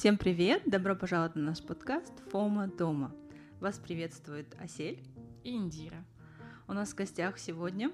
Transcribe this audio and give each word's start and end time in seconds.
Всем 0.00 0.16
привет! 0.16 0.62
Добро 0.64 0.96
пожаловать 0.96 1.36
на 1.36 1.42
наш 1.42 1.62
подкаст 1.62 2.22
«Фома 2.30 2.68
дома». 2.68 3.14
Вас 3.60 3.78
приветствует 3.78 4.56
Асель 4.58 5.04
и 5.44 5.54
Индира. 5.54 6.02
У 6.66 6.72
нас 6.72 6.92
в 6.92 6.94
гостях 6.94 7.38
сегодня... 7.38 7.90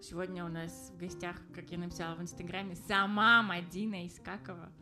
Сегодня 0.00 0.42
у 0.44 0.48
нас 0.48 0.90
в 0.94 0.98
гостях, 0.98 1.36
как 1.54 1.70
я 1.70 1.76
написала 1.76 2.14
в 2.14 2.22
Инстаграме, 2.22 2.76
сама 2.76 3.42
Мадина 3.42 4.06
Искакова. 4.06 4.72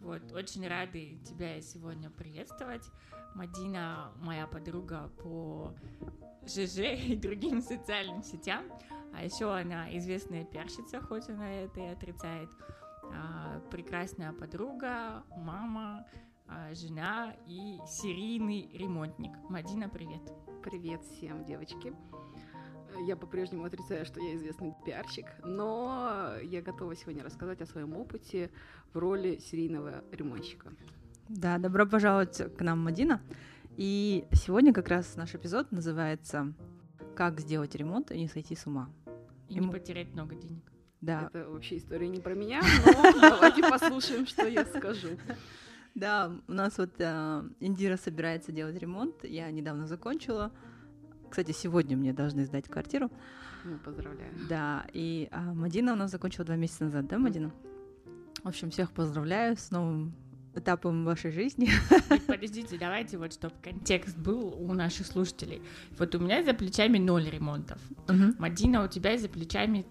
Вот, 0.00 0.30
очень 0.32 0.68
рады 0.68 1.18
тебя 1.24 1.60
сегодня 1.62 2.10
приветствовать. 2.10 2.84
Мадина 3.34 4.12
моя 4.20 4.46
подруга 4.46 5.10
по 5.22 5.74
ЖЖ 6.46 6.78
и 7.08 7.16
другим 7.16 7.60
социальным 7.60 8.22
сетям. 8.22 8.64
А 9.12 9.24
еще 9.24 9.52
она 9.52 9.96
известная 9.96 10.44
пиарщица, 10.44 11.00
хоть 11.00 11.28
она 11.28 11.50
это 11.50 11.80
и 11.80 11.86
отрицает. 11.86 12.50
А, 13.04 13.60
прекрасная 13.70 14.32
подруга, 14.32 15.24
мама, 15.36 16.06
а, 16.46 16.74
жена 16.74 17.34
и 17.46 17.78
серийный 17.86 18.68
ремонтник. 18.72 19.32
Мадина, 19.48 19.88
привет. 19.88 20.22
Привет 20.62 21.02
всем, 21.04 21.44
девочки. 21.44 21.94
Я 23.06 23.16
по-прежнему 23.16 23.64
отрицаю, 23.64 24.06
что 24.06 24.20
я 24.20 24.36
известный 24.36 24.74
пиарщик, 24.84 25.26
но 25.44 26.34
я 26.42 26.62
готова 26.62 26.94
сегодня 26.96 27.24
рассказать 27.24 27.60
о 27.60 27.66
своем 27.66 27.94
опыте 27.96 28.50
в 28.92 28.98
роли 28.98 29.38
серийного 29.38 30.02
ремонтщика. 30.12 30.72
Да, 31.28 31.58
добро 31.58 31.86
пожаловать 31.86 32.56
к 32.56 32.60
нам, 32.60 32.84
Мадина. 32.84 33.20
И 33.76 34.26
сегодня 34.32 34.72
как 34.72 34.88
раз 34.88 35.16
наш 35.16 35.34
эпизод 35.34 35.70
называется 35.70 36.54
«Как 37.14 37.40
сделать 37.40 37.74
ремонт 37.74 38.10
и 38.10 38.18
не 38.18 38.28
сойти 38.28 38.56
с 38.56 38.66
ума». 38.66 38.88
И, 39.48 39.54
и 39.54 39.60
не 39.60 39.66
мы... 39.66 39.72
потерять 39.72 40.12
много 40.14 40.34
денег. 40.34 40.64
Да. 41.02 41.30
Это 41.32 41.48
вообще 41.50 41.76
история 41.76 42.08
не 42.08 42.20
про 42.20 42.34
меня, 42.34 42.62
но 42.86 43.20
давайте 43.20 43.62
послушаем, 43.62 44.26
что 44.26 44.46
я 44.48 44.64
скажу. 44.64 45.08
Да, 45.94 46.32
у 46.48 46.52
нас 46.52 46.78
вот 46.78 46.92
э, 46.98 47.42
Индира 47.60 47.96
собирается 47.96 48.50
делать 48.50 48.78
ремонт. 48.78 49.24
Я 49.24 49.50
недавно 49.50 49.86
закончила. 49.86 50.52
Кстати, 51.28 51.52
сегодня 51.52 51.96
мне 51.96 52.12
должны 52.12 52.44
сдать 52.46 52.68
квартиру. 52.68 53.10
Ну, 53.64 53.78
поздравляю. 53.78 54.32
Да, 54.48 54.86
и 54.92 55.28
а, 55.32 55.54
Мадина 55.54 55.92
у 55.92 55.96
нас 55.96 56.10
закончила 56.10 56.44
два 56.44 56.56
месяца 56.56 56.84
назад, 56.84 57.08
да, 57.08 57.18
Мадина? 57.18 57.52
В 58.42 58.48
общем, 58.48 58.70
всех 58.70 58.92
поздравляю 58.92 59.56
с 59.56 59.70
новым 59.70 60.14
этапом 60.58 61.04
вашей 61.04 61.30
жизни. 61.30 61.68
Подождите, 62.26 62.76
давайте 62.78 63.18
вот, 63.18 63.32
чтобы 63.32 63.54
контекст 63.62 64.16
был 64.16 64.54
у 64.58 64.72
наших 64.72 65.06
слушателей. 65.06 65.62
Вот 65.98 66.14
у 66.14 66.18
меня 66.18 66.42
за 66.42 66.54
плечами 66.54 66.98
ноль 66.98 67.28
ремонтов. 67.28 67.78
Угу. 68.08 68.34
Мадина, 68.38 68.84
у 68.84 68.88
тебя 68.88 69.18
за 69.18 69.28
плечами 69.28 69.86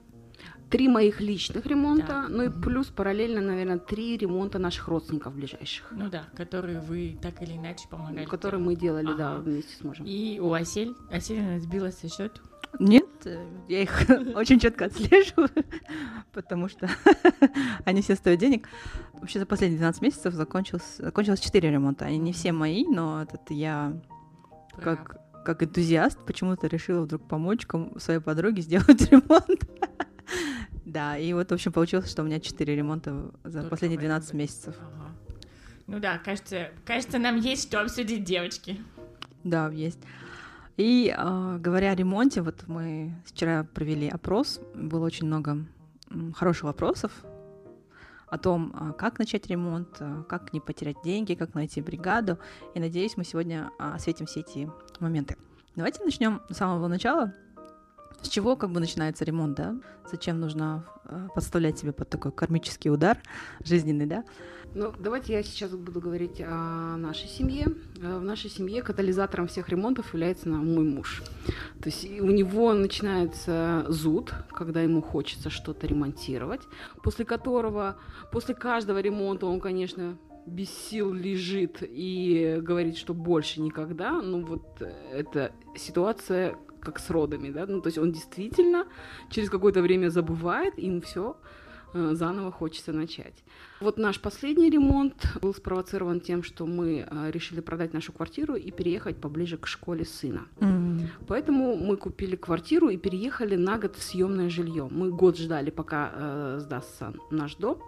три 0.69 0.87
моих 0.87 1.21
личных 1.21 1.65
ремонта, 1.65 2.07
да. 2.07 2.27
ну 2.29 2.43
и 2.43 2.49
плюс 2.49 2.87
параллельно, 2.87 3.41
наверное, 3.41 3.77
три 3.77 4.17
ремонта 4.17 4.59
наших 4.59 4.87
родственников 4.87 5.35
ближайших. 5.35 5.87
Ну 5.91 6.09
да, 6.09 6.25
которые 6.35 6.79
вы 6.79 7.17
так 7.21 7.41
или 7.41 7.53
иначе 7.53 7.87
помогали. 7.89 8.25
Которые 8.25 8.61
делать. 8.61 8.75
мы 8.75 8.81
делали, 8.81 9.07
ага. 9.07 9.17
да, 9.17 9.35
вместе 9.37 9.75
с 9.75 9.81
мужем. 9.83 10.05
И 10.05 10.39
у 10.39 10.53
Асель, 10.53 10.95
Асель 11.11 11.39
она 11.39 11.59
сбилась 11.59 11.97
со 11.97 12.09
счету. 12.09 12.41
Нет, 12.79 13.05
я 13.67 13.81
их 13.81 14.05
очень 14.35 14.59
четко 14.59 14.85
отслеживаю, 14.85 15.49
потому 16.31 16.69
что 16.69 16.89
они 17.85 18.01
все 18.01 18.15
стоят 18.15 18.39
денег. 18.39 18.67
Вообще 19.13 19.39
за 19.39 19.45
последние 19.45 19.79
12 19.79 20.01
месяцев 20.01 20.33
закончилось, 20.33 20.97
закончилось 20.97 21.39
4 21.39 21.71
ремонта. 21.71 22.05
Они 22.05 22.17
не 22.17 22.33
все 22.33 22.51
мои, 22.51 22.85
но 22.85 23.23
этот 23.23 23.49
я 23.49 23.93
как, 24.81 25.19
как 25.45 25.63
энтузиаст 25.63 26.19
почему-то 26.25 26.67
решила 26.67 27.01
вдруг 27.01 27.27
помочь 27.27 27.65
своей 27.97 28.19
подруге 28.19 28.61
сделать 28.61 29.01
ремонт. 29.11 29.69
Да, 30.85 31.17
и 31.17 31.33
вот, 31.33 31.49
в 31.49 31.53
общем, 31.53 31.71
получилось, 31.71 32.09
что 32.09 32.21
у 32.21 32.25
меня 32.25 32.39
4 32.39 32.75
ремонта 32.75 33.31
за 33.43 33.59
Только 33.59 33.69
последние 33.69 33.99
12 33.99 34.33
месяцев. 34.33 34.75
Ага. 34.79 35.11
Ну 35.87 35.99
да, 35.99 36.17
кажется, 36.17 36.71
кажется, 36.85 37.19
нам 37.19 37.37
есть 37.37 37.67
что 37.67 37.81
обсудить, 37.81 38.23
девочки. 38.23 38.79
Да, 39.43 39.69
есть. 39.69 39.99
И 40.77 41.13
э, 41.15 41.57
говоря 41.59 41.91
о 41.91 41.95
ремонте, 41.95 42.41
вот 42.41 42.67
мы 42.67 43.13
вчера 43.25 43.63
провели 43.63 44.09
опрос, 44.09 44.59
было 44.73 45.05
очень 45.05 45.27
много 45.27 45.65
хороших 46.33 46.65
вопросов 46.65 47.11
о 48.27 48.37
том, 48.37 48.73
а, 48.73 48.91
как 48.93 49.19
начать 49.19 49.47
ремонт, 49.47 49.97
а, 49.99 50.23
как 50.23 50.51
не 50.51 50.59
потерять 50.59 50.97
деньги, 51.03 51.35
как 51.35 51.53
найти 51.53 51.81
бригаду. 51.81 52.37
И 52.73 52.79
надеюсь, 52.79 53.17
мы 53.17 53.23
сегодня 53.23 53.71
осветим 53.77 54.25
все 54.25 54.41
эти 54.41 54.69
моменты. 54.99 55.37
Давайте 55.75 56.03
начнем 56.03 56.41
с 56.49 56.55
самого 56.55 56.87
начала. 56.87 57.33
С 58.25 58.27
чего 58.27 58.55
как 58.55 58.71
бы 58.71 58.79
начинается 58.79 59.23
ремонт, 59.23 59.55
да? 59.55 59.75
Зачем 60.09 60.39
нужно 60.39 60.83
э, 61.05 61.27
подставлять 61.35 61.77
себя 61.77 61.93
под 61.93 62.09
такой 62.09 62.31
кармический 62.31 62.89
удар 62.89 63.19
жизненный, 63.63 64.07
да? 64.07 64.23
Ну, 64.73 64.91
давайте 64.97 65.33
я 65.33 65.43
сейчас 65.43 65.69
буду 65.75 66.01
говорить 66.01 66.41
о 66.41 66.97
нашей 66.97 67.27
семье. 67.27 67.67
Э, 68.01 68.17
в 68.17 68.23
нашей 68.23 68.49
семье 68.49 68.81
катализатором 68.81 69.45
всех 69.45 69.69
ремонтов 69.69 70.11
является 70.11 70.49
мой 70.49 70.85
муж. 70.85 71.21
То 71.83 71.89
есть 71.89 72.09
у 72.19 72.31
него 72.31 72.73
начинается 72.73 73.85
зуд, 73.89 74.33
когда 74.49 74.81
ему 74.81 75.03
хочется 75.03 75.51
что-то 75.51 75.85
ремонтировать, 75.85 76.61
после 77.03 77.25
которого, 77.25 77.97
после 78.31 78.55
каждого 78.55 79.01
ремонта 79.01 79.45
он, 79.45 79.59
конечно, 79.59 80.17
без 80.47 80.71
сил 80.71 81.13
лежит 81.13 81.77
и 81.81 82.57
говорит, 82.59 82.97
что 82.97 83.13
больше 83.13 83.61
никогда. 83.61 84.19
Ну 84.19 84.43
вот 84.43 84.81
э, 84.81 84.91
эта 85.11 85.51
ситуация 85.77 86.55
как 86.85 86.99
с 86.99 87.09
родами, 87.09 87.51
да, 87.51 87.65
ну, 87.67 87.81
то 87.81 87.87
есть 87.87 87.97
он 87.97 88.11
действительно 88.11 88.85
через 89.29 89.49
какое-то 89.49 89.81
время 89.81 90.09
забывает, 90.09 90.79
и 90.79 90.85
ему 90.85 91.01
все 91.01 91.35
э, 91.93 92.13
заново 92.13 92.51
хочется 92.51 92.93
начать. 92.93 93.43
Вот 93.81 93.97
наш 93.97 94.19
последний 94.19 94.69
ремонт 94.69 95.27
был 95.41 95.53
спровоцирован 95.53 96.19
тем, 96.19 96.43
что 96.43 96.65
мы 96.65 97.05
э, 97.09 97.31
решили 97.31 97.61
продать 97.61 97.93
нашу 97.93 98.13
квартиру 98.13 98.55
и 98.55 98.71
переехать 98.71 99.17
поближе 99.17 99.57
к 99.57 99.67
школе 99.67 100.05
сына. 100.05 100.47
Mm-hmm. 100.59 101.07
Поэтому 101.27 101.75
мы 101.75 101.97
купили 101.97 102.35
квартиру 102.35 102.89
и 102.89 102.97
переехали 102.97 103.55
на 103.55 103.77
год 103.77 103.95
в 103.95 104.03
съемное 104.03 104.49
жилье. 104.49 104.87
Мы 104.91 105.11
год 105.11 105.37
ждали, 105.37 105.71
пока 105.71 106.11
э, 106.13 106.59
сдастся 106.61 107.13
наш 107.31 107.55
дом. 107.55 107.81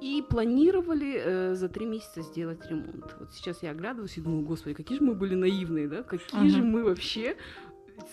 И 0.00 0.22
планировали 0.28 1.22
э, 1.24 1.54
за 1.54 1.68
три 1.68 1.86
месяца 1.86 2.22
сделать 2.22 2.66
ремонт. 2.68 3.14
Вот 3.20 3.32
сейчас 3.32 3.62
я 3.62 3.70
оглядываюсь 3.70 4.18
и 4.18 4.20
думаю, 4.20 4.42
господи, 4.42 4.74
какие 4.74 4.98
же 4.98 5.04
мы 5.04 5.14
были 5.14 5.34
наивные, 5.34 5.88
да? 5.88 6.02
Какие 6.02 6.46
uh-huh. 6.46 6.48
же 6.48 6.62
мы 6.62 6.84
вообще 6.84 7.36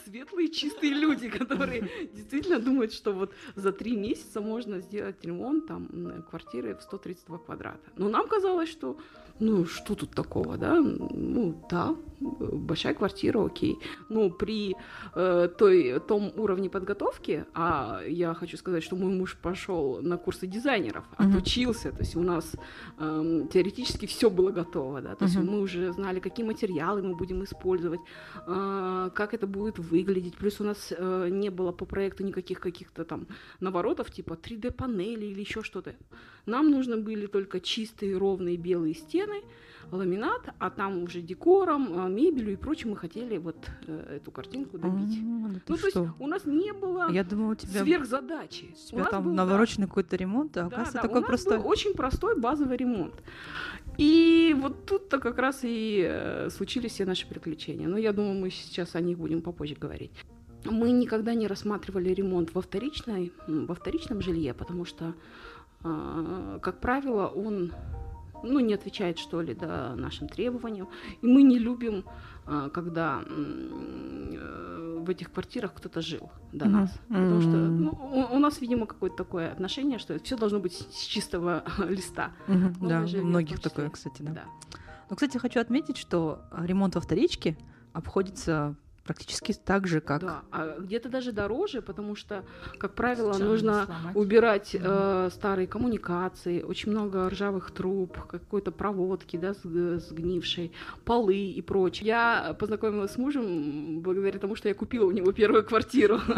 светлые, 0.05 0.49
чистые 0.49 0.93
люди, 0.93 1.29
которые 1.29 1.89
действительно 2.13 2.59
думают, 2.59 2.93
что 2.93 3.13
вот 3.13 3.33
за 3.55 3.71
три 3.71 3.95
месяца 3.95 4.41
можно 4.41 4.79
сделать 4.79 5.23
ремонт 5.23 5.67
там 5.67 6.23
квартиры 6.29 6.75
в 6.75 6.81
132 6.81 7.37
квадрата. 7.39 7.91
Но 7.95 8.09
нам 8.09 8.27
казалось, 8.27 8.69
что 8.69 8.97
ну, 9.39 9.65
что 9.65 9.95
тут 9.95 10.11
такого, 10.11 10.55
да? 10.57 10.75
Ну, 10.79 11.65
да, 11.69 11.95
большая 12.21 12.93
квартира, 12.93 13.43
окей. 13.43 13.79
Но 14.09 14.29
при 14.29 14.75
э, 15.15 15.49
той, 15.57 15.99
том 15.99 16.31
уровне 16.35 16.69
подготовки, 16.69 17.45
а 17.53 18.01
я 18.07 18.33
хочу 18.33 18.57
сказать, 18.57 18.83
что 18.83 18.95
мой 18.95 19.13
муж 19.13 19.37
пошел 19.41 20.01
на 20.01 20.17
курсы 20.17 20.47
дизайнеров, 20.47 21.03
mm-hmm. 21.03 21.29
отучился, 21.29 21.91
то 21.91 21.99
есть 21.99 22.15
у 22.15 22.21
нас 22.21 22.55
э, 22.99 23.47
теоретически 23.51 24.05
все 24.05 24.29
было 24.29 24.51
готово, 24.51 25.01
да, 25.01 25.15
то 25.15 25.25
mm-hmm. 25.25 25.27
есть 25.27 25.49
мы 25.49 25.59
уже 25.59 25.91
знали, 25.93 26.19
какие 26.19 26.45
материалы 26.45 27.01
мы 27.01 27.15
будем 27.15 27.43
использовать, 27.43 27.99
э, 28.47 29.09
как 29.13 29.33
это 29.33 29.47
будет 29.47 29.79
выглядеть, 29.79 30.37
плюс 30.37 30.61
у 30.61 30.63
нас 30.63 30.93
э, 30.95 31.29
не 31.29 31.49
было 31.49 31.71
по 31.71 31.85
проекту 31.85 32.23
никаких 32.23 32.59
каких-то 32.59 33.05
там 33.05 33.27
наворотов, 33.59 34.11
типа 34.11 34.33
3D-панели 34.33 35.25
или 35.25 35.39
еще 35.39 35.63
что-то. 35.63 35.95
Нам 36.45 36.71
нужны 36.71 36.97
были 36.97 37.27
только 37.27 37.59
чистые 37.59 38.17
ровные 38.17 38.57
белые 38.57 38.93
стены, 38.93 39.41
ламинат, 39.91 40.53
а 40.59 40.69
там 40.69 41.03
уже 41.03 41.21
декором, 41.21 41.99
а, 41.99 42.07
мебелью 42.07 42.53
и 42.53 42.55
прочим 42.55 42.91
мы 42.91 42.97
хотели 42.97 43.37
вот 43.37 43.57
э, 43.87 44.17
эту 44.17 44.31
картинку 44.31 44.77
добить. 44.77 45.17
А, 45.19 45.23
ну, 45.23 45.59
то 45.65 45.77
что? 45.77 45.85
есть 45.85 46.13
у 46.19 46.27
нас 46.27 46.45
не 46.45 46.73
было 46.73 47.09
Я 47.11 47.23
думала, 47.23 47.51
у 47.51 47.55
тебя 47.55 47.83
сверхзадачи. 47.83 48.71
У 48.71 48.89
тебя 48.89 49.05
там 49.05 49.23
был, 49.25 49.33
навороченный 49.33 49.85
да, 49.85 49.89
какой-то 49.89 50.15
ремонт, 50.15 50.57
а 50.57 50.61
да, 50.61 50.67
оказывается 50.67 50.93
да, 50.93 51.01
такой 51.01 51.17
у 51.17 51.21
нас 51.21 51.27
простой. 51.27 51.57
Был 51.57 51.67
очень 51.67 51.93
простой 51.93 52.39
базовый 52.39 52.77
ремонт. 52.77 53.15
И 53.97 54.55
вот 54.59 54.85
тут-то 54.85 55.19
как 55.19 55.37
раз 55.37 55.59
и 55.63 56.05
э, 56.07 56.49
случились 56.49 56.91
все 56.91 57.05
наши 57.05 57.27
приключения. 57.27 57.87
Но 57.87 57.97
я 57.97 58.13
думаю, 58.13 58.39
мы 58.39 58.49
сейчас 58.49 58.95
о 58.95 59.01
них 59.01 59.17
будем 59.17 59.41
попозже 59.41 59.75
говорить. 59.75 60.11
Мы 60.65 60.91
никогда 60.91 61.33
не 61.33 61.47
рассматривали 61.47 62.09
ремонт 62.09 62.53
во, 62.53 62.61
вторичной, 62.61 63.31
во 63.47 63.73
вторичном 63.73 64.21
жилье, 64.21 64.53
потому 64.53 64.85
что, 64.85 65.13
э, 65.83 66.59
как 66.61 66.79
правило, 66.79 67.27
он 67.27 67.73
ну, 68.43 68.59
не 68.59 68.73
отвечает, 68.73 69.19
что 69.19 69.41
ли, 69.41 69.53
да, 69.53 69.95
нашим 69.95 70.27
требованиям. 70.27 70.89
И 71.21 71.27
мы 71.27 71.43
не 71.43 71.59
любим, 71.59 72.05
а, 72.45 72.69
когда 72.69 73.23
э, 73.25 74.99
в 75.05 75.09
этих 75.09 75.31
квартирах 75.31 75.73
кто-то 75.73 76.01
жил 76.01 76.31
до 76.51 76.65
mm-hmm. 76.65 76.69
нас. 76.69 76.99
Потому 77.07 77.41
что 77.41 77.49
ну, 77.49 78.27
у, 78.31 78.39
нас, 78.39 78.61
видимо, 78.61 78.85
какое-то 78.85 79.15
такое 79.15 79.51
отношение, 79.51 79.99
что 79.99 80.17
все 80.23 80.37
должно 80.37 80.59
быть 80.59 80.73
с 80.73 81.05
чистого 81.05 81.63
листа. 81.89 82.31
Mm-hmm. 82.47 82.87
Да, 82.87 83.19
у 83.19 83.25
многих 83.25 83.59
такое, 83.59 83.89
кстати, 83.89 84.21
да. 84.21 84.31
да. 84.31 84.43
Но, 85.09 85.15
кстати, 85.15 85.37
хочу 85.37 85.59
отметить, 85.59 85.97
что 85.97 86.41
ремонт 86.57 86.95
во 86.95 87.01
вторичке 87.01 87.57
обходится 87.93 88.75
практически 89.11 89.53
так 89.53 89.87
же, 89.87 89.99
как... 89.99 90.21
Да, 90.21 90.43
а 90.51 90.79
где-то 90.79 91.09
даже 91.09 91.33
дороже, 91.33 91.81
потому 91.81 92.15
что, 92.15 92.45
как 92.79 92.93
правило, 92.93 93.33
Сначала 93.33 93.49
нужно 93.51 93.85
сломать. 93.85 94.15
убирать 94.15 94.75
э, 94.79 95.29
старые 95.33 95.67
коммуникации, 95.67 96.61
очень 96.61 96.91
много 96.91 97.29
ржавых 97.29 97.71
труб, 97.71 98.17
какой-то 98.27 98.71
проводки, 98.71 99.35
да, 99.35 99.49
сг- 99.51 99.99
сгнившей, 99.99 100.71
полы 101.03 101.35
и 101.35 101.61
прочее. 101.61 102.07
Я 102.07 102.55
познакомилась 102.57 103.11
с 103.11 103.17
мужем 103.17 103.99
благодаря 104.01 104.39
тому, 104.39 104.55
что 104.55 104.69
я 104.69 104.73
купила 104.75 105.05
у 105.05 105.11
него 105.11 105.31
первую 105.33 105.65
квартиру. 105.65 106.19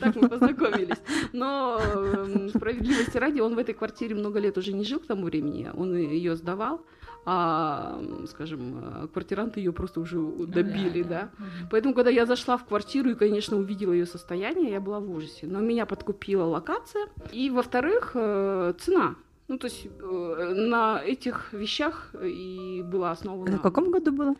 Так 0.00 0.16
мы 0.16 0.28
познакомились. 0.28 0.98
Но 1.32 1.80
эм, 1.80 2.48
справедливости 2.48 3.16
ради, 3.16 3.40
он 3.40 3.54
в 3.54 3.58
этой 3.58 3.74
квартире 3.74 4.14
много 4.14 4.38
лет 4.40 4.58
уже 4.58 4.72
не 4.72 4.84
жил 4.84 4.98
к 5.00 5.06
тому 5.06 5.26
времени, 5.26 5.70
он 5.74 5.96
ее 5.96 6.34
сдавал, 6.36 6.84
а, 7.24 8.00
скажем, 8.28 8.78
э, 8.82 9.08
квартиранты 9.12 9.60
ее 9.60 9.72
просто 9.72 10.00
уже 10.00 10.18
добили, 10.46 11.02
да. 11.02 11.30
Мгм. 11.38 11.68
Поэтому, 11.70 11.94
когда 11.94 12.10
я 12.10 12.26
зашла 12.26 12.56
в 12.56 12.64
квартиру 12.64 13.10
и, 13.10 13.14
конечно, 13.14 13.56
увидела 13.56 13.92
ее 13.92 14.06
состояние, 14.06 14.70
я 14.70 14.80
была 14.80 15.00
в 15.00 15.10
ужасе. 15.10 15.46
Но 15.46 15.60
меня 15.60 15.86
подкупила 15.86 16.44
локация. 16.44 17.06
И, 17.32 17.50
во-вторых, 17.50 18.12
э, 18.14 18.74
цена. 18.78 19.14
Ну, 19.48 19.58
то 19.58 19.66
есть 19.66 19.86
э, 19.86 20.54
на 20.54 21.02
этих 21.02 21.52
вещах 21.52 22.14
и 22.22 22.82
была 22.84 23.12
основана... 23.12 23.48
Это 23.48 23.58
в 23.58 23.62
каком 23.62 23.90
году 23.90 24.12
было? 24.12 24.34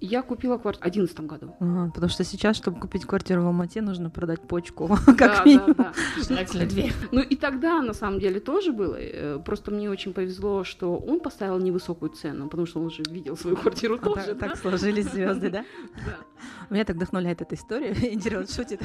Я 0.00 0.22
купила 0.22 0.58
квартиру 0.58 0.88
в 0.90 0.92
2011 0.92 1.20
году. 1.20 1.56
Ага, 1.60 1.90
потому 1.94 2.10
что 2.10 2.22
сейчас, 2.24 2.56
чтобы 2.56 2.78
купить 2.80 3.04
квартиру 3.06 3.42
в 3.42 3.46
Алмате, 3.46 3.80
нужно 3.80 4.10
продать 4.10 4.40
почку, 4.42 4.88
Да, 5.06 5.12
как 5.14 5.18
да, 5.18 5.44
минимум. 5.44 5.74
да. 5.74 5.92
Желательно 6.28 6.66
две. 6.66 6.92
Ну 7.12 7.20
и 7.20 7.34
тогда, 7.36 7.80
на 7.82 7.94
самом 7.94 8.20
деле, 8.20 8.40
тоже 8.40 8.72
было. 8.72 8.96
э, 8.98 9.38
Просто 9.44 9.70
мне 9.70 9.88
очень 9.90 10.12
повезло, 10.12 10.64
что 10.64 10.96
он 10.98 11.20
поставил 11.20 11.58
невысокую 11.58 12.10
цену, 12.10 12.48
потому 12.48 12.66
что 12.66 12.80
он 12.80 12.86
уже 12.86 13.02
видел 13.08 13.36
свою 13.36 13.56
квартиру 13.56 13.96
А 13.96 14.04
тоже. 14.04 14.26
так, 14.26 14.38
да? 14.38 14.48
так 14.48 14.58
сложились 14.58 15.06
звезды, 15.10 15.50
да? 15.50 15.64
Да. 16.06 16.16
Меня 16.70 16.84
так 16.84 16.96
вдохновляет 16.96 17.40
эта 17.40 17.54
история. 17.54 17.92
Интересно, 18.12 18.54
шутит. 18.64 18.80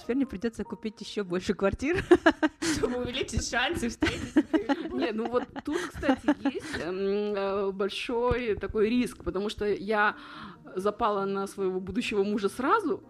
Теперь 0.00 0.16
мне 0.16 0.26
придется 0.26 0.64
купить 0.64 1.00
еще 1.00 1.22
больше 1.24 1.54
квартир. 1.54 2.02
Чтобы 2.76 2.98
увеличить 3.02 3.48
шансы 3.48 3.88
встретиться. 3.88 4.42
Не, 4.92 5.12
ну 5.12 5.26
вот 5.28 5.44
тут, 5.64 5.76
кстати, 5.92 6.26
есть 6.44 6.80
эм, 6.82 7.34
э, 7.36 7.70
большой 7.72 8.54
такой 8.56 8.88
риск, 8.88 9.22
потому 9.24 9.48
что 9.50 9.66
я 9.82 10.14
запала 10.76 11.24
на 11.24 11.46
своего 11.46 11.80
будущего 11.80 12.22
мужа 12.24 12.48
сразу, 12.48 13.02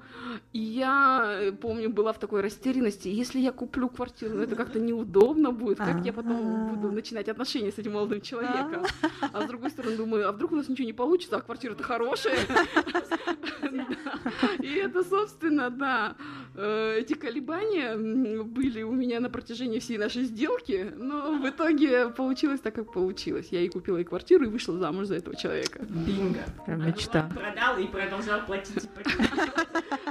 и 0.52 0.58
я, 0.58 1.38
э, 1.40 1.52
помню, 1.52 1.90
была 1.90 2.12
в 2.12 2.18
такой 2.18 2.40
растерянности. 2.40 3.08
Если 3.08 3.38
я 3.40 3.52
куплю 3.52 3.88
квартиру, 3.88 4.36
ну 4.36 4.42
это 4.42 4.56
как-то 4.56 4.80
неудобно 4.80 5.52
будет, 5.52 5.78
как 5.78 6.04
я 6.04 6.12
потом 6.12 6.68
буду 6.74 6.92
начинать 6.92 7.28
отношения 7.28 7.72
с 7.72 7.78
этим 7.78 7.92
молодым 7.92 8.20
человеком? 8.20 8.84
А 9.32 9.42
с 9.42 9.46
другой 9.46 9.70
стороны, 9.70 9.96
думаю, 9.96 10.28
а 10.28 10.32
вдруг 10.32 10.52
у 10.52 10.56
нас 10.56 10.68
ничего 10.68 10.86
не 10.86 10.92
получится, 10.92 11.36
а 11.36 11.40
квартира-то 11.40 11.82
хорошая. 11.82 12.36
И 14.60 14.74
это, 14.74 15.02
собственно, 15.04 15.70
да, 15.70 16.16
э, 16.54 16.98
эти 16.98 17.14
колебания 17.14 17.96
были 18.44 18.82
у 18.82 18.92
меня 18.92 19.20
на 19.20 19.30
протяжении 19.30 19.78
всей 19.78 19.98
нашей 19.98 20.24
сделки, 20.24 20.92
но 20.96 21.38
в 21.38 21.48
итоге 21.48 22.08
получилось 22.08 22.60
так, 22.60 22.74
как 22.74 22.92
получилось. 22.92 23.48
Я 23.50 23.60
и 23.60 23.68
купила 23.68 23.98
и 23.98 24.04
квартиру, 24.04 24.44
и 24.44 24.48
вышла 24.48 24.76
замуж 24.78 25.06
за 25.06 25.16
этого 25.16 25.36
человека. 25.36 25.84
Бинго. 25.84 26.40
Прям 26.66 26.82
А 26.82 26.86
мечта. 26.86 27.30
Продал 27.42 27.76
и 27.78 27.88
продолжал 27.88 28.40
платить. 28.46 28.88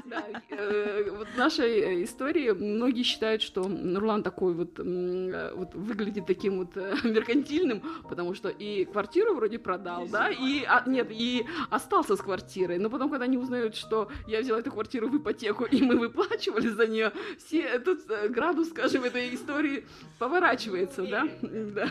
Да, 0.05 0.25
э, 0.49 1.09
вот 1.11 1.27
в 1.29 1.37
нашей 1.37 1.79
э, 1.79 2.03
истории 2.03 2.51
многие 2.51 3.03
считают, 3.03 3.41
что 3.41 3.63
Нурлан 3.67 4.23
такой 4.23 4.53
вот, 4.53 4.77
э, 4.77 5.53
вот 5.55 5.73
выглядит 5.73 6.25
таким 6.25 6.57
вот 6.59 6.75
меркантильным, 7.03 7.81
потому 8.09 8.33
что 8.33 8.49
и 8.49 8.83
квартиру 8.83 9.35
вроде 9.35 9.57
продал, 9.57 10.07
да, 10.07 10.29
и 10.29 10.65
а, 10.67 10.83
нет, 10.85 11.07
и 11.11 11.45
остался 11.69 12.17
с 12.17 12.19
квартирой. 12.19 12.77
Но 12.77 12.89
потом, 12.89 13.09
когда 13.09 13.25
они 13.25 13.37
узнают, 13.37 13.75
что 13.75 14.09
я 14.27 14.41
взяла 14.41 14.59
эту 14.59 14.71
квартиру 14.71 15.07
в 15.07 15.17
ипотеку, 15.17 15.63
и 15.71 15.81
мы 15.81 15.97
выплачивали 15.97 16.67
за 16.67 16.87
нее, 16.87 17.13
все 17.37 17.61
этот 17.61 18.31
градус, 18.31 18.69
скажем, 18.69 19.05
этой 19.05 19.33
истории 19.33 19.85
поворачивается, 20.19 21.03
да? 21.03 21.27
Да. 21.41 21.89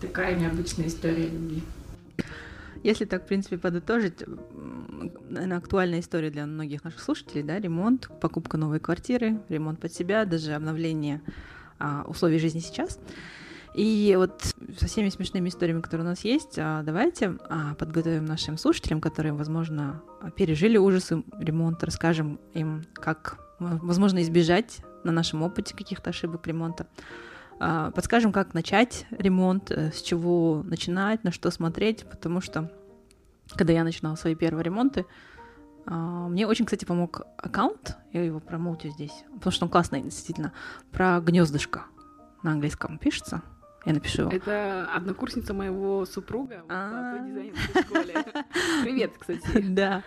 Такая 0.00 0.36
необычная 0.36 0.86
история 0.86 1.26
любви. 1.26 1.62
Если 2.82 3.04
так, 3.04 3.24
в 3.24 3.26
принципе, 3.26 3.58
подытожить, 3.58 4.24
наверное, 5.28 5.58
актуальная 5.58 6.00
история 6.00 6.30
для 6.30 6.46
многих 6.46 6.82
наших 6.82 7.00
слушателей, 7.00 7.42
да, 7.42 7.58
ремонт, 7.58 8.08
покупка 8.20 8.56
новой 8.56 8.80
квартиры, 8.80 9.40
ремонт 9.48 9.80
под 9.80 9.92
себя, 9.92 10.24
даже 10.24 10.52
обновление 10.52 11.22
а, 11.78 12.04
условий 12.06 12.38
жизни 12.38 12.58
сейчас. 12.58 12.98
И 13.74 14.14
вот 14.18 14.42
со 14.78 14.86
всеми 14.86 15.08
смешными 15.08 15.48
историями, 15.48 15.80
которые 15.80 16.06
у 16.06 16.08
нас 16.10 16.24
есть, 16.24 16.58
а, 16.58 16.82
давайте 16.82 17.38
а, 17.48 17.74
подготовим 17.74 18.24
нашим 18.24 18.58
слушателям, 18.58 19.00
которые, 19.00 19.32
возможно, 19.32 20.02
пережили 20.36 20.76
ужасы 20.76 21.22
ремонта, 21.38 21.86
расскажем 21.86 22.40
им, 22.52 22.84
как, 22.94 23.38
возможно, 23.60 24.22
избежать 24.22 24.80
на 25.04 25.12
нашем 25.12 25.42
опыте 25.42 25.76
каких-то 25.76 26.10
ошибок 26.10 26.46
ремонта. 26.46 26.86
А, 27.64 27.92
Подскажем, 27.92 28.32
как 28.32 28.54
начать 28.54 29.06
ремонт, 29.12 29.70
э, 29.70 29.92
с 29.92 30.02
чего 30.02 30.64
начинать, 30.64 31.22
на 31.22 31.30
что 31.30 31.48
смотреть, 31.52 32.04
потому 32.10 32.40
что 32.40 32.72
когда 33.54 33.72
я 33.72 33.84
начинала 33.84 34.16
свои 34.16 34.34
первые 34.34 34.64
ремонты, 34.64 35.06
а, 35.86 36.26
мне 36.26 36.48
очень, 36.48 36.64
кстати, 36.64 36.84
помог 36.84 37.22
аккаунт, 37.36 37.96
я 38.12 38.24
его 38.24 38.40
промоутю 38.40 38.88
здесь, 38.88 39.14
потому 39.34 39.52
что 39.52 39.66
он 39.66 39.70
классный, 39.70 40.02
действительно, 40.02 40.52
про 40.90 41.20
гнездышко 41.20 41.84
на 42.42 42.50
английском 42.50 42.98
пишется. 42.98 43.42
Я 43.84 43.94
напишу. 43.94 44.28
Это 44.28 44.88
однокурсница 44.94 45.54
моего 45.54 46.04
супруга 46.06 46.62
А. 46.68 47.18
дизайнерской 47.26 47.82
школе. 47.82 48.14
Привет, 48.82 49.12
кстати. 49.18 49.60
Да. 49.60 50.02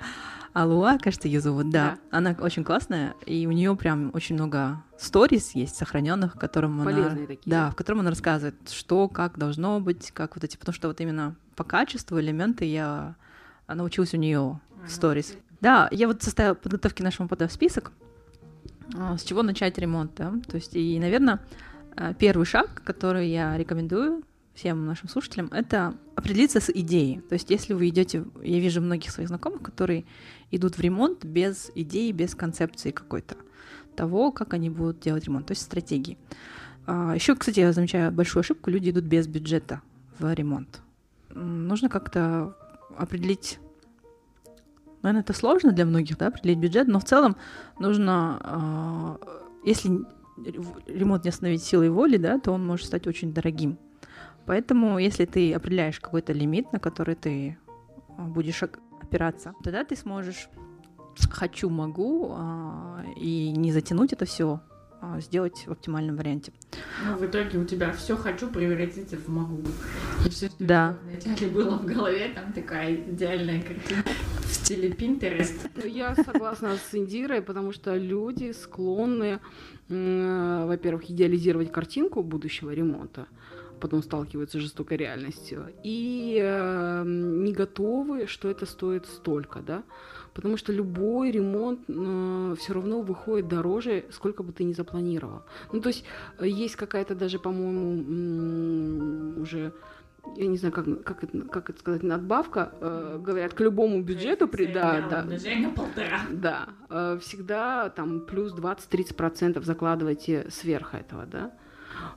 Алуа, 0.54 0.98
кажется, 0.98 1.28
ее 1.28 1.42
зовут, 1.42 1.70
да. 1.70 1.98
Да. 2.12 2.18
Она 2.18 2.36
очень 2.40 2.64
классная, 2.64 3.14
и 3.26 3.46
у 3.46 3.52
нее 3.52 3.76
прям 3.76 4.12
очень 4.14 4.36
много 4.36 4.82
сториз 4.98 5.52
есть 5.52 5.76
сохраненных, 5.76 6.36
в 6.36 6.40
котором 6.40 6.80
она, 6.80 6.86
Полезные 6.92 7.28
такие. 7.28 7.42
да, 7.52 7.70
в 7.72 7.76
котором 7.76 8.00
она 8.00 8.12
рассказывает, 8.12 8.56
что, 8.70 9.10
как 9.10 9.38
должно 9.38 9.82
быть, 9.82 10.12
как 10.12 10.36
вот 10.36 10.46
эти, 10.46 10.56
потому 10.56 10.74
что 10.74 10.88
вот 10.88 11.02
именно 11.02 11.36
по 11.58 11.66
качеству 11.66 12.18
элементы 12.22 12.64
я 12.64 13.16
научилась 13.68 14.14
у 14.14 14.18
нее 14.18 14.62
в 14.86 14.90
сторис. 14.90 15.36
Да, 15.60 15.90
я 15.92 16.08
вот 16.08 16.24
составила 16.24 16.54
подготовки 16.54 17.02
нашему 17.02 17.28
пода 17.28 17.50
в 17.50 17.52
список, 17.52 17.92
а, 18.98 19.18
с 19.18 19.24
чего 19.24 19.44
начать 19.44 19.78
ремонт, 19.78 20.14
да, 20.16 20.32
то 20.48 20.56
есть 20.56 20.74
и, 20.76 20.98
наверное, 21.02 21.42
первый 22.20 22.46
шаг, 22.46 22.82
который 22.84 23.30
я 23.30 23.58
рекомендую 23.58 24.24
всем 24.54 24.86
нашим 24.86 25.10
слушателям, 25.10 25.48
это 25.52 25.96
определиться 26.16 26.60
с 26.60 26.70
идеей. 26.70 27.22
То 27.22 27.34
есть 27.34 27.50
если 27.50 27.74
вы 27.74 27.90
идете, 27.90 28.26
я 28.42 28.60
вижу 28.60 28.82
многих 28.82 29.12
своих 29.12 29.28
знакомых, 29.28 29.62
которые 29.62 30.06
идут 30.52 30.78
в 30.78 30.82
ремонт 30.82 31.26
без 31.26 31.72
идеи, 31.76 32.12
без 32.12 32.36
концепции 32.36 32.92
какой-то 32.92 33.36
того, 33.96 34.32
как 34.32 34.54
они 34.54 34.70
будут 34.70 35.00
делать 35.00 35.26
ремонт, 35.26 35.48
то 35.48 35.52
есть 35.52 35.62
стратегии. 35.62 36.18
Еще, 36.88 37.36
кстати, 37.36 37.60
я 37.60 37.74
замечаю 37.74 38.12
большую 38.12 38.42
ошибку, 38.42 38.70
люди 38.70 38.92
идут 38.92 39.06
без 39.06 39.28
бюджета 39.28 39.82
в 40.20 40.34
ремонт. 40.34 40.82
Нужно 41.30 41.90
как-то 41.90 42.56
определить 42.98 43.60
Наверное, 45.02 45.22
это 45.22 45.34
сложно 45.34 45.72
для 45.72 45.86
многих, 45.86 46.18
да, 46.18 46.28
определить 46.28 46.58
бюджет, 46.58 46.88
но 46.88 47.00
в 47.00 47.04
целом 47.04 47.36
нужно, 47.78 48.40
а, 48.42 49.20
если 49.64 50.00
ремонт 50.38 51.24
не 51.24 51.30
остановить 51.30 51.64
силой 51.64 51.90
воли, 51.90 52.18
да, 52.18 52.40
то 52.40 52.52
он 52.52 52.66
может 52.66 52.88
стать 52.88 53.08
очень 53.08 53.34
дорогим. 53.34 53.78
Поэтому, 54.46 55.00
если 55.00 55.26
ты 55.26 55.54
определяешь 55.54 56.00
какой-то 56.00 56.34
лимит, 56.34 56.72
на 56.72 56.80
который 56.80 57.16
ты 57.16 57.58
а, 58.18 58.24
будешь 58.24 58.62
опираться, 58.64 59.54
тогда 59.64 59.84
ты 59.84 59.96
сможешь 59.96 60.50
хочу, 61.30 61.70
могу 61.70 62.30
а, 62.32 63.04
и 63.16 63.52
не 63.52 63.72
затянуть 63.72 64.14
это 64.14 64.26
все, 64.26 64.62
сделать 65.20 65.66
в 65.68 65.72
оптимальном 65.72 66.16
варианте. 66.16 66.52
Ну, 67.06 67.16
в 67.18 67.26
итоге 67.26 67.60
у 67.60 67.66
тебя 67.66 67.92
все 67.92 68.18
хочу 68.18 68.50
превратиться 68.50 69.18
в 69.18 69.28
могу. 69.28 69.62
И 70.26 70.30
все, 70.30 70.48
что 70.48 70.56
Да. 70.60 70.98
вначале 71.04 71.48
было 71.52 71.78
в 71.78 71.86
голове, 71.86 72.30
там 72.34 72.52
такая 72.54 72.96
идеальная 72.96 73.62
картина 73.62 74.04
в 74.46 74.70
Pinterest. 74.70 75.70
Ну, 75.76 75.86
Я 75.86 76.16
согласна 76.16 76.76
с 76.76 76.96
Индирой, 76.96 77.42
потому 77.42 77.74
что 77.74 77.96
люди 77.96 78.54
склонны, 78.54 79.40
во-первых, 79.90 81.10
идеализировать 81.10 81.72
картинку 81.72 82.24
будущего 82.24 82.72
ремонта, 82.72 83.28
потом 83.80 84.04
сталкиваются 84.04 84.58
с 84.58 84.62
жестокой 84.62 84.98
реальностью, 84.98 85.68
и 85.84 86.40
э, 86.42 87.04
не 87.06 87.54
готовы, 87.54 88.28
что 88.28 88.50
это 88.50 88.66
стоит 88.66 89.06
столько, 89.06 89.60
да, 89.60 89.84
потому 90.34 90.58
что 90.58 90.74
любой 90.74 91.32
ремонт 91.32 91.82
все 92.60 92.74
равно 92.74 93.02
выходит 93.02 93.48
дороже, 93.48 94.06
сколько 94.12 94.44
бы 94.44 94.54
ты 94.54 94.64
ни 94.64 94.74
запланировал. 94.74 95.44
Ну, 95.72 95.82
то 95.82 95.90
есть 95.90 96.04
э, 96.40 96.48
есть 96.48 96.76
какая-то 96.76 97.16
даже, 97.16 97.40
по-моему, 97.40 99.42
уже 99.42 99.74
я 100.36 100.48
не 100.48 100.58
знаю, 100.58 100.74
как, 100.74 101.04
как, 101.04 101.24
это, 101.24 101.42
как 101.42 101.70
это 101.70 101.80
сказать, 101.80 102.04
надбавка, 102.04 102.72
э, 102.80 103.20
говорят, 103.22 103.54
к 103.54 103.62
любому 103.62 104.02
бюджету, 104.02 104.48
при, 104.48 104.66
да, 104.66 105.02
да, 105.10 105.26
полтора. 105.76 106.22
да, 106.32 106.70
э, 106.90 107.20
всегда 107.22 107.90
там 107.90 108.22
плюс 108.22 108.54
20-30% 108.54 109.62
закладывайте 109.64 110.48
сверх 110.50 110.94
этого, 110.94 111.26
да. 111.26 111.52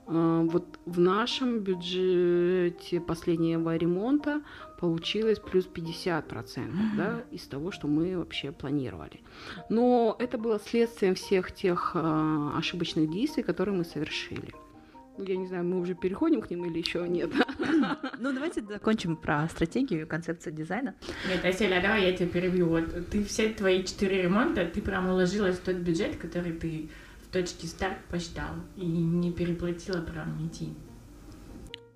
А, 0.07 0.41
вот 0.41 0.79
в 0.85 0.99
нашем 0.99 1.59
бюджете 1.59 2.99
последнего 2.99 3.75
ремонта 3.75 4.41
получилось 4.79 5.39
плюс 5.39 5.67
50% 5.67 6.25
mm-hmm. 6.25 6.71
да, 6.97 7.23
из 7.31 7.47
того, 7.47 7.71
что 7.71 7.87
мы 7.87 8.17
вообще 8.17 8.51
планировали. 8.51 9.21
Но 9.69 10.15
это 10.19 10.37
было 10.37 10.59
следствием 10.59 11.15
всех 11.15 11.51
тех 11.51 11.91
э, 11.95 12.49
ошибочных 12.55 13.09
действий, 13.09 13.43
которые 13.43 13.77
мы 13.77 13.83
совершили. 13.83 14.53
Ну, 15.19 15.25
я 15.25 15.35
не 15.35 15.47
знаю, 15.47 15.65
мы 15.65 15.81
уже 15.81 15.95
переходим 15.95 16.41
к 16.41 16.49
ним 16.49 16.63
или 16.63 16.79
еще 16.79 17.05
нет. 17.07 17.29
Ну, 18.19 18.33
давайте 18.33 18.61
закончим 18.61 19.15
про 19.15 19.47
стратегию 19.49 20.01
и 20.01 20.05
концепцию 20.05 20.53
дизайна. 20.53 20.95
Нет, 21.27 21.43
Аселя, 21.43 21.81
давай 21.81 22.05
я 22.05 22.13
тебя 22.13 22.27
перебью. 22.27 22.67
Вот 22.67 23.09
ты 23.09 23.23
все 23.23 23.49
твои 23.49 23.83
четыре 23.83 24.23
ремонта, 24.23 24.65
ты 24.65 24.81
прям 24.81 25.09
уложилась 25.09 25.57
в 25.57 25.61
тот 25.61 25.75
бюджет, 25.75 26.17
который 26.17 26.51
ты 26.53 26.89
в 27.21 27.33
точке 27.33 27.67
старт 27.67 27.97
посчитал 28.09 28.49
и 28.75 28.85
не 28.85 29.31
переплатила 29.31 30.01
прям 30.01 30.45
идти. 30.45 30.73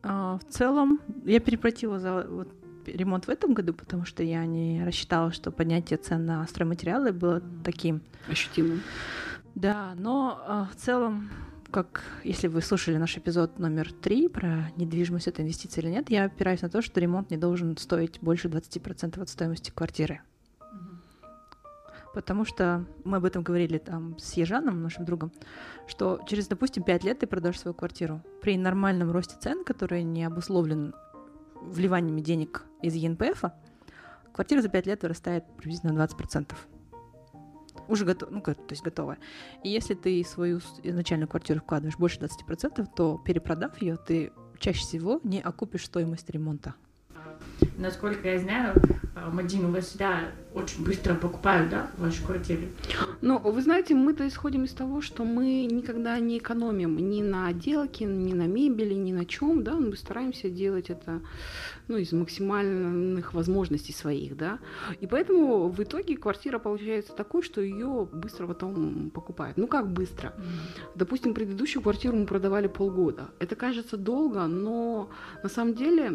А, 0.03 0.38
в 0.38 0.46
целом, 0.46 1.00
я 1.25 1.39
переплатила 1.39 2.00
за 2.00 2.25
вот, 2.30 2.50
ремонт 2.86 3.27
в 3.27 3.30
этом 3.30 3.53
году, 3.53 3.74
потому 3.74 4.06
что 4.06 4.24
я 4.24 4.46
не 4.46 4.84
рассчитала, 4.86 5.32
что 5.32 5.51
поднятие 5.51 5.98
цен 5.98 6.25
на 6.25 6.46
стройматериалы 6.48 7.12
было 7.12 7.42
таким 7.63 8.01
ощутимым. 8.30 8.82
Да, 9.56 9.94
но 9.98 10.42
а, 10.46 10.70
в 10.72 10.75
целом 10.75 11.30
как 11.74 12.03
если 12.24 12.48
вы 12.48 12.62
слушали 12.62 12.98
наш 12.98 13.18
эпизод 13.18 13.58
номер 13.58 13.92
три 13.92 14.27
про 14.27 14.70
недвижимость, 14.77 15.27
это 15.27 15.42
инвестиция 15.42 15.82
или 15.82 15.89
нет, 15.89 16.12
я 16.12 16.25
опираюсь 16.25 16.62
на 16.62 16.70
то, 16.70 16.84
что 16.84 17.00
ремонт 17.00 17.32
не 17.32 17.38
должен 17.38 17.75
стоить 17.77 18.20
больше 18.22 18.48
20% 18.48 19.20
от 19.20 19.27
стоимости 19.27 19.72
квартиры. 19.72 20.22
Потому 22.13 22.46
что 22.46 22.86
мы 23.03 23.18
об 23.18 23.25
этом 23.25 23.42
говорили 23.42 23.80
там 23.80 24.20
с 24.20 24.34
Ежаном, 24.34 24.84
нашим 24.84 25.03
другом, 25.03 25.32
что 25.88 26.22
через, 26.27 26.48
допустим, 26.48 26.84
5 26.84 27.03
лет 27.06 27.20
ты 27.20 27.25
продашь 27.25 27.58
свою 27.58 27.74
квартиру. 27.74 28.22
При 28.39 28.56
нормальном 28.56 29.12
росте 29.12 29.36
цен, 29.39 29.63
который 29.63 30.03
не 30.03 30.24
обусловлен 30.25 30.94
вливаниями 31.56 32.22
денег 32.22 32.65
из 32.84 32.94
ЕНПФ, 32.94 33.46
квартира 34.32 34.62
за 34.62 34.70
5 34.70 34.86
лет 34.86 35.01
вырастает 35.01 35.44
приблизительно 35.58 35.94
на 35.94 36.06
20% 36.06 36.53
уже 37.88 38.06
готов, 38.06 38.32
ну, 38.32 38.42
то 38.42 38.56
есть 38.70 38.84
готовая. 38.84 39.18
И 39.63 39.70
если 39.70 39.94
ты 39.94 40.24
свою 40.24 40.60
изначальную 40.84 41.28
квартиру 41.28 41.60
вкладываешь 41.60 41.98
больше 41.98 42.20
20%, 42.20 42.88
то 42.96 43.22
перепродав 43.25 43.82
ее, 43.82 43.98
ты 43.98 44.32
чаще 44.60 44.82
всего 44.82 45.20
не 45.24 45.42
окупишь 45.42 45.86
стоимость 45.86 46.30
ремонта. 46.30 46.75
Насколько 47.78 48.30
я 48.30 48.40
знаю, 48.40 48.82
а, 49.15 49.29
Мадин, 49.29 49.65
у 49.65 49.72
вас 49.72 49.86
всегда 49.86 50.32
очень 50.55 50.84
быстро 50.84 51.13
покупают, 51.13 51.70
да, 51.70 51.91
ваши 51.98 52.24
квартиры? 52.24 52.70
Ну, 53.22 53.38
вы 53.38 53.62
знаете, 53.62 53.93
мы-то 53.93 54.27
исходим 54.27 54.63
из 54.63 54.72
того, 54.72 55.01
что 55.01 55.24
мы 55.24 55.65
никогда 55.65 56.17
не 56.20 56.39
экономим 56.39 56.98
ни 56.98 57.22
на 57.22 57.48
отделке, 57.48 58.05
ни 58.05 58.34
на 58.34 58.48
мебели, 58.48 58.96
ни 58.96 59.12
на 59.12 59.25
чем, 59.25 59.63
да, 59.63 59.74
мы 59.74 59.96
стараемся 59.96 60.50
делать 60.50 60.89
это 60.89 61.22
ну, 61.88 61.98
из 61.98 62.12
максимальных 62.12 63.34
возможностей 63.34 63.93
своих, 63.93 64.36
да. 64.36 64.60
И 65.00 65.08
поэтому 65.08 65.70
в 65.70 65.84
итоге 65.84 66.17
квартира 66.17 66.58
получается 66.58 67.13
такой, 67.13 67.43
что 67.43 67.62
ее 67.62 68.08
быстро 68.12 68.48
потом 68.48 69.12
покупают. 69.12 69.58
Ну 69.58 69.67
как 69.67 69.91
быстро? 69.91 70.29
Mm-hmm. 70.29 70.91
Допустим, 70.96 71.34
предыдущую 71.34 71.84
квартиру 71.84 72.17
мы 72.17 72.25
продавали 72.25 72.67
полгода. 72.67 73.29
Это 73.39 73.55
кажется 73.55 73.98
долго, 73.98 74.48
но 74.48 75.10
на 75.43 75.50
самом 75.50 75.75
деле 75.75 76.05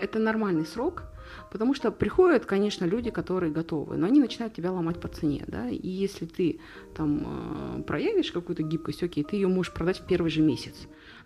это 0.00 0.18
нормальный 0.18 0.66
срок, 0.66 1.04
Потому 1.50 1.74
что 1.74 1.90
приходят, 1.90 2.46
конечно, 2.46 2.84
люди, 2.84 3.10
которые 3.10 3.52
готовы, 3.52 3.96
но 3.96 4.06
они 4.06 4.20
начинают 4.20 4.54
тебя 4.54 4.72
ломать 4.72 5.00
по 5.00 5.08
цене, 5.08 5.44
да, 5.46 5.68
и 5.68 5.88
если 5.88 6.26
ты 6.26 6.60
там 6.94 7.78
э, 7.78 7.82
проявишь 7.82 8.32
какую-то 8.32 8.62
гибкость, 8.62 9.02
окей, 9.02 9.24
ты 9.24 9.36
ее 9.36 9.48
можешь 9.48 9.72
продать 9.72 10.00
в 10.00 10.06
первый 10.06 10.30
же 10.30 10.40
месяц. 10.40 10.74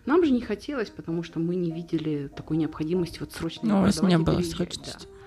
Нам 0.05 0.23
же 0.23 0.31
не 0.31 0.41
хотелось, 0.41 0.89
потому 0.89 1.23
что 1.23 1.39
мы 1.39 1.55
не 1.55 1.71
видели 1.71 2.29
такой 2.35 2.57
необходимости 2.57 3.19
вот 3.19 3.31
срочно. 3.33 3.69
Ну, 3.69 3.79
у 3.79 3.81
вас 3.81 4.01
не 4.01 4.17
было 4.17 4.41
срочности. 4.41 5.07
Да 5.09 5.18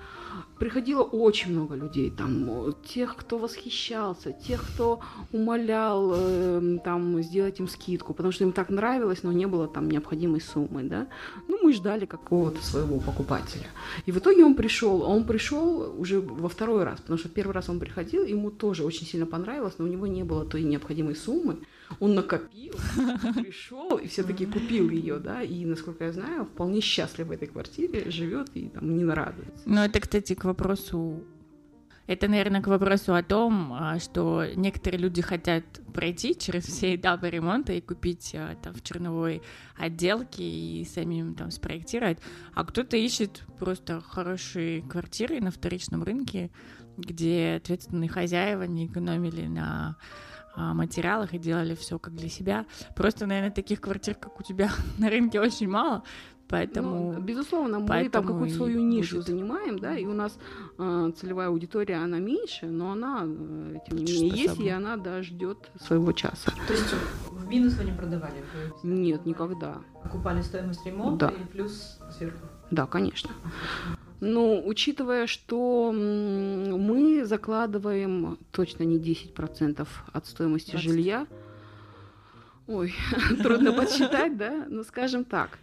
приходило 0.63 1.03
очень 1.03 1.51
много 1.51 1.75
людей, 1.75 2.09
там, 2.09 2.73
тех, 2.85 3.17
кто 3.17 3.37
восхищался, 3.37 4.33
тех, 4.33 4.63
кто 4.63 5.01
умолял 5.33 6.13
э, 6.15 6.79
там, 6.85 7.21
сделать 7.21 7.59
им 7.59 7.67
скидку, 7.67 8.15
потому 8.15 8.31
что 8.31 8.45
им 8.45 8.53
так 8.53 8.71
нравилось, 8.71 9.25
но 9.25 9.33
не 9.33 9.47
было 9.47 9.67
там 9.67 9.91
необходимой 9.91 10.41
суммы, 10.41 10.85
да. 10.85 11.09
Ну, 11.49 11.59
мы 11.65 11.73
ждали 11.73 12.07
какого-то 12.07 12.65
своего 12.65 13.01
покупателя. 13.01 13.67
И 14.07 14.13
в 14.13 14.19
итоге 14.19 14.45
он 14.45 14.55
пришел, 14.55 15.03
он 15.03 15.25
пришел 15.25 16.01
уже 16.01 16.21
во 16.21 16.49
второй 16.49 16.85
раз, 16.85 17.01
потому 17.01 17.19
что 17.19 17.29
первый 17.29 17.55
раз 17.55 17.69
он 17.69 17.81
приходил, 17.81 18.25
ему 18.25 18.53
тоже 18.53 18.85
очень 18.85 19.05
сильно 19.05 19.27
понравилось, 19.27 19.75
но 19.79 19.85
у 19.85 19.89
него 19.89 20.07
не 20.07 20.23
было 20.23 20.45
той 20.45 20.63
необходимой 20.63 21.17
суммы, 21.17 21.57
он 22.01 22.15
накопил, 22.15 22.75
пришел 23.35 23.97
и 23.99 24.07
все-таки 24.09 24.47
купил 24.47 24.91
ее, 24.91 25.19
да, 25.19 25.43
и, 25.43 25.65
насколько 25.65 26.05
я 26.05 26.13
знаю, 26.13 26.45
вполне 26.45 26.81
счастлив 26.81 27.27
в 27.27 27.31
этой 27.31 27.49
квартире, 27.49 28.11
живет 28.11 28.51
и 28.55 28.69
там 28.69 28.97
не 28.97 29.05
нарадуется. 29.05 29.63
Ну, 29.67 29.81
это, 29.81 30.01
кстати, 30.01 30.35
к 30.35 30.45
вопросу 30.45 31.25
это, 32.09 32.27
наверное, 32.27 32.61
к 32.61 32.67
вопросу 32.67 33.15
о 33.15 33.23
том, 33.23 33.73
а, 33.73 33.99
что 34.01 34.45
некоторые 34.57 35.01
люди 35.01 35.23
хотят 35.23 35.65
пройти 35.95 36.37
через 36.37 36.65
все 36.65 36.97
этапы 36.97 37.31
ремонта 37.31 37.73
и 37.75 37.81
купить 37.81 38.35
а, 38.35 38.57
там 38.57 38.75
в 38.75 38.83
черновой 38.83 39.41
отделке 39.77 40.43
и 40.43 40.85
самим 40.85 41.35
там 41.35 41.53
спроектировать, 41.53 42.19
а 42.55 42.65
кто-то 42.65 42.97
ищет 42.97 43.45
просто 43.59 44.01
хорошие 44.01 44.83
квартиры 44.83 45.41
на 45.41 45.53
вторичном 45.53 46.03
рынке, 46.03 46.51
где 46.97 47.55
ответственные 47.63 48.11
хозяева 48.11 48.65
не 48.65 48.87
экономили 48.87 49.47
на 49.47 49.97
материалах 50.57 51.35
и 51.35 51.39
делали 51.39 51.75
все 51.75 51.99
как 51.99 52.15
для 52.15 52.29
себя. 52.29 52.67
Просто, 52.95 53.27
наверное, 53.27 53.51
таких 53.51 53.81
квартир, 53.81 54.15
как 54.15 54.39
у 54.41 54.43
тебя 54.43 54.71
на 54.99 55.11
рынке, 55.11 55.41
очень 55.41 55.69
мало. 55.69 56.03
Поэтому, 56.53 57.13
ну, 57.15 57.21
безусловно, 57.21 57.79
мы 57.79 57.87
поэтому 57.87 58.11
там 58.11 58.27
какую-то 58.27 58.57
свою 58.57 58.81
нишу 58.81 59.17
будет. 59.17 59.27
занимаем, 59.29 59.79
да, 59.79 59.97
и 59.97 60.05
у 60.05 60.13
нас 60.13 60.39
э, 60.79 61.13
целевая 61.17 61.49
аудитория, 61.49 61.97
она 61.97 62.19
меньше, 62.19 62.67
но 62.67 62.93
она, 62.93 63.23
э, 63.25 63.79
тем 63.89 63.97
не 63.97 64.05
менее, 64.05 64.29
есть, 64.29 64.61
и 64.61 64.69
она, 64.69 64.99
да, 64.99 65.23
ждет 65.23 65.71
своего 65.81 66.13
часа. 66.13 66.53
То 66.67 66.75
есть 66.75 66.95
в 67.31 67.49
минус 67.49 67.79
вы 67.79 67.85
не 67.85 67.93
продавали? 67.93 68.45
Вы 68.83 68.91
Нет, 68.91 69.25
никогда. 69.25 69.79
Покупали 70.03 70.43
стоимость 70.43 70.85
ремонта 70.85 71.29
да. 71.29 71.43
и 71.43 71.47
плюс 71.47 71.99
сверху? 72.19 72.47
Да, 72.71 72.87
конечно. 72.87 73.31
Ну, 74.25 74.63
учитывая, 74.65 75.27
что 75.27 75.91
мы 75.93 77.25
закладываем 77.25 78.39
точно 78.53 78.85
не 78.85 78.99
10% 78.99 79.89
от 80.13 80.27
стоимости 80.27 80.71
20. 80.71 80.91
жилья, 80.91 81.27
Ой, 82.69 82.95
трудно 83.43 83.73
подсчитать, 83.73 84.37
да? 84.37 84.65
Но 84.69 84.85
скажем 84.85 85.25
так, 85.25 85.59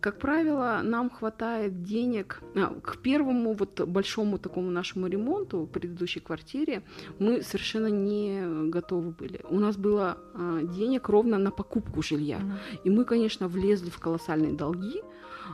как 0.00 0.18
правило, 0.18 0.80
нам 0.82 1.08
хватает 1.08 1.84
денег 1.84 2.42
а, 2.56 2.74
к 2.82 2.98
первому 2.98 3.52
вот 3.52 3.80
большому 3.80 4.38
такому 4.38 4.70
нашему 4.70 5.06
ремонту 5.06 5.60
в 5.60 5.66
предыдущей 5.68 6.18
квартире 6.18 6.82
мы 7.20 7.42
совершенно 7.42 7.86
не 7.86 8.68
готовы 8.68 9.12
были. 9.12 9.40
У 9.48 9.60
нас 9.60 9.76
было 9.76 10.18
а, 10.34 10.62
денег 10.62 11.08
ровно 11.08 11.38
на 11.38 11.52
покупку 11.52 12.02
жилья, 12.02 12.38
mm-hmm. 12.38 12.80
и 12.82 12.90
мы, 12.90 13.04
конечно, 13.04 13.46
влезли 13.46 13.90
в 13.90 14.00
колоссальные 14.00 14.52
долги. 14.52 15.02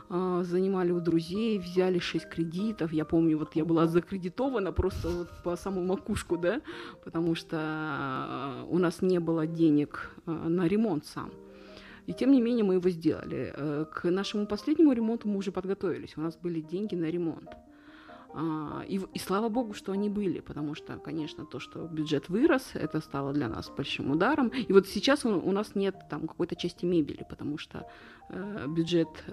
А, 0.09 0.43
занимали 0.43 0.91
у 0.91 0.99
друзей, 0.99 1.59
взяли 1.59 1.99
6 1.99 2.29
кредитов. 2.29 2.93
Я 2.93 3.05
помню, 3.05 3.37
вот 3.37 3.55
я 3.55 3.65
была 3.65 3.87
закредитована 3.87 4.71
просто 4.71 5.09
вот 5.09 5.29
по 5.43 5.55
самую 5.55 5.87
макушку, 5.87 6.37
да, 6.37 6.61
потому 7.03 7.35
что 7.35 7.57
а, 7.59 8.65
у 8.69 8.77
нас 8.77 9.01
не 9.01 9.19
было 9.19 9.47
денег 9.47 10.11
а, 10.25 10.49
на 10.49 10.67
ремонт 10.67 11.05
сам. 11.05 11.31
И 12.07 12.13
тем 12.13 12.31
не 12.31 12.41
менее 12.41 12.63
мы 12.63 12.75
его 12.75 12.89
сделали. 12.89 13.53
Э, 13.53 13.85
к 13.93 14.09
нашему 14.09 14.47
последнему 14.47 14.93
ремонту 14.93 15.27
мы 15.27 15.37
уже 15.37 15.51
подготовились. 15.51 16.15
У 16.15 16.21
нас 16.21 16.37
были 16.37 16.61
деньги 16.61 16.95
на 16.95 17.11
ремонт. 17.11 17.49
А, 18.39 18.83
и, 18.87 18.99
и 19.13 19.19
слава 19.19 19.49
богу, 19.49 19.73
что 19.73 19.91
они 19.91 20.09
были, 20.09 20.41
потому 20.41 20.75
что, 20.75 20.97
конечно, 20.99 21.43
то, 21.45 21.59
что 21.59 21.87
бюджет 21.87 22.29
вырос, 22.29 22.71
это 22.75 23.01
стало 23.01 23.33
для 23.33 23.49
нас 23.49 23.71
большим 23.75 24.11
ударом. 24.11 24.49
И 24.49 24.71
вот 24.71 24.87
сейчас 24.87 25.25
у, 25.25 25.29
у 25.29 25.51
нас 25.51 25.73
нет 25.73 25.95
там 26.07 26.27
какой-то 26.27 26.55
части 26.55 26.85
мебели, 26.85 27.25
потому 27.27 27.57
что 27.57 27.87
э, 28.29 28.67
бюджет 28.67 29.09
э, 29.25 29.31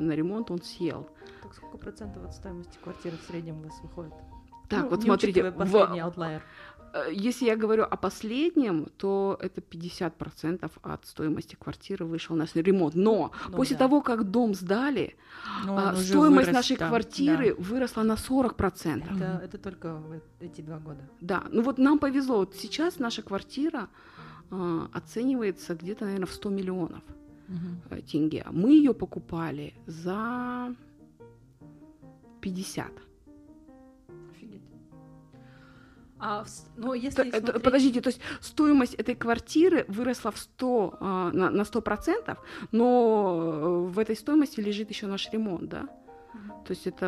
на 0.00 0.12
ремонт 0.12 0.50
он 0.50 0.62
съел. 0.62 1.06
Так 1.42 1.52
сколько 1.52 1.76
процентов 1.76 2.24
от 2.24 2.32
стоимости 2.32 2.78
квартиры 2.82 3.18
в 3.18 3.30
среднем 3.30 3.58
у 3.58 3.64
вас 3.64 3.78
выходит? 3.82 4.14
Так, 4.70 4.84
ну, 4.84 4.90
вот 4.90 5.02
смотрите, 5.02 5.50
в... 5.50 6.36
Э, 6.92 7.08
если 7.12 7.46
я 7.46 7.56
говорю 7.56 7.84
о 7.84 7.96
последнем, 7.96 8.86
то 8.96 9.38
это 9.40 9.60
50% 9.60 10.70
от 10.82 11.06
стоимости 11.06 11.56
квартиры 11.56 12.04
вышел 12.04 12.36
наш 12.36 12.54
ремонт. 12.54 12.94
Но 12.94 13.32
ну, 13.48 13.56
после 13.56 13.76
да. 13.76 13.84
того, 13.84 14.00
как 14.00 14.30
дом 14.30 14.54
сдали, 14.54 15.16
ну, 15.64 15.76
а, 15.76 15.96
стоимость 15.96 16.48
вырос, 16.48 16.54
нашей 16.54 16.76
да, 16.76 16.88
квартиры 16.88 17.54
да. 17.54 17.62
выросла 17.62 18.02
на 18.02 18.14
40%. 18.14 19.16
Это, 19.16 19.40
это 19.44 19.58
только 19.58 20.02
эти 20.40 20.60
два 20.60 20.78
года. 20.78 21.00
Да, 21.20 21.44
ну 21.50 21.62
вот 21.62 21.78
нам 21.78 21.98
повезло. 21.98 22.38
Вот 22.38 22.54
сейчас 22.54 22.98
наша 22.98 23.22
квартира 23.22 23.88
а, 24.50 24.88
оценивается 24.92 25.74
где-то, 25.74 26.04
наверное, 26.04 26.26
в 26.26 26.32
100 26.32 26.50
миллионов 26.50 27.02
угу. 27.48 28.02
тенге. 28.02 28.46
Мы 28.50 28.72
ее 28.72 28.94
покупали 28.94 29.74
за 29.86 30.74
50. 32.40 33.07
А, 36.20 36.44
с- 36.44 36.66
ну, 36.76 36.94
если 36.94 37.22
То- 37.22 37.28
это- 37.28 37.38
смотреть- 37.46 37.62
Подождите, 37.62 38.00
то 38.00 38.08
есть 38.08 38.20
стоимость 38.40 38.94
этой 38.94 39.14
квартиры 39.14 39.84
выросла 39.88 40.30
в 40.30 40.38
100, 40.38 40.96
а, 41.00 41.30
на, 41.32 41.50
на 41.50 41.64
100%, 41.64 42.38
но 42.72 43.86
э, 43.86 43.92
в 43.92 43.98
этой 43.98 44.16
стоимости 44.16 44.60
лежит 44.60 44.90
еще 44.90 45.06
наш 45.06 45.30
ремонт, 45.32 45.68
да? 45.68 45.88
Мгм. 46.34 46.64
То 46.64 46.70
есть 46.72 46.86
это 46.86 47.06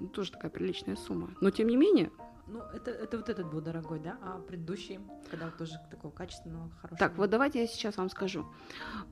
э, 0.00 0.06
тоже 0.14 0.32
такая 0.32 0.50
приличная 0.50 0.96
сумма. 0.96 1.28
Но 1.40 1.50
тем 1.50 1.68
не 1.68 1.76
менее, 1.76 2.10
Ну, 2.48 2.60
это, 2.74 2.90
это 2.92 3.16
вот 3.16 3.28
этот 3.28 3.50
был 3.50 3.60
дорогой, 3.60 3.98
да? 3.98 4.16
А 4.22 4.38
предыдущий, 4.38 5.00
когда 5.30 5.46
вот 5.46 5.56
тоже 5.58 5.72
такого 5.90 6.12
качественного, 6.12 6.70
хорошего. 6.80 6.98
так, 6.98 7.18
вот 7.18 7.28
давайте 7.30 7.60
я 7.60 7.66
сейчас 7.66 7.96
вам 7.96 8.08
скажу. 8.08 8.44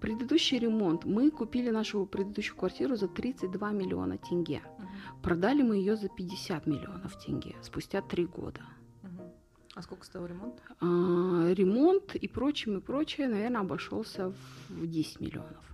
Предыдущий 0.01 0.59
ремонт, 0.59 1.05
мы 1.05 1.31
купили 1.31 1.71
нашу 1.71 2.07
предыдущую 2.07 2.57
квартиру 2.57 2.97
за 2.97 3.09
32 3.09 3.73
миллиона 3.73 4.19
тенге. 4.19 4.63
Мгм, 4.79 4.89
Продали 5.23 5.63
мы 5.63 5.77
ее 5.77 5.97
за 5.97 6.09
50 6.09 6.67
миллионов 6.67 7.17
тенге 7.27 7.55
спустя 7.63 8.01
три 8.03 8.27
года. 8.27 8.61
А 9.75 9.83
сколько 9.83 10.05
стоил 10.07 10.27
ремонт? 10.27 10.55
А, 10.81 11.53
ремонт 11.53 12.15
и 12.15 12.29
прочим, 12.29 12.79
и 12.79 12.81
прочее, 12.81 13.29
наверное, 13.29 13.61
обошелся 13.61 14.33
в 14.69 14.87
10 14.87 15.21
миллионов. 15.21 15.65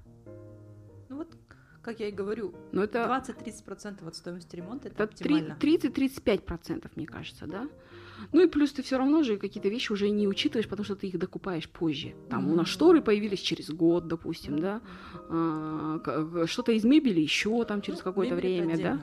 Ну 1.11 1.17
вот, 1.17 1.29
как 1.83 2.01
я 2.01 2.09
и 2.09 2.13
говорю, 2.13 2.55
Но 2.73 2.83
это 2.85 3.01
20-30% 3.01 4.07
от 4.07 4.15
стоимости 4.15 4.57
ремонта 4.57 4.89
это, 4.89 5.03
Это 5.05 5.17
три- 5.17 5.35
оптимально. 5.35 5.59
30-35%, 5.61 6.91
мне 6.97 7.07
кажется, 7.07 7.47
да? 7.47 7.69
Ну 8.33 8.43
и 8.43 8.47
плюс 8.49 8.73
ты 8.73 8.83
все 8.83 8.97
равно 8.99 9.23
же 9.23 9.37
какие-то 9.39 9.69
вещи 9.69 9.93
уже 9.93 10.09
не 10.11 10.29
учитываешь, 10.29 10.69
потому 10.69 10.85
что 10.85 10.95
ты 10.95 11.07
их 11.09 11.19
докупаешь 11.19 11.69
позже. 11.69 12.15
Там 12.31 12.51
у 12.51 12.55
нас 12.55 12.69
шторы 12.69 13.01
появились 13.03 13.41
через 13.41 13.71
год, 13.71 14.09
допустим, 14.09 14.59
да? 14.59 14.81
А, 15.29 16.45
Что-то 16.47 16.73
из 16.73 16.85
мебели 16.85 17.21
еще 17.21 17.65
там 17.65 17.83
через 17.83 17.99
Ну, 17.99 18.05
какое-то 18.05 18.35
время, 18.35 18.77
да? 18.79 19.01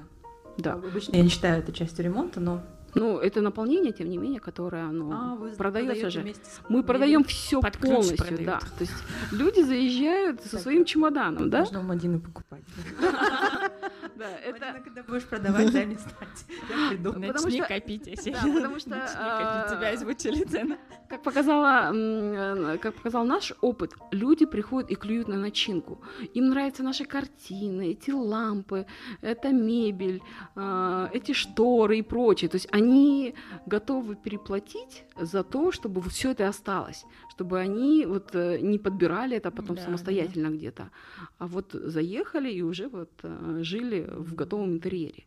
Да. 0.58 0.74
Обычно 0.74 1.16
я 1.16 1.24
не 1.24 1.30
считаю 1.30 1.60
это 1.62 1.72
частью 1.72 2.06
ремонта, 2.06 2.40
но 2.40 2.64
Ну, 2.98 3.20
это 3.20 3.42
наполнение, 3.42 3.94
тем 3.94 4.10
не 4.10 4.18
менее, 4.18 4.40
которое, 4.40 4.84
оно 4.84 5.12
а, 5.12 5.36
вы 5.36 5.52
продается 5.52 6.10
же. 6.10 6.34
с 6.34 6.62
Мы 6.70 6.84
продаем 6.84 7.24
все 7.24 7.62
полностью, 7.62 8.18
продают. 8.18 8.46
да. 8.46 8.60
То 8.60 8.82
есть 8.82 8.94
люди 9.32 9.62
заезжают 9.62 10.42
со 10.44 10.58
своим 10.58 10.86
чемоданом, 10.86 11.50
да? 11.50 11.60
Можно 11.60 11.80
у 11.80 11.84
Мадины 11.84 12.20
покупать. 12.20 12.64
Да, 14.18 14.26
Мадина, 14.52 14.82
когда 14.84 15.04
будешь 15.04 15.26
продавать, 15.26 15.72
дай 15.72 15.86
мне 15.86 15.98
знать. 15.98 16.46
Я 16.70 16.90
приду. 16.90 17.14
потому 17.14 17.34
Начни 17.34 17.60
что- 17.60 17.68
копить, 17.68 18.08
если 18.08 18.32
Да, 18.32 18.42
потому 18.42 18.80
что, 18.80 18.90
Начни 18.90 19.16
а, 19.18 19.62
копить, 19.64 19.78
тебя 19.78 19.90
озвучили 19.94 20.44
цены. 20.44 20.78
Как, 21.10 21.24
показала, 21.24 21.92
э, 21.94 22.78
как 22.82 22.96
показал 22.96 23.24
наш 23.26 23.54
опыт, 23.62 23.94
люди 24.12 24.46
приходят 24.46 24.92
и 24.92 24.96
клюют 24.96 25.28
на 25.28 25.38
начинку. 25.38 26.02
Им 26.34 26.50
нравятся 26.50 26.84
наши 26.84 27.06
картины, 27.06 27.92
эти 27.92 28.12
лампы, 28.12 28.86
эта 29.22 29.50
мебель, 29.50 30.22
э, 30.56 31.08
эти 31.14 31.32
шторы 31.34 32.00
и 32.00 32.02
прочее. 32.02 32.50
То 32.50 32.56
есть 32.56 32.68
они 32.74 33.36
готовы 33.66 34.16
переплатить 34.16 35.04
за 35.16 35.44
то, 35.44 35.72
чтобы 35.72 36.02
все 36.10 36.32
это 36.32 36.48
осталось, 36.48 37.06
чтобы 37.38 37.60
они 37.60 38.08
вот 38.08 38.34
э, 38.34 38.58
не 38.62 38.80
подбирали 38.80 39.38
это 39.38 39.52
потом 39.52 39.76
Да, 39.76 39.84
самостоятельно 39.84 40.48
где-то, 40.48 40.90
а 41.38 41.46
вот 41.46 41.72
заехали 41.72 42.52
и 42.52 42.64
уже 42.64 42.88
вот 42.88 43.12
э, 43.22 43.60
жили 43.62 44.10
в 44.10 44.34
готовом 44.34 44.72
интерьере. 44.72 45.24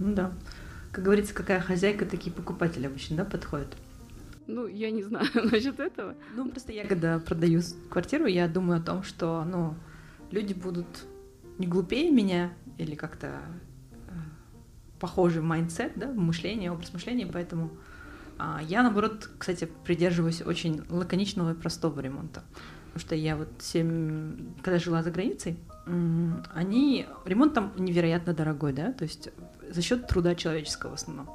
Ну 0.00 0.12
да. 0.12 0.32
Как 0.90 1.04
говорится, 1.04 1.34
какая 1.34 1.60
хозяйка, 1.60 2.04
такие 2.04 2.34
покупатели 2.34 2.86
обычно, 2.86 3.16
да, 3.18 3.24
подходят. 3.24 3.76
Ну, 4.48 4.66
я 4.66 4.90
не 4.90 5.04
знаю 5.04 5.28
насчет 5.52 5.78
этого. 5.78 6.16
Ну, 6.34 6.50
просто 6.50 6.72
я, 6.72 6.84
когда 6.84 7.20
продаю 7.20 7.60
квартиру, 7.90 8.26
я 8.26 8.48
думаю 8.48 8.80
о 8.80 8.82
том, 8.82 9.04
что, 9.04 9.44
ну, 9.44 9.74
люди 10.32 10.52
будут 10.52 11.06
не 11.58 11.68
глупее 11.68 12.10
меня 12.10 12.50
или 12.76 12.96
как-то 12.96 13.26
э, 13.26 14.12
похожий 14.98 15.42
mindset, 15.42 15.92
да, 15.94 16.08
мышление, 16.08 16.72
образ 16.72 16.92
мышления, 16.92 17.28
поэтому 17.32 17.70
я, 18.62 18.82
наоборот, 18.82 19.30
кстати, 19.38 19.68
придерживаюсь 19.84 20.42
очень 20.42 20.82
лаконичного 20.88 21.52
и 21.52 21.54
простого 21.54 22.00
ремонта. 22.00 22.42
Потому 22.86 23.00
что 23.00 23.14
я 23.14 23.36
вот 23.36 23.48
семь, 23.60 24.54
когда 24.62 24.78
жила 24.78 25.02
за 25.02 25.10
границей, 25.10 25.58
они, 26.54 27.06
ремонт 27.24 27.54
там 27.54 27.72
невероятно 27.76 28.34
дорогой, 28.34 28.72
да, 28.72 28.92
то 28.92 29.04
есть 29.04 29.30
за 29.70 29.82
счет 29.82 30.06
труда 30.06 30.34
человеческого 30.34 30.90
в 30.90 30.94
основном. 30.94 31.34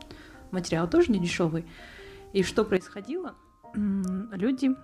Материал 0.52 0.90
тоже 0.90 1.12
не 1.12 1.20
дешевый. 1.20 1.66
И 2.34 2.44
что 2.44 2.64
происходило? 2.64 3.36
Люди 3.74 4.76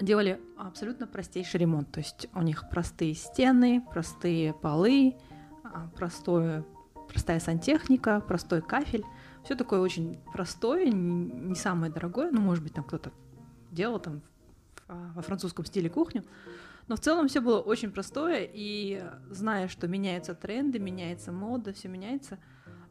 делали 0.00 0.40
абсолютно 0.56 1.06
простейший 1.06 1.60
ремонт. 1.60 1.90
То 1.92 2.00
есть 2.00 2.28
у 2.34 2.42
них 2.42 2.68
простые 2.70 3.14
стены, 3.14 3.82
простые 3.92 4.52
полы, 4.52 5.16
а, 5.64 5.88
простое, 5.94 6.64
простая 7.08 7.40
сантехника, 7.40 8.20
простой 8.20 8.62
кафель. 8.62 9.04
Все 9.46 9.54
такое 9.54 9.80
очень 9.80 10.18
простое, 10.32 10.86
не 10.90 11.54
самое 11.54 11.90
дорогое. 11.92 12.30
Ну, 12.32 12.40
может 12.40 12.62
быть, 12.64 12.74
там 12.74 12.84
кто-то 12.84 13.12
делал 13.70 14.00
там 14.00 14.20
в- 14.88 15.14
во 15.14 15.22
французском 15.22 15.64
стиле 15.64 15.88
кухню. 15.88 16.24
Но 16.88 16.96
в 16.96 17.00
целом 17.00 17.28
все 17.28 17.40
было 17.40 17.60
очень 17.60 17.90
простое, 17.92 18.48
и 18.52 19.02
зная, 19.30 19.68
что 19.68 19.88
меняются 19.88 20.34
тренды, 20.34 20.78
меняется 20.80 21.30
мода, 21.32 21.72
все 21.72 21.88
меняется, 21.88 22.38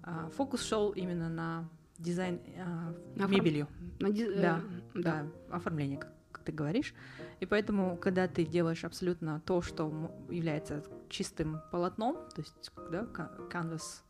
а, 0.02 0.30
фокус 0.30 0.64
шел 0.64 0.92
именно 0.92 1.28
на 1.30 1.70
дизайн 1.98 2.40
а, 2.58 2.94
На 3.16 3.26
мебелью. 3.28 3.68
На 4.00 4.10
ди- 4.10 4.24
э, 4.26 4.42
Да, 4.42 4.62
да, 4.94 5.28
оформление, 5.50 5.98
как, 5.98 6.14
как 6.32 6.44
ты 6.44 6.52
говоришь. 6.54 6.94
И 7.42 7.46
поэтому, 7.46 7.98
когда 7.98 8.28
ты 8.30 8.46
делаешь 8.46 8.84
абсолютно 8.86 9.42
то, 9.46 9.62
что 9.62 9.92
является 10.30 10.84
чистым 11.10 11.60
полотном, 11.72 12.16
то 12.34 12.42
есть, 12.42 12.72
да, 12.92 13.04
canvas, 13.50 14.02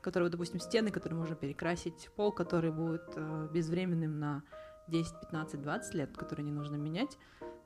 который, 0.00 0.24
вот, 0.24 0.32
допустим, 0.32 0.60
стены, 0.60 0.90
которые 0.90 1.18
можно 1.18 1.34
перекрасить, 1.36 2.08
пол, 2.16 2.32
который 2.32 2.70
будет 2.72 3.04
э, 3.16 3.48
безвременным 3.52 4.18
на 4.18 4.42
10, 4.88 5.12
15, 5.20 5.62
20 5.62 5.94
лет, 5.94 6.16
который 6.16 6.42
не 6.42 6.50
нужно 6.52 6.76
менять, 6.76 7.16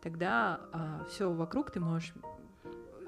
тогда 0.03 0.61
все 1.09 1.33
вокруг 1.33 1.71
ты 1.71 1.81
можешь 1.81 2.13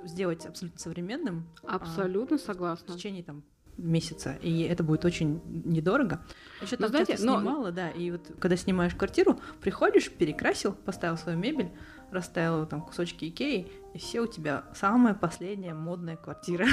сделать 0.05 0.47
абсолютно 0.47 0.79
современным 0.81 1.47
Абсолютно 1.67 2.39
в 2.39 2.41
согласна. 2.41 2.95
течение 2.95 3.23
там 3.23 3.43
месяца, 3.77 4.39
и 4.41 4.63
это 4.63 4.83
будет 4.83 5.05
очень 5.05 5.43
недорого. 5.67 6.25
Еще 6.63 6.77
Ну, 6.79 6.83
там 6.87 6.89
знаете, 6.91 7.17
но- 7.23 7.39
снимала, 7.39 7.73
да, 7.73 7.91
и 7.91 8.11
вот 8.11 8.23
когда 8.39 8.57
снимаешь 8.57 8.95
квартиру, 8.95 9.39
приходишь, 9.61 10.11
перекрасил, 10.11 10.73
поставил 10.73 11.19
свою 11.19 11.37
мебель, 11.37 11.71
расставил 12.11 12.65
там 12.67 12.81
кусочки 12.81 13.29
Икеи, 13.29 13.71
и 13.97 13.99
все 13.99 14.21
у 14.21 14.27
тебя 14.27 14.65
самая 14.75 15.15
последняя 15.15 15.73
модная 15.73 16.17
квартира. 16.17 16.67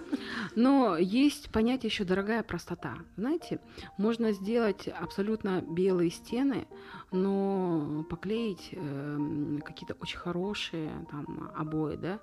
Но 0.56 0.96
есть 0.96 1.50
понятие 1.50 1.90
еще 1.90 2.04
дорогая 2.04 2.42
простота. 2.42 2.96
Знаете, 3.16 3.60
можно 3.98 4.32
сделать 4.32 4.88
абсолютно 4.88 5.60
белые 5.60 6.10
стены, 6.10 6.66
но 7.10 8.06
поклеить 8.08 8.70
эм, 8.72 9.60
какие-то 9.62 9.94
очень 10.00 10.18
хорошие 10.18 10.90
там 11.10 11.50
обои, 11.54 11.96
да, 11.96 12.20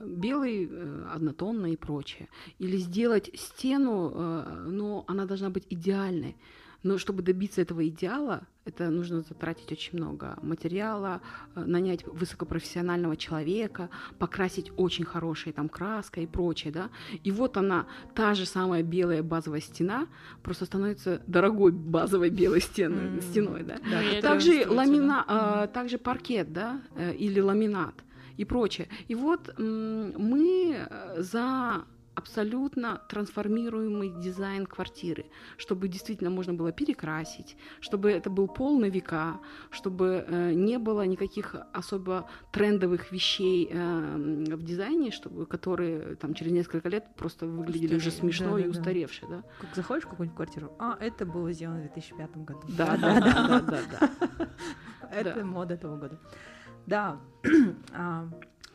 белый, 0.00 0.68
э, 0.68 1.06
однотонный 1.14 1.74
и 1.74 1.76
прочее. 1.76 2.28
Или 2.58 2.78
сделать 2.78 3.30
стену, 3.34 4.12
э, 4.14 4.64
но 4.66 5.04
она 5.06 5.26
должна 5.26 5.50
быть 5.50 5.66
идеальной. 5.70 6.36
Но 6.82 6.98
чтобы 6.98 7.22
добиться 7.22 7.62
этого 7.62 7.86
идеала, 7.88 8.42
это 8.64 8.90
нужно 8.90 9.22
затратить 9.22 9.70
очень 9.72 9.98
много 9.98 10.38
материала, 10.42 11.20
э, 11.54 11.64
нанять 11.64 12.04
высокопрофессионального 12.06 13.16
человека, 13.16 13.88
покрасить 14.18 14.70
очень 14.76 15.04
хорошей 15.04 15.52
там 15.52 15.68
краской 15.68 16.24
и 16.24 16.26
прочее, 16.26 16.72
да. 16.72 16.90
И 17.24 17.30
вот 17.30 17.56
она, 17.56 17.86
та 18.14 18.34
же 18.34 18.46
самая 18.46 18.82
белая 18.82 19.22
базовая 19.22 19.60
стена, 19.60 20.06
просто 20.42 20.64
становится 20.64 21.22
дорогой 21.26 21.72
базовой 21.72 22.30
белой 22.30 22.60
стеной, 22.60 23.06
М. 23.06 23.20
стеной, 23.22 23.62
да. 23.64 23.76
Да, 23.90 24.20
Также 24.20 24.64
ламина, 24.68 25.24
да. 25.28 25.62
а, 25.62 25.66
также 25.66 25.98
паркет, 25.98 26.52
да, 26.52 26.80
э, 26.96 27.14
или 27.14 27.40
ламинат 27.40 27.94
и 28.36 28.44
прочее. 28.44 28.88
И 29.08 29.14
вот 29.14 29.54
мы 29.58 30.76
э, 30.88 31.22
за 31.22 31.84
абсолютно 32.14 33.00
трансформируемый 33.08 34.10
дизайн 34.10 34.66
квартиры, 34.66 35.26
чтобы 35.56 35.88
действительно 35.88 36.30
можно 36.30 36.52
было 36.54 36.70
перекрасить, 36.72 37.56
чтобы 37.80 38.10
это 38.10 38.28
был 38.30 38.48
пол 38.48 38.78
на 38.78 38.86
века, 38.90 39.40
чтобы 39.70 40.24
э, 40.28 40.52
не 40.52 40.78
было 40.78 41.06
никаких 41.06 41.56
особо 41.72 42.28
трендовых 42.52 43.12
вещей 43.12 43.68
э, 43.72 44.54
в 44.56 44.62
дизайне, 44.62 45.10
чтобы 45.10 45.46
которые 45.46 46.16
там 46.16 46.34
через 46.34 46.52
несколько 46.52 46.88
лет 46.88 47.04
просто 47.16 47.46
выглядели 47.46 47.96
уже 47.96 48.08
Устарели. 48.08 48.32
смешно 48.32 48.58
и 48.58 48.62
Да-да-да. 48.62 48.78
устаревшие, 48.80 49.28
да? 49.30 49.42
Как 49.60 49.74
заходишь 49.74 50.04
в 50.04 50.08
какую-нибудь 50.08 50.36
квартиру, 50.36 50.72
а, 50.78 50.96
это 51.00 51.24
было 51.24 51.50
сделано 51.52 51.78
в 51.78 51.82
2005 51.82 52.36
году. 52.44 52.60
Да, 52.76 52.96
да, 52.96 53.20
да, 53.20 53.48
да, 53.48 53.60
да, 53.60 53.80
да. 53.90 54.10
Это 55.10 55.34
Да. 55.40 55.44
мода 55.44 55.74
этого 55.74 55.96
года. 55.98 56.18
Да. 56.86 57.20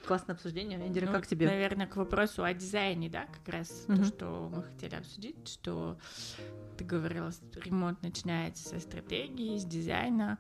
Классное 0.08 0.36
обсуждение. 0.36 0.80
Индира, 0.88 1.08
Ну, 1.08 1.12
как 1.12 1.28
тебе? 1.28 1.48
Наверное, 1.48 1.86
к 1.86 1.96
вопросу 1.98 2.44
о 2.44 2.54
дизайне, 2.54 3.10
да, 3.10 3.26
как 3.26 3.54
раз 3.54 3.86
Мгм. 3.88 3.98
то, 3.98 4.06
что 4.06 4.52
мы 4.54 4.64
хотели 4.64 4.96
обсудить, 4.96 5.48
что 5.48 5.98
ты 6.78 6.86
говорила, 6.86 7.32
ремонт 7.64 8.02
начинается 8.04 8.70
со 8.70 8.80
стратегии, 8.80 9.58
с 9.58 9.66
дизайна. 9.66 10.38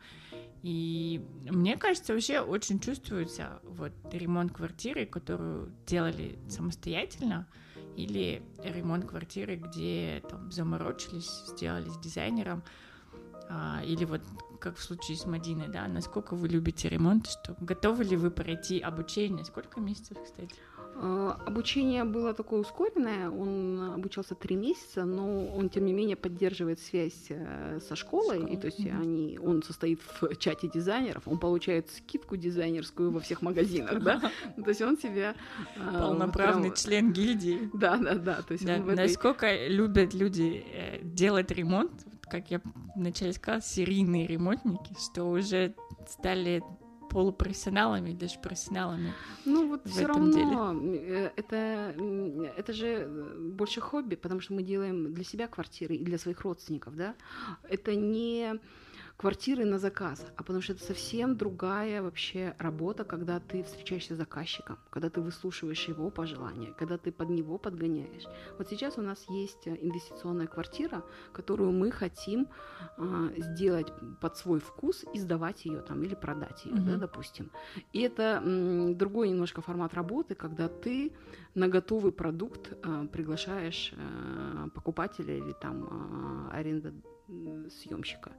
И 0.63 1.21
мне 1.43 1.77
кажется, 1.77 2.13
вообще 2.13 2.39
очень 2.39 2.79
чувствуется 2.79 3.59
вот 3.63 3.91
ремонт 4.11 4.53
квартиры, 4.53 5.05
которую 5.05 5.73
делали 5.85 6.39
самостоятельно, 6.49 7.47
или 7.95 8.41
ремонт 8.63 9.05
квартиры, 9.05 9.55
где 9.55 10.23
там 10.29 10.51
заморочились, 10.51 11.29
сделали 11.47 11.89
с 11.89 11.97
дизайнером. 11.97 12.63
А, 13.49 13.81
или 13.83 14.05
вот 14.05 14.21
как 14.59 14.75
в 14.77 14.83
случае 14.83 15.17
с 15.17 15.25
Мадиной, 15.25 15.67
да, 15.67 15.87
насколько 15.87 16.35
вы 16.35 16.47
любите 16.47 16.89
ремонт, 16.89 17.27
что 17.27 17.55
готовы 17.59 18.03
ли 18.03 18.15
вы 18.15 18.31
пройти 18.31 18.79
обучение? 18.79 19.45
Сколько 19.45 19.79
месяцев, 19.79 20.17
кстати? 20.23 20.55
Э, 20.99 21.33
обучение 21.45 22.03
было 22.03 22.33
такое 22.33 22.61
ускоренное, 22.61 23.29
он 23.29 23.93
обучался 23.93 24.33
три 24.33 24.55
месяца, 24.55 25.05
но 25.05 25.47
он, 25.47 25.69
тем 25.69 25.85
не 25.85 25.93
менее, 25.93 26.15
поддерживает 26.15 26.79
связь 26.79 27.27
э, 27.29 27.79
со 27.87 27.95
школой, 27.95 28.37
Школа. 28.39 28.49
и 28.49 28.57
то 28.57 28.65
есть 28.65 28.79
mm-hmm. 28.79 29.01
они, 29.01 29.39
он 29.39 29.61
состоит 29.61 30.01
в 30.01 30.35
чате 30.37 30.69
дизайнеров, 30.73 31.27
он 31.27 31.37
получает 31.37 31.91
скидку 31.91 32.35
дизайнерскую 32.35 33.11
во 33.11 33.19
всех 33.19 33.43
магазинах, 33.43 34.01
да, 34.01 34.19
то 34.55 34.69
есть 34.69 34.81
он 34.81 34.97
себя... 34.97 35.35
Э, 35.75 35.99
Полноправный 35.99 36.73
член 36.75 37.13
гильдии. 37.13 37.69
Да, 37.73 37.97
да, 37.97 38.15
да. 38.15 38.39
Насколько 38.95 39.67
любят 39.67 40.15
люди 40.15 40.65
делать 41.03 41.51
ремонт, 41.51 41.91
как 42.29 42.51
я 42.51 42.61
вначале 42.95 43.33
сказала, 43.33 43.61
серийные 43.61 44.27
ремонтники, 44.27 44.95
что 44.99 45.25
уже 45.25 45.75
стали 46.07 46.63
полупрофессионалами, 47.09 48.11
даже 48.11 48.39
профессионалами. 48.39 49.13
Ну 49.45 49.69
вот 49.69 49.87
все 49.87 50.05
равно 50.05 50.31
деле. 50.31 50.99
Э, 51.07 51.31
это, 51.35 51.95
это 52.57 52.73
же 52.73 52.87
э, 52.87 53.51
больше 53.53 53.81
хобби, 53.81 54.15
потому 54.15 54.41
что 54.41 54.53
мы 54.53 54.63
делаем 54.63 55.13
для 55.13 55.23
себя 55.23 55.47
квартиры 55.47 55.95
и 55.95 56.03
для 56.03 56.17
своих 56.17 56.41
родственников, 56.41 56.95
да. 56.95 57.15
Это 57.63 57.95
не 57.95 58.59
квартиры 59.17 59.65
на 59.65 59.79
заказ, 59.79 60.25
а 60.35 60.43
потому 60.43 60.61
что 60.61 60.73
это 60.73 60.83
совсем 60.83 61.35
другая 61.35 62.01
вообще 62.03 62.55
работа, 62.59 63.03
когда 63.03 63.39
ты 63.39 63.63
встречаешься 63.63 64.13
с 64.13 64.17
заказчиком, 64.17 64.77
когда 64.91 65.09
ты 65.09 65.21
выслушиваешь 65.21 65.87
его 65.87 66.11
пожелания, 66.11 66.73
когда 66.77 66.97
ты 66.97 67.11
под 67.11 67.29
него 67.29 67.57
подгоняешь. 67.57 68.25
Вот 68.59 68.69
сейчас 68.69 68.97
у 68.97 69.01
нас 69.01 69.25
есть 69.29 69.65
э, 69.67 69.75
инвестиционная 69.81 70.45
квартира, 70.45 71.03
которую 71.33 71.71
мы 71.71 71.89
хотим 71.89 72.47
э, 72.97 73.29
сделать 73.37 73.91
под 74.21 74.37
свой 74.37 74.59
вкус 74.59 75.03
и 75.13 75.19
сдавать 75.19 75.65
ее 75.65 75.81
там 75.81 76.03
или 76.03 76.13
продать 76.13 76.65
ее, 76.65 76.73
mm-hmm. 76.73 76.85
да, 76.85 76.97
допустим. 76.97 77.51
И 77.93 78.01
это 78.01 78.41
м, 78.45 78.95
другой 78.95 79.29
немножко 79.29 79.61
формат 79.61 79.95
работы, 79.95 80.35
когда 80.35 80.67
ты 80.67 81.11
на 81.55 81.67
готовый 81.67 82.11
продукт 82.11 82.71
э, 82.71 83.07
приглашаешь 83.11 83.93
э, 83.97 84.67
покупателя 84.75 85.35
или 85.35 85.53
там 85.53 86.49
э, 86.51 86.55
аренда 86.55 86.93
съемщика. 87.69 88.31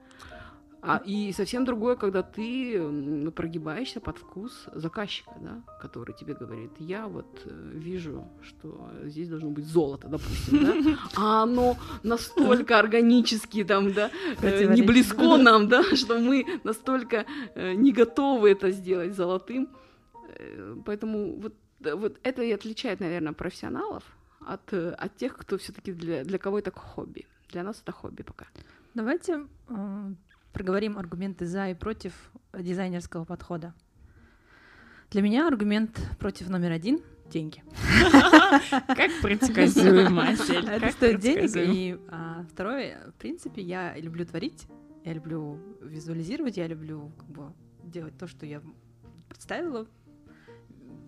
А, 0.81 1.03
и 1.05 1.33
совсем 1.33 1.65
другое, 1.65 1.97
когда 1.97 2.23
ты 2.23 3.31
прогибаешься 3.35 4.01
под 4.01 4.19
вкус 4.19 4.67
заказчика, 4.73 5.33
да, 5.41 5.63
который 5.81 6.15
тебе 6.15 6.35
говорит, 6.35 6.71
я 6.79 7.09
вот 7.09 7.27
э, 7.47 7.71
вижу, 7.75 8.29
что 8.43 8.89
здесь 9.03 9.29
должно 9.29 9.51
быть 9.51 9.67
золото, 9.67 10.07
допустим, 10.07 10.65
да, 10.65 10.99
а 11.17 11.43
оно 11.43 11.77
настолько 12.05 12.79
органически 12.79 13.65
там, 13.65 13.93
да, 13.93 14.11
э, 14.41 14.73
не 14.73 14.83
близко 14.83 15.37
нам, 15.37 15.69
да, 15.69 15.83
что 15.97 16.21
мы 16.21 16.45
настолько 16.63 17.27
э, 17.57 17.75
не 17.75 17.93
готовы 17.93 18.51
это 18.51 18.71
сделать 18.71 19.15
золотым. 19.15 19.69
Поэтому 20.85 21.41
вот, 21.41 21.55
вот 21.81 22.21
это 22.23 22.43
и 22.43 22.53
отличает, 22.53 23.01
наверное, 23.01 23.33
профессионалов 23.33 24.05
от, 24.47 24.73
от 24.73 25.17
тех, 25.17 25.37
кто 25.37 25.59
все-таки 25.59 25.93
для, 25.93 26.23
для 26.23 26.39
кого 26.39 26.61
это 26.61 26.71
хобби. 26.71 27.27
Для 27.51 27.65
нас 27.65 27.81
это 27.83 27.91
хобби 27.91 28.23
пока. 28.23 28.47
Давайте 28.95 29.47
проговорим 30.53 30.99
аргументы 30.99 31.47
за 31.47 31.69
и 31.69 31.75
против 31.75 32.13
дизайнерского 32.53 33.25
подхода. 33.25 33.75
Для 35.11 35.23
меня 35.23 35.47
аргумент 35.47 35.99
против 36.19 36.49
номер 36.49 36.73
один— 36.73 37.01
деньги. 37.29 37.63
Как 38.71 39.11
предсказуемо, 39.23 40.23
Это 40.23 40.91
стоит 40.93 41.21
денег. 41.21 41.51
И 41.57 41.99
а, 42.09 42.45
второе, 42.51 43.11
в 43.11 43.15
принципе, 43.15 43.63
я 43.63 43.97
люблю 43.99 44.25
творить, 44.27 44.67
я 45.05 45.13
люблю 45.13 45.59
визуализировать, 45.83 46.57
я 46.57 46.67
люблю 46.67 47.13
как 47.19 47.29
бы, 47.29 47.53
делать 47.85 48.17
то, 48.19 48.27
что 48.27 48.47
я 48.47 48.63
представила, 49.29 49.87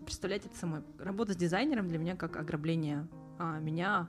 представлять 0.04 0.46
это 0.46 0.56
самой. 0.56 0.82
Работа 0.98 1.32
с 1.32 1.36
дизайнером 1.36 1.88
для 1.88 1.98
меня 1.98 2.16
как 2.16 2.36
ограбление 2.36 3.06
а, 3.38 3.58
меня 3.58 4.08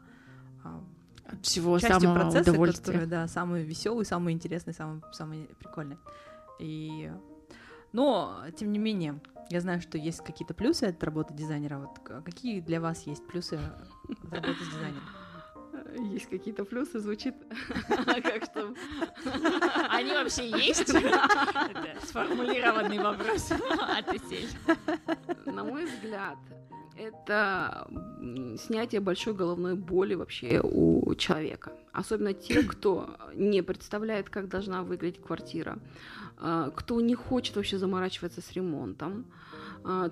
а, 0.64 0.84
от 1.32 1.46
всего 1.46 1.80
самого 1.80 2.16
процесса, 2.16 2.52
удовольствия. 2.52 2.94
который, 2.94 3.08
да, 3.08 3.28
самый 3.28 3.64
веселый, 3.64 4.06
самый 4.06 4.34
интересный, 4.34 4.74
самый, 4.74 5.02
самый 5.12 5.50
прикольный. 5.60 5.98
И... 6.60 7.12
Но, 7.94 8.44
тем 8.58 8.72
не 8.72 8.80
менее, 8.80 9.20
я 9.50 9.60
знаю, 9.60 9.82
что 9.82 9.98
есть 9.98 10.24
какие-то 10.24 10.54
плюсы 10.54 10.86
от 10.86 11.04
работы 11.04 11.34
дизайнера. 11.34 11.78
Вот 11.78 12.24
какие 12.24 12.62
для 12.62 12.80
вас 12.80 13.06
есть 13.06 13.26
плюсы 13.28 13.56
от 13.56 14.34
работы 14.34 14.64
с 14.64 14.70
дизайнером? 14.70 15.04
Есть 16.14 16.30
какие-то 16.30 16.64
плюсы, 16.64 17.00
звучит 17.00 17.36
как 17.88 18.46
что... 18.46 18.74
Они 19.90 20.12
вообще 20.12 20.50
есть? 20.50 20.88
Сформулированный 22.08 23.00
вопрос 23.00 23.52
от 23.52 24.14
Исель. 24.14 24.50
На 25.46 25.64
мой 25.66 25.86
взгляд, 25.86 26.38
это 27.02 27.88
снятие 28.58 29.02
большой 29.02 29.34
головной 29.34 29.76
боли 29.76 30.16
вообще 30.16 30.62
у 30.64 31.16
человека. 31.16 31.72
Особенно 31.94 32.34
те, 32.34 32.64
кто 32.64 33.18
не 33.34 33.64
представляет, 33.64 34.30
как 34.30 34.48
должна 34.48 34.84
выглядеть 34.84 35.22
квартира, 35.22 35.80
а, 36.38 36.70
кто 36.70 37.02
не 37.02 37.16
хочет 37.16 37.56
вообще 37.56 37.78
заморачиваться 37.78 38.42
с 38.42 38.52
ремонтом, 38.54 39.26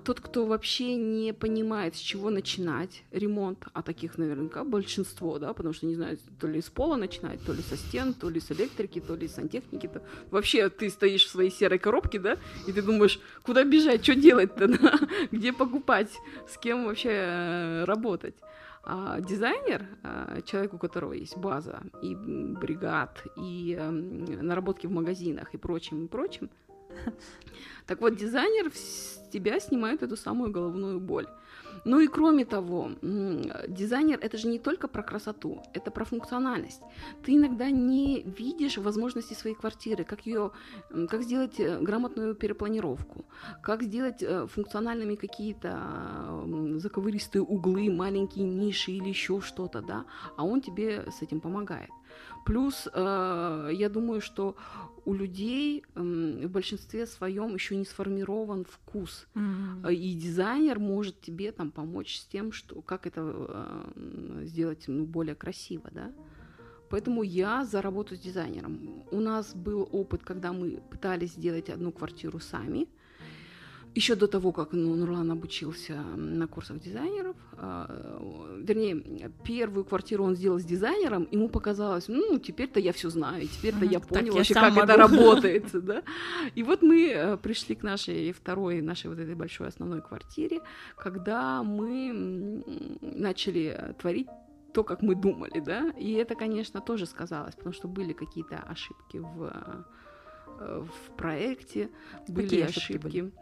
тот, 0.04 0.20
кто 0.20 0.46
вообще 0.46 0.96
не 0.96 1.32
понимает, 1.32 1.94
с 1.94 1.98
чего 1.98 2.30
начинать 2.30 3.04
ремонт, 3.12 3.66
а 3.72 3.82
таких 3.82 4.18
наверняка 4.18 4.64
большинство, 4.64 5.38
да, 5.38 5.52
потому 5.52 5.74
что 5.74 5.86
не 5.86 5.94
знаю, 5.94 6.18
то 6.40 6.48
ли 6.48 6.60
с 6.60 6.68
пола 6.68 6.96
начинать, 6.96 7.40
то 7.44 7.52
ли 7.52 7.62
со 7.62 7.76
стен, 7.76 8.14
то 8.14 8.28
ли 8.28 8.40
с 8.40 8.50
электрики, 8.50 9.00
то 9.00 9.14
ли 9.14 9.28
с 9.28 9.34
сантехники, 9.34 9.86
то 9.86 10.02
вообще 10.30 10.68
ты 10.68 10.90
стоишь 10.90 11.26
в 11.26 11.30
своей 11.30 11.50
серой 11.50 11.78
коробке, 11.78 12.18
да, 12.18 12.36
и 12.66 12.72
ты 12.72 12.82
думаешь, 12.82 13.20
куда 13.42 13.64
бежать, 13.64 14.02
что 14.02 14.14
делать-то, 14.14 14.66
да? 14.80 14.98
где 15.30 15.52
покупать, 15.52 16.10
с 16.48 16.58
кем 16.58 16.86
вообще 16.86 17.10
э, 17.10 17.84
работать. 17.84 18.34
А 18.82 19.20
дизайнер, 19.20 19.86
а, 20.02 20.40
человек, 20.42 20.72
у 20.72 20.78
которого 20.78 21.12
есть 21.12 21.36
база 21.36 21.82
и 22.02 22.14
бригад, 22.14 23.22
и 23.36 23.76
эм, 23.78 24.24
наработки 24.46 24.86
в 24.86 24.90
магазинах 24.90 25.52
и 25.52 25.58
прочим, 25.58 26.06
и 26.06 26.08
прочим, 26.08 26.48
так 27.86 28.00
вот, 28.00 28.16
дизайнер 28.16 28.70
с 28.72 29.20
тебя 29.32 29.60
снимает 29.60 30.02
эту 30.02 30.16
самую 30.16 30.50
головную 30.50 31.00
боль. 31.00 31.26
Ну 31.84 32.00
и 32.00 32.08
кроме 32.08 32.44
того, 32.44 32.90
дизайнер 33.02 34.18
это 34.20 34.36
же 34.36 34.48
не 34.48 34.58
только 34.58 34.88
про 34.88 35.02
красоту, 35.02 35.62
это 35.72 35.90
про 35.90 36.04
функциональность. 36.04 36.82
Ты 37.24 37.36
иногда 37.36 37.70
не 37.70 38.22
видишь 38.22 38.78
возможности 38.78 39.34
своей 39.34 39.56
квартиры, 39.56 40.04
как 40.04 40.26
ее, 40.26 40.50
как 41.08 41.22
сделать 41.22 41.58
э, 41.60 41.78
грамотную 41.80 42.34
перепланировку, 42.34 43.24
как 43.62 43.82
сделать 43.82 44.22
э, 44.22 44.46
функциональными 44.46 45.14
какие-то 45.14 46.44
заковыристые 46.76 47.42
углы, 47.42 47.90
маленькие 47.90 48.44
ниши 48.44 48.92
или 48.92 49.08
еще 49.08 49.40
что-то, 49.40 49.80
да, 49.80 50.04
а 50.36 50.44
он 50.44 50.60
тебе 50.60 51.06
с 51.10 51.22
этим 51.22 51.40
помогает. 51.40 51.90
Плюс, 52.44 52.88
э, 52.92 53.70
я 53.72 53.88
думаю, 53.88 54.20
что 54.20 54.56
у 55.04 55.14
людей 55.14 55.84
в 55.94 56.48
большинстве 56.48 57.06
своем 57.06 57.54
еще 57.54 57.76
не 57.76 57.84
сформирован 57.84 58.64
вкус. 58.64 59.26
Mm-hmm. 59.34 59.94
И 59.94 60.14
дизайнер 60.14 60.78
может 60.78 61.20
тебе 61.20 61.52
там 61.52 61.70
помочь 61.70 62.18
с 62.18 62.24
тем, 62.26 62.52
что 62.52 62.82
как 62.82 63.06
это 63.06 63.22
э, 63.24 64.42
сделать 64.44 64.84
ну, 64.88 65.04
более 65.04 65.34
красиво, 65.34 65.88
да. 65.92 66.12
Поэтому 66.90 67.22
я 67.22 67.64
за 67.64 67.82
работу 67.82 68.16
с 68.16 68.18
дизайнером. 68.18 69.04
У 69.12 69.20
нас 69.20 69.54
был 69.54 69.88
опыт, 69.92 70.22
когда 70.24 70.52
мы 70.52 70.82
пытались 70.90 71.34
сделать 71.34 71.70
одну 71.70 71.92
квартиру 71.92 72.40
сами 72.40 72.88
еще 73.94 74.14
до 74.14 74.26
того, 74.26 74.52
как 74.52 74.72
ну, 74.72 74.94
Нурлан 74.94 75.30
обучился 75.30 75.94
на 75.94 76.46
курсах 76.46 76.80
дизайнеров, 76.80 77.36
э, 77.52 78.56
вернее, 78.62 79.30
первую 79.44 79.84
квартиру 79.84 80.24
он 80.24 80.36
сделал 80.36 80.60
с 80.60 80.64
дизайнером, 80.64 81.26
ему 81.32 81.48
показалось, 81.48 82.08
ну, 82.08 82.38
теперь-то 82.38 82.78
я 82.78 82.92
все 82.92 83.10
знаю, 83.10 83.46
теперь-то 83.48 83.84
я 83.84 84.00
понял 84.00 84.26
так 84.26 84.34
вообще, 84.34 84.54
я 84.54 84.60
как 84.60 84.74
могу. 84.74 84.84
это 84.84 84.96
работает, 84.96 85.64
да. 85.84 86.02
И 86.54 86.62
вот 86.62 86.82
мы 86.82 87.10
э, 87.10 87.36
пришли 87.36 87.74
к 87.74 87.82
нашей 87.82 88.32
второй, 88.32 88.80
нашей 88.80 89.08
вот 89.08 89.18
этой 89.18 89.34
большой 89.34 89.68
основной 89.68 90.02
квартире, 90.02 90.60
когда 90.96 91.62
мы 91.62 92.62
начали 93.00 93.94
творить 93.98 94.28
то, 94.72 94.84
как 94.84 95.02
мы 95.02 95.16
думали, 95.16 95.58
да, 95.60 95.90
и 95.98 96.12
это, 96.12 96.36
конечно, 96.36 96.80
тоже 96.80 97.06
сказалось, 97.06 97.56
потому 97.56 97.72
что 97.72 97.88
были 97.88 98.12
какие-то 98.12 98.58
ошибки 98.58 99.18
в, 99.18 99.52
э, 100.60 100.84
в 100.84 101.16
проекте, 101.16 101.90
были 102.28 102.44
Какие 102.44 102.64
ошибки. 102.64 103.20
Были? 103.20 103.32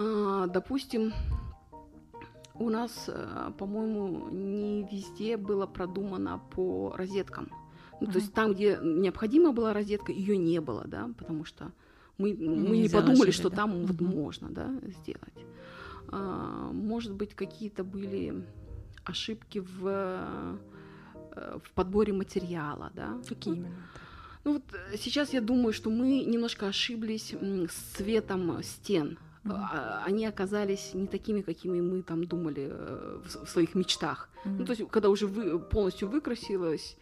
А, 0.00 0.46
допустим, 0.46 1.12
у 2.54 2.70
нас, 2.70 3.06
э, 3.08 3.50
по-моему, 3.58 4.28
не 4.30 4.86
везде 4.90 5.36
было 5.36 5.66
продумано 5.66 6.40
по 6.50 6.94
розеткам. 6.96 7.48
Ну, 8.00 8.06
mm-hmm. 8.06 8.12
то 8.12 8.18
есть 8.18 8.32
там, 8.32 8.54
где 8.54 8.78
необходима 8.80 9.52
была 9.52 9.72
розетка, 9.72 10.12
ее 10.12 10.36
не 10.36 10.60
было, 10.60 10.84
да, 10.86 11.10
потому 11.18 11.44
что 11.44 11.72
мы, 12.16 12.32
мы 12.32 12.76
не, 12.76 12.82
не 12.82 12.88
подумали, 12.88 13.32
что 13.32 13.50
да? 13.50 13.56
там 13.56 13.72
mm-hmm. 13.72 13.86
вот 13.86 14.00
можно, 14.00 14.50
да, 14.50 14.70
сделать. 14.82 15.46
А, 16.08 16.70
может 16.72 17.14
быть, 17.14 17.34
какие-то 17.34 17.82
были 17.82 18.46
ошибки 19.02 19.58
в, 19.58 20.58
э, 21.34 21.58
в 21.64 21.72
подборе 21.72 22.12
материала, 22.12 22.92
да. 22.94 23.18
Какие 23.28 23.56
именно? 23.56 23.74
Ну 24.44 24.52
вот 24.54 24.62
э, 24.72 24.96
сейчас 24.96 25.32
я 25.32 25.40
думаю, 25.40 25.72
что 25.72 25.90
мы 25.90 26.22
немножко 26.24 26.68
ошиблись 26.68 27.34
с 27.34 27.96
цветом 27.96 28.62
стен. 28.62 29.18
Mm-hmm. 29.44 30.02
Они 30.06 30.26
оказались 30.26 30.94
не 30.94 31.06
такими, 31.06 31.42
какими 31.42 31.80
мы 31.80 32.02
там 32.02 32.24
думали 32.24 32.68
э, 32.70 33.18
в 33.24 33.48
своих 33.48 33.74
мечтах. 33.74 34.28
Mm-hmm. 34.44 34.56
Ну, 34.58 34.64
то 34.64 34.72
есть, 34.72 34.90
когда 34.90 35.08
уже 35.08 35.26
вы, 35.26 35.58
полностью 35.58 36.08
выкрасилась 36.08 36.96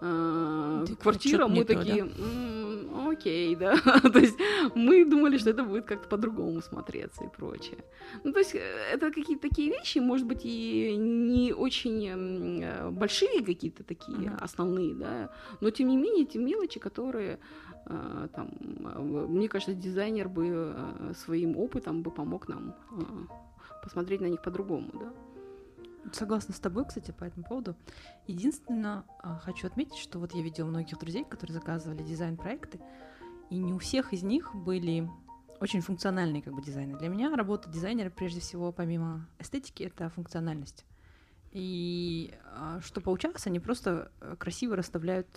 э, 0.00 0.86
квартира, 1.00 1.46
мы 1.46 1.64
такие, 1.64 2.04
то, 2.04 2.10
да? 2.10 3.10
окей, 3.10 3.56
да. 3.56 3.76
то 4.12 4.18
есть 4.18 4.38
мы 4.74 5.04
думали, 5.04 5.38
что 5.38 5.50
это 5.50 5.62
будет 5.62 5.86
как-то 5.86 6.08
по-другому 6.08 6.60
смотреться 6.60 7.24
и 7.24 7.28
прочее. 7.28 7.84
Ну, 8.24 8.32
то 8.32 8.40
есть 8.40 8.54
э, 8.54 8.92
это 8.92 9.10
какие-то 9.10 9.48
такие 9.48 9.70
вещи, 9.70 9.98
может 9.98 10.26
быть, 10.26 10.44
и 10.44 10.96
не 10.96 11.52
очень 11.52 12.62
э, 12.62 12.90
большие 12.90 13.44
какие-то 13.44 13.84
такие 13.84 14.18
mm-hmm. 14.18 14.44
основные, 14.44 14.94
да, 14.94 15.30
но 15.60 15.70
тем 15.70 15.88
не 15.88 15.96
менее, 15.96 16.24
эти 16.24 16.38
мелочи, 16.38 16.80
которые 16.80 17.38
там, 17.86 18.50
мне 19.28 19.48
кажется, 19.48 19.74
дизайнер 19.74 20.28
бы 20.28 20.74
своим 21.16 21.56
опытом 21.56 22.02
бы 22.02 22.10
помог 22.10 22.48
нам 22.48 22.74
посмотреть 23.82 24.20
на 24.20 24.26
них 24.26 24.42
по-другому, 24.42 24.90
да. 24.94 25.12
Согласна 26.12 26.54
с 26.54 26.60
тобой, 26.60 26.84
кстати, 26.84 27.10
по 27.10 27.24
этому 27.24 27.44
поводу. 27.44 27.74
Единственное, 28.26 29.04
а, 29.18 29.38
хочу 29.38 29.66
отметить, 29.66 29.96
что 29.96 30.18
вот 30.18 30.34
я 30.34 30.42
видела 30.42 30.66
многих 30.66 30.98
друзей, 30.98 31.24
которые 31.24 31.54
заказывали 31.54 32.02
дизайн-проекты, 32.02 32.80
и 33.50 33.58
не 33.58 33.72
у 33.72 33.78
всех 33.78 34.12
из 34.12 34.22
них 34.22 34.54
были 34.54 35.08
очень 35.60 35.80
функциональные 35.80 36.42
как 36.42 36.54
бы 36.54 36.62
дизайны. 36.62 36.98
Для 36.98 37.08
меня 37.08 37.34
работа 37.34 37.68
дизайнера, 37.68 38.10
прежде 38.10 38.40
всего, 38.40 38.72
помимо 38.72 39.26
эстетики, 39.38 39.82
это 39.82 40.08
функциональность. 40.10 40.84
И 41.52 42.34
а, 42.44 42.80
что 42.82 43.00
получалось, 43.00 43.46
они 43.46 43.58
просто 43.58 44.12
э, 44.20 44.36
красиво 44.38 44.76
расставляют 44.76 45.28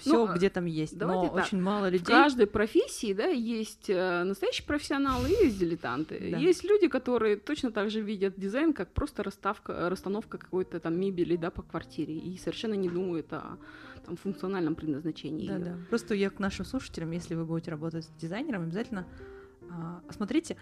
все, 0.00 0.26
ну, 0.26 0.34
где 0.34 0.50
там 0.50 0.64
есть. 0.66 0.98
Но 1.00 1.28
так. 1.28 1.34
очень 1.34 1.60
мало 1.60 1.86
людей. 1.88 2.04
В 2.04 2.08
каждой 2.08 2.46
профессии, 2.46 3.12
да, 3.12 3.26
есть 3.26 3.88
э, 3.88 4.24
настоящие 4.24 4.66
профессионалы 4.66 5.28
и 5.28 5.46
есть 5.46 5.58
дилетанты. 5.58 6.30
Да. 6.32 6.38
Есть 6.38 6.64
люди, 6.64 6.88
которые 6.88 7.36
точно 7.36 7.70
так 7.70 7.90
же 7.90 8.00
видят 8.00 8.34
дизайн, 8.36 8.72
как 8.72 8.92
просто 8.92 9.22
расставка, 9.22 9.88
расстановка 9.88 10.38
какой-то 10.38 10.80
там 10.80 10.98
мебели, 10.98 11.36
да, 11.36 11.50
по 11.50 11.62
квартире, 11.62 12.16
и 12.16 12.36
совершенно 12.38 12.74
не 12.74 12.88
думают 12.88 13.32
о 13.32 13.58
там, 14.04 14.16
функциональном 14.16 14.74
предназначении. 14.74 15.48
Да, 15.48 15.58
да. 15.58 15.76
Просто 15.88 16.14
я 16.14 16.30
к 16.30 16.38
нашим 16.38 16.64
слушателям, 16.64 17.10
если 17.10 17.34
вы 17.34 17.44
будете 17.44 17.70
работать 17.70 18.04
с 18.04 18.08
дизайнером, 18.20 18.62
обязательно 18.62 19.06
а, 19.70 20.00
смотрите, 20.10 20.56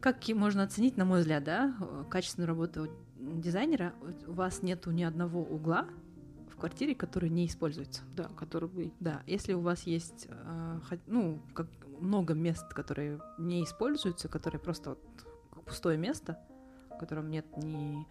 как 0.00 0.16
можно 0.28 0.62
оценить, 0.62 0.96
на 0.96 1.04
мой 1.04 1.20
взгляд, 1.20 1.44
да, 1.44 1.74
качественную 2.10 2.48
работу 2.48 2.88
дизайнера. 3.18 3.94
У 4.26 4.32
вас 4.32 4.62
нету 4.62 4.90
ни 4.90 5.02
одного 5.02 5.42
угла, 5.42 5.86
квартире, 6.58 6.94
который 6.94 7.30
не 7.30 7.46
используется. 7.46 8.02
Да, 8.16 8.28
который 8.36 8.68
вы. 8.68 8.92
Да, 9.00 9.22
если 9.26 9.54
у 9.54 9.60
вас 9.60 9.82
есть, 9.82 10.26
э, 10.28 10.80
ну, 11.06 11.42
как 11.54 11.66
много 12.00 12.34
мест, 12.34 12.72
которые 12.72 13.20
не 13.38 13.64
используются, 13.64 14.28
которые 14.28 14.60
просто 14.60 14.90
вот 14.90 15.64
пустое 15.64 15.98
место, 15.98 16.38
в 16.90 16.98
котором 16.98 17.30
нет 17.30 17.46
ни 17.56 18.06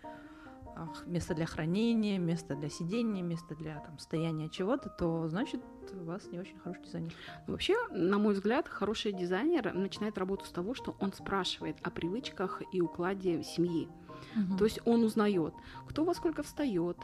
места 1.05 1.33
для 1.33 1.45
хранения, 1.45 2.19
места 2.19 2.55
для 2.55 2.69
сидения, 2.69 3.21
места 3.21 3.55
для 3.55 3.79
там, 3.79 3.97
стояния 3.99 4.49
чего-то, 4.49 4.89
то 4.89 5.27
значит 5.27 5.61
у 5.93 6.03
вас 6.03 6.27
не 6.27 6.39
очень 6.39 6.57
хороший 6.59 6.83
дизайнер. 6.83 7.13
Вообще, 7.47 7.75
на 7.89 8.17
мой 8.17 8.33
взгляд, 8.33 8.67
хороший 8.67 9.13
дизайнер 9.13 9.73
начинает 9.73 10.17
работу 10.17 10.45
с 10.45 10.51
того, 10.51 10.73
что 10.73 10.95
он 10.99 11.13
спрашивает 11.13 11.77
о 11.81 11.89
привычках 11.89 12.61
и 12.71 12.81
укладе 12.81 13.43
семьи. 13.43 13.87
Угу. 14.35 14.57
То 14.57 14.65
есть 14.65 14.79
он 14.85 15.03
узнает, 15.03 15.53
кто 15.87 16.03
во 16.03 16.13
сколько 16.13 16.43
встает, 16.43 16.97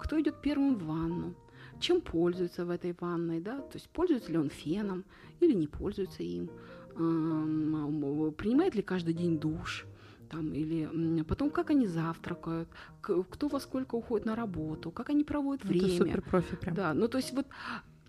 кто 0.00 0.20
идет 0.20 0.40
первым 0.42 0.76
в 0.76 0.84
ванну, 0.84 1.34
чем 1.80 2.00
пользуется 2.00 2.64
в 2.64 2.70
этой 2.70 2.94
ванной, 2.98 3.40
да, 3.40 3.58
то 3.58 3.74
есть 3.74 3.88
пользуется 3.88 4.30
ли 4.32 4.38
он 4.38 4.50
феном 4.50 5.04
или 5.40 5.52
не 5.52 5.66
пользуется 5.66 6.22
им, 6.22 6.50
принимает 6.94 8.74
ли 8.74 8.82
каждый 8.82 9.14
день 9.14 9.38
душ, 9.38 9.86
там, 10.30 10.54
или 10.54 11.22
потом 11.22 11.50
как 11.50 11.70
они 11.70 11.86
завтракают, 11.86 12.68
кто 13.00 13.48
во 13.48 13.60
сколько 13.60 13.96
уходит 13.96 14.26
на 14.26 14.36
работу, 14.36 14.90
как 14.90 15.10
они 15.10 15.24
проводят 15.24 15.64
время. 15.64 15.86
Это 15.86 15.96
супер 15.96 16.22
профи 16.22 16.56
прям. 16.56 16.74
Да, 16.74 16.94
ну 16.94 17.08
то 17.08 17.18
есть 17.18 17.32
вот 17.32 17.46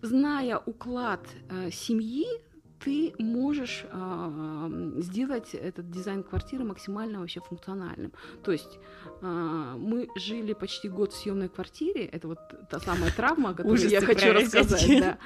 зная 0.02 0.58
уклад 0.58 1.26
э, 1.50 1.70
семьи, 1.70 2.26
ты 2.84 3.14
можешь 3.18 3.84
э, 3.90 4.92
сделать 4.98 5.54
этот 5.54 5.90
дизайн 5.90 6.22
квартиры 6.22 6.64
максимально 6.64 7.20
вообще 7.20 7.40
функциональным. 7.40 8.12
То 8.42 8.52
есть 8.52 8.78
э, 9.22 9.74
мы 9.78 10.08
жили 10.16 10.52
почти 10.52 10.88
год 10.88 11.12
в 11.12 11.16
съемной 11.16 11.48
квартире. 11.48 12.04
Это 12.06 12.28
вот 12.28 12.38
та 12.70 12.80
самая 12.80 13.10
травма, 13.10 13.54
которую 13.54 13.88
я 13.88 14.00
хочу 14.00 14.32
рассказать. 14.32 15.00
Да. 15.00 15.18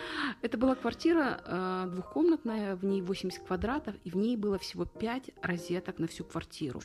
Это 0.43 0.59
была 0.59 0.75
квартира 0.75 1.41
э, 1.45 1.89
двухкомнатная, 1.93 2.77
в 2.77 2.85
ней 2.85 3.03
80 3.03 3.47
квадратов, 3.47 3.95
и 4.05 4.11
в 4.11 4.17
ней 4.17 4.37
было 4.37 4.59
всего 4.59 4.85
5 4.85 5.31
розеток 5.43 5.99
на 5.99 6.07
всю 6.07 6.25
квартиру. 6.25 6.81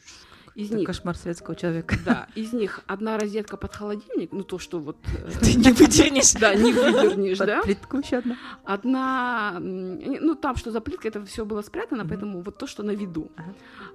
Из 0.56 0.70
Это 0.70 0.78
них 0.78 0.88
кошмар 0.88 1.18
советского 1.18 1.54
человека. 1.54 1.98
Да, 2.06 2.28
из 2.34 2.54
них 2.54 2.80
одна 2.88 3.18
розетка 3.18 3.58
под 3.58 3.76
холодильник, 3.76 4.32
ну 4.32 4.44
то, 4.44 4.58
что 4.58 4.80
вот... 4.80 4.96
Э, 5.14 5.30
Ты 5.42 5.54
не 5.56 5.72
выдернешь. 5.72 6.34
Да, 6.40 6.56
не 6.56 6.72
выдернешь, 6.72 7.38
да. 7.40 7.62
плитку 7.62 7.98
еще 7.98 8.18
одна. 8.18 8.38
Одна, 8.64 9.58
ну 9.60 10.36
там, 10.36 10.56
что 10.56 10.72
за 10.72 10.80
плитка, 10.80 11.10
это 11.10 11.26
все 11.26 11.44
было 11.44 11.62
спрятано, 11.62 12.06
поэтому 12.06 12.42
вот 12.42 12.58
то, 12.58 12.68
что 12.68 12.84
на 12.84 12.92
виду. 12.92 13.32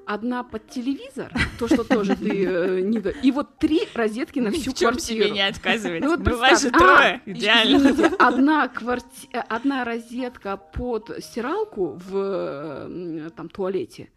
Одна 0.04 0.42
под 0.42 0.68
телевизор, 0.68 1.32
то, 1.58 1.66
что 1.66 1.82
тоже 1.82 2.14
ты 2.16 2.44
э, 2.46 2.80
не... 2.80 2.98
И 3.22 3.32
вот 3.32 3.58
три 3.58 3.88
розетки 3.94 4.38
на 4.40 4.50
всю 4.50 4.74
квартиру. 4.74 5.00
себе 5.00 5.30
не 5.30 5.48
отказывать. 5.48 6.02
Ну 6.02 6.10
вот 6.10 6.20
Бывает 6.20 6.60
же 6.60 6.70
трое, 6.70 7.22
а, 7.26 7.30
идеально. 7.30 8.16
Одна, 8.18 9.84
розетка 9.84 10.58
под 10.58 11.10
стиралку 11.20 11.98
в 12.06 13.30
там 13.34 13.48
туалете, 13.48 14.10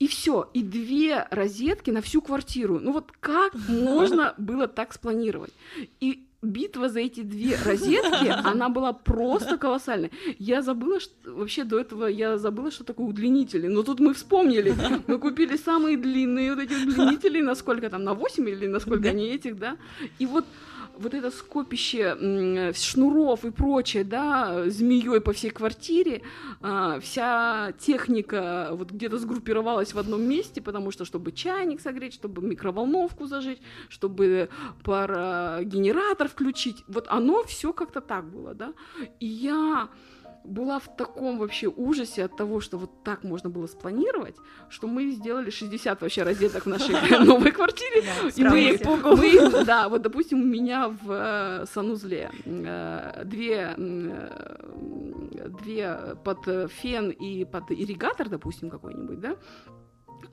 и 0.00 0.08
все, 0.08 0.50
и 0.54 0.62
две 0.62 1.28
розетки 1.30 1.90
на 1.90 2.00
всю 2.00 2.22
квартиру. 2.22 2.80
Ну 2.80 2.92
вот 2.92 3.12
как 3.20 3.54
можно 3.68 4.34
было 4.38 4.66
так 4.66 4.94
спланировать? 4.94 5.52
И 6.00 6.24
битва 6.42 6.88
за 6.88 7.00
эти 7.00 7.20
две 7.20 7.58
розетки, 7.62 8.28
она 8.44 8.70
была 8.70 8.94
просто 8.94 9.58
колоссальной. 9.58 10.10
Я 10.38 10.62
забыла, 10.62 11.00
что 11.00 11.12
вообще 11.34 11.64
до 11.64 11.78
этого 11.78 12.06
я 12.06 12.38
забыла, 12.38 12.70
что 12.70 12.82
такое 12.82 13.06
удлинители. 13.06 13.66
Но 13.66 13.82
тут 13.82 14.00
мы 14.00 14.14
вспомнили. 14.14 14.74
Мы 15.06 15.18
купили 15.18 15.56
самые 15.56 15.98
длинные 15.98 16.54
вот 16.54 16.62
эти 16.64 16.72
удлинители, 16.72 17.42
насколько 17.42 17.90
там, 17.90 18.02
на 18.02 18.14
8 18.14 18.48
или 18.48 18.66
насколько 18.66 19.10
они 19.10 19.28
этих, 19.28 19.58
да. 19.58 19.76
И 20.18 20.24
вот 20.24 20.46
вот 21.00 21.14
это 21.14 21.30
скопище 21.30 22.72
шнуров 22.74 23.44
и 23.44 23.50
прочее, 23.50 24.04
да, 24.04 24.68
змеей 24.68 25.20
по 25.20 25.32
всей 25.32 25.50
квартире, 25.50 26.22
а, 26.60 27.00
вся 27.00 27.72
техника 27.78 28.68
вот 28.72 28.90
где-то 28.90 29.18
сгруппировалась 29.18 29.94
в 29.94 29.98
одном 29.98 30.22
месте, 30.22 30.60
потому 30.60 30.90
что 30.90 31.04
чтобы 31.04 31.32
чайник 31.32 31.80
согреть, 31.80 32.14
чтобы 32.14 32.42
микроволновку 32.42 33.26
зажечь, 33.26 33.60
чтобы 33.88 34.50
парогенератор 34.84 36.28
включить, 36.28 36.84
вот 36.86 37.06
оно 37.08 37.44
все 37.44 37.72
как-то 37.72 38.00
так 38.00 38.30
было, 38.30 38.54
да, 38.54 38.74
и 39.20 39.26
я 39.26 39.88
была 40.44 40.78
в 40.78 40.96
таком 40.96 41.38
вообще 41.38 41.68
ужасе 41.68 42.24
от 42.24 42.36
того, 42.36 42.60
что 42.60 42.78
вот 42.78 43.02
так 43.04 43.24
можно 43.24 43.50
было 43.50 43.66
спланировать, 43.66 44.36
что 44.68 44.86
мы 44.86 45.10
сделали 45.10 45.50
60 45.50 46.00
вообще 46.00 46.22
розеток 46.22 46.64
в 46.64 46.68
нашей 46.68 46.94
новой 47.24 47.52
квартире. 47.52 48.04
И 48.36 48.44
мы, 48.44 49.64
да, 49.64 49.88
вот, 49.88 50.02
допустим, 50.02 50.40
у 50.40 50.44
меня 50.44 50.88
в 50.88 51.10
э, 51.10 51.66
санузле 51.66 52.30
э, 52.44 53.22
две, 53.24 53.74
э, 53.76 55.48
две 55.62 56.16
под 56.24 56.70
фен 56.72 57.10
и 57.10 57.44
под 57.44 57.70
ирригатор, 57.70 58.28
допустим, 58.28 58.70
какой-нибудь, 58.70 59.20
да, 59.20 59.36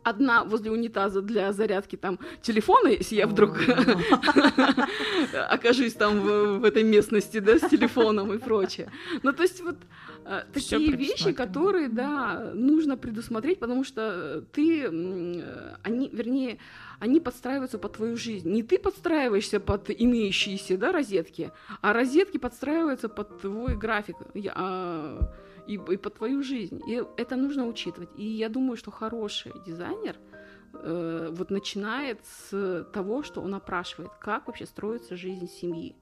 одна 0.04 0.44
возле 0.44 0.72
унитаза 0.72 1.22
для 1.22 1.54
зарядки 1.54 1.96
там 1.96 2.20
телефона, 2.42 2.90
если 2.90 3.16
я 3.16 3.28
вдруг 3.28 3.58
окажусь 5.50 5.94
там 5.94 6.22
в, 6.22 6.64
этой 6.64 6.84
местности, 6.84 7.40
да, 7.40 7.58
с 7.58 7.70
телефоном 7.70 8.34
и 8.34 8.38
прочее. 8.38 8.92
Ну, 9.24 9.34
то 9.34 9.44
есть 9.44 9.62
вот 9.62 9.78
э, 10.26 10.44
такие 10.54 10.92
вещи, 10.92 11.32
которые, 11.32 11.90
да, 11.90 12.52
нужно 12.54 12.98
предусмотреть, 12.98 13.60
потому 13.60 13.84
что 13.84 14.44
ты, 14.52 14.86
они, 15.84 16.10
вернее, 16.12 16.60
они 17.00 17.20
подстраиваются 17.20 17.78
под 17.78 17.94
твою 17.94 18.18
жизнь. 18.18 18.50
Не 18.50 18.64
ты 18.64 18.80
подстраиваешься 18.80 19.60
под 19.60 19.90
имеющиеся, 19.90 20.78
да, 20.78 20.92
розетки, 20.92 21.52
а 21.82 21.94
розетки 21.94 22.38
подстраиваются 22.38 23.10
под 23.10 23.42
твой 23.42 23.76
график. 23.76 24.16
Я, 24.34 24.54
а, 24.56 25.32
и, 25.68 25.74
и 25.74 25.98
по 25.98 26.10
твою 26.10 26.44
жизнь. 26.44 26.82
И 26.88 27.04
это 27.18 27.36
нужно 27.36 27.68
учитывать. 27.68 28.10
И 28.16 28.24
я 28.24 28.50
думаю, 28.50 28.78
что 28.78 28.92
хороший 28.92 29.54
дизайнер 29.66 30.18
э, 30.74 31.30
вот 31.32 31.50
начинает 31.52 32.20
с 32.26 32.84
того, 32.94 33.24
что 33.24 33.42
он 33.42 33.54
опрашивает, 33.56 34.12
как 34.20 34.48
вообще 34.48 34.66
строится 34.66 35.16
жизнь 35.16 35.48
семьи. 35.48 35.96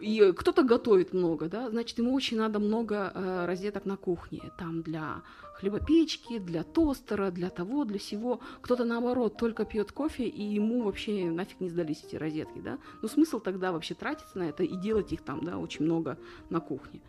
И 0.00 0.32
кто-то 0.36 0.62
готовит 0.62 1.12
много, 1.12 1.48
да, 1.48 1.68
значит, 1.70 1.98
ему 1.98 2.14
очень 2.14 2.36
надо 2.36 2.60
много 2.60 3.10
э, 3.12 3.46
розеток 3.46 3.84
на 3.84 3.96
кухне, 3.96 4.52
там 4.56 4.82
для 4.82 5.22
хлебопечки, 5.54 6.38
для 6.38 6.62
тостера, 6.62 7.32
для 7.32 7.50
того, 7.50 7.84
для 7.84 7.98
всего. 7.98 8.40
Кто-то, 8.60 8.84
наоборот, 8.84 9.36
только 9.36 9.64
пьет 9.64 9.90
кофе, 9.90 10.24
и 10.28 10.42
ему 10.42 10.84
вообще 10.84 11.30
нафиг 11.30 11.58
не 11.58 11.68
сдались 11.68 12.04
эти 12.04 12.14
розетки, 12.14 12.60
да. 12.60 12.78
Но 13.02 13.08
смысл 13.08 13.40
тогда 13.40 13.72
вообще 13.72 13.94
тратиться 13.94 14.38
на 14.38 14.44
это 14.44 14.62
и 14.62 14.76
делать 14.76 15.12
их 15.12 15.22
там, 15.22 15.42
да, 15.42 15.58
очень 15.58 15.84
много 15.84 16.16
на 16.48 16.60
кухне. 16.60 17.00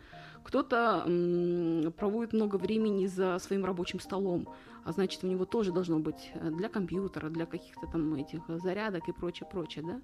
Кто-то 0.44 1.04
проводит 1.96 2.32
много 2.32 2.56
времени 2.56 3.06
за 3.06 3.38
своим 3.38 3.64
рабочим 3.64 4.00
столом, 4.00 4.48
а 4.84 4.92
значит, 4.92 5.24
у 5.24 5.26
него 5.26 5.44
тоже 5.44 5.72
должно 5.72 5.98
быть 5.98 6.30
э, 6.34 6.50
для 6.50 6.68
компьютера, 6.68 7.28
для 7.28 7.46
каких-то 7.46 7.86
там 7.86 8.14
этих 8.14 8.40
зарядок 8.62 9.08
и 9.08 9.12
прочее, 9.12 9.46
прочее, 9.50 9.84
да. 9.86 10.00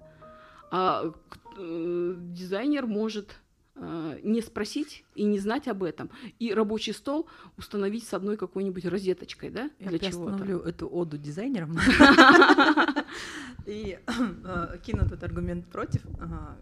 А 0.69 1.11
э, 1.57 2.15
дизайнер 2.17 2.85
может 2.85 3.39
э, 3.75 4.19
не 4.23 4.41
спросить 4.41 5.03
и 5.15 5.23
не 5.23 5.39
знать 5.39 5.67
об 5.67 5.83
этом, 5.83 6.09
и 6.39 6.53
рабочий 6.53 6.93
стол 6.93 7.27
установить 7.57 8.05
с 8.05 8.13
одной 8.13 8.37
какой-нибудь 8.37 8.85
розеточкой, 8.85 9.49
да, 9.49 9.71
Я 9.79 9.89
для 9.89 9.99
чего-то. 9.99 10.37
приостановлю 10.37 10.59
эту 10.59 10.87
оду 10.87 11.17
дизайнерам 11.17 11.77
и 13.65 13.97
э, 14.05 14.77
кину 14.85 15.03
этот 15.05 15.23
аргумент 15.23 15.65
против, 15.67 16.01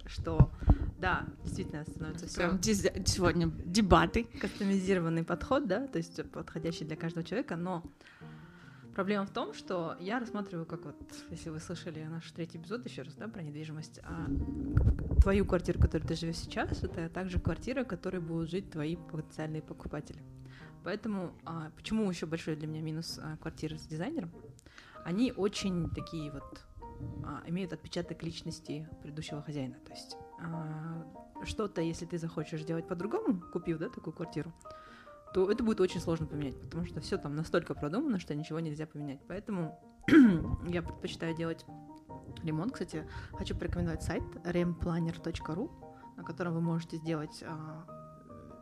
что 0.07 0.51
да, 0.97 1.25
действительно 1.43 1.83
становится 1.83 2.27
все 2.27 2.57
диз- 2.57 3.05
сегодня 3.05 3.51
дебаты. 3.65 4.25
кастомизированный 4.39 5.23
подход, 5.23 5.67
да, 5.67 5.87
то 5.87 5.97
есть 5.97 6.23
подходящий 6.31 6.85
для 6.85 6.95
каждого 6.95 7.25
человека, 7.25 7.55
но 7.55 7.83
проблема 8.93 9.25
в 9.25 9.31
том, 9.31 9.53
что 9.53 9.97
я 9.99 10.19
рассматриваю, 10.19 10.65
как 10.65 10.85
вот, 10.85 10.95
если 11.29 11.49
вы 11.49 11.59
слышали 11.59 12.03
наш 12.03 12.31
третий 12.31 12.57
эпизод 12.57 12.85
еще 12.85 13.01
раз, 13.01 13.13
да, 13.15 13.27
про 13.27 13.41
недвижимость, 13.41 13.99
а 14.03 14.27
твою 15.21 15.45
квартиру, 15.45 15.79
в 15.79 15.81
которой 15.81 16.03
ты 16.03 16.15
живешь 16.15 16.37
сейчас, 16.37 16.83
это 16.83 17.09
также 17.09 17.39
квартира, 17.39 17.83
в 17.83 17.87
которой 17.87 18.21
будут 18.21 18.49
жить 18.49 18.71
твои 18.71 18.95
потенциальные 18.95 19.61
покупатели. 19.61 20.21
Поэтому 20.83 21.33
а, 21.45 21.71
почему 21.75 22.09
еще 22.09 22.27
большой 22.27 22.55
для 22.55 22.67
меня 22.67 22.81
минус 22.81 23.19
а, 23.21 23.37
квартиры 23.37 23.77
с 23.77 23.87
дизайнером? 23.87 24.31
Они 25.03 25.31
очень 25.31 25.89
такие 25.89 26.31
вот 26.31 26.63
а, 27.25 27.41
имеют 27.47 27.73
отпечаток 27.73 28.21
личности 28.21 28.87
предыдущего 29.01 29.41
хозяина. 29.41 29.75
То 29.85 29.91
есть 29.91 30.15
что-то, 31.43 31.81
если 31.81 32.05
ты 32.05 32.17
захочешь 32.17 32.61
сделать 32.61 32.87
по-другому, 32.87 33.41
купив 33.51 33.77
да, 33.77 33.89
такую 33.89 34.13
квартиру, 34.13 34.51
то 35.33 35.51
это 35.51 35.63
будет 35.63 35.81
очень 35.81 35.99
сложно 35.99 36.25
поменять, 36.25 36.59
потому 36.61 36.85
что 36.85 37.01
все 37.01 37.17
там 37.17 37.35
настолько 37.35 37.73
продумано, 37.73 38.19
что 38.19 38.33
ничего 38.35 38.59
нельзя 38.59 38.85
поменять. 38.85 39.19
Поэтому 39.27 39.79
я 40.67 40.81
предпочитаю 40.81 41.35
делать 41.35 41.65
ремонт. 42.43 42.73
Кстати, 42.73 43.07
хочу 43.33 43.55
порекомендовать 43.55 44.03
сайт 44.03 44.23
remplanner.ru, 44.43 45.69
на 46.15 46.23
котором 46.23 46.53
вы 46.53 46.61
можете 46.61 46.97
сделать 46.97 47.43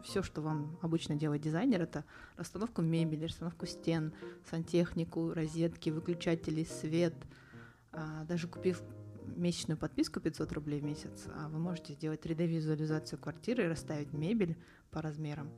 все, 0.03 0.21
что 0.21 0.41
вам 0.41 0.77
обычно 0.81 1.15
делает 1.15 1.41
дизайнер, 1.41 1.81
это 1.81 2.03
расстановку 2.37 2.81
мебели, 2.81 3.25
расстановку 3.25 3.65
стен, 3.65 4.13
сантехнику, 4.49 5.33
розетки, 5.33 5.89
выключатели, 5.89 6.63
свет. 6.63 7.15
А, 7.91 8.23
даже 8.25 8.47
купив 8.47 8.81
месячную 9.35 9.77
подписку 9.77 10.19
500 10.19 10.51
рублей 10.53 10.79
в 10.79 10.83
месяц, 10.83 11.27
а 11.35 11.47
вы 11.49 11.59
можете 11.59 11.93
сделать 11.93 12.25
3D-визуализацию 12.25 13.19
квартиры, 13.19 13.67
расставить 13.67 14.13
мебель 14.13 14.57
по 14.91 15.01
размерам, 15.01 15.49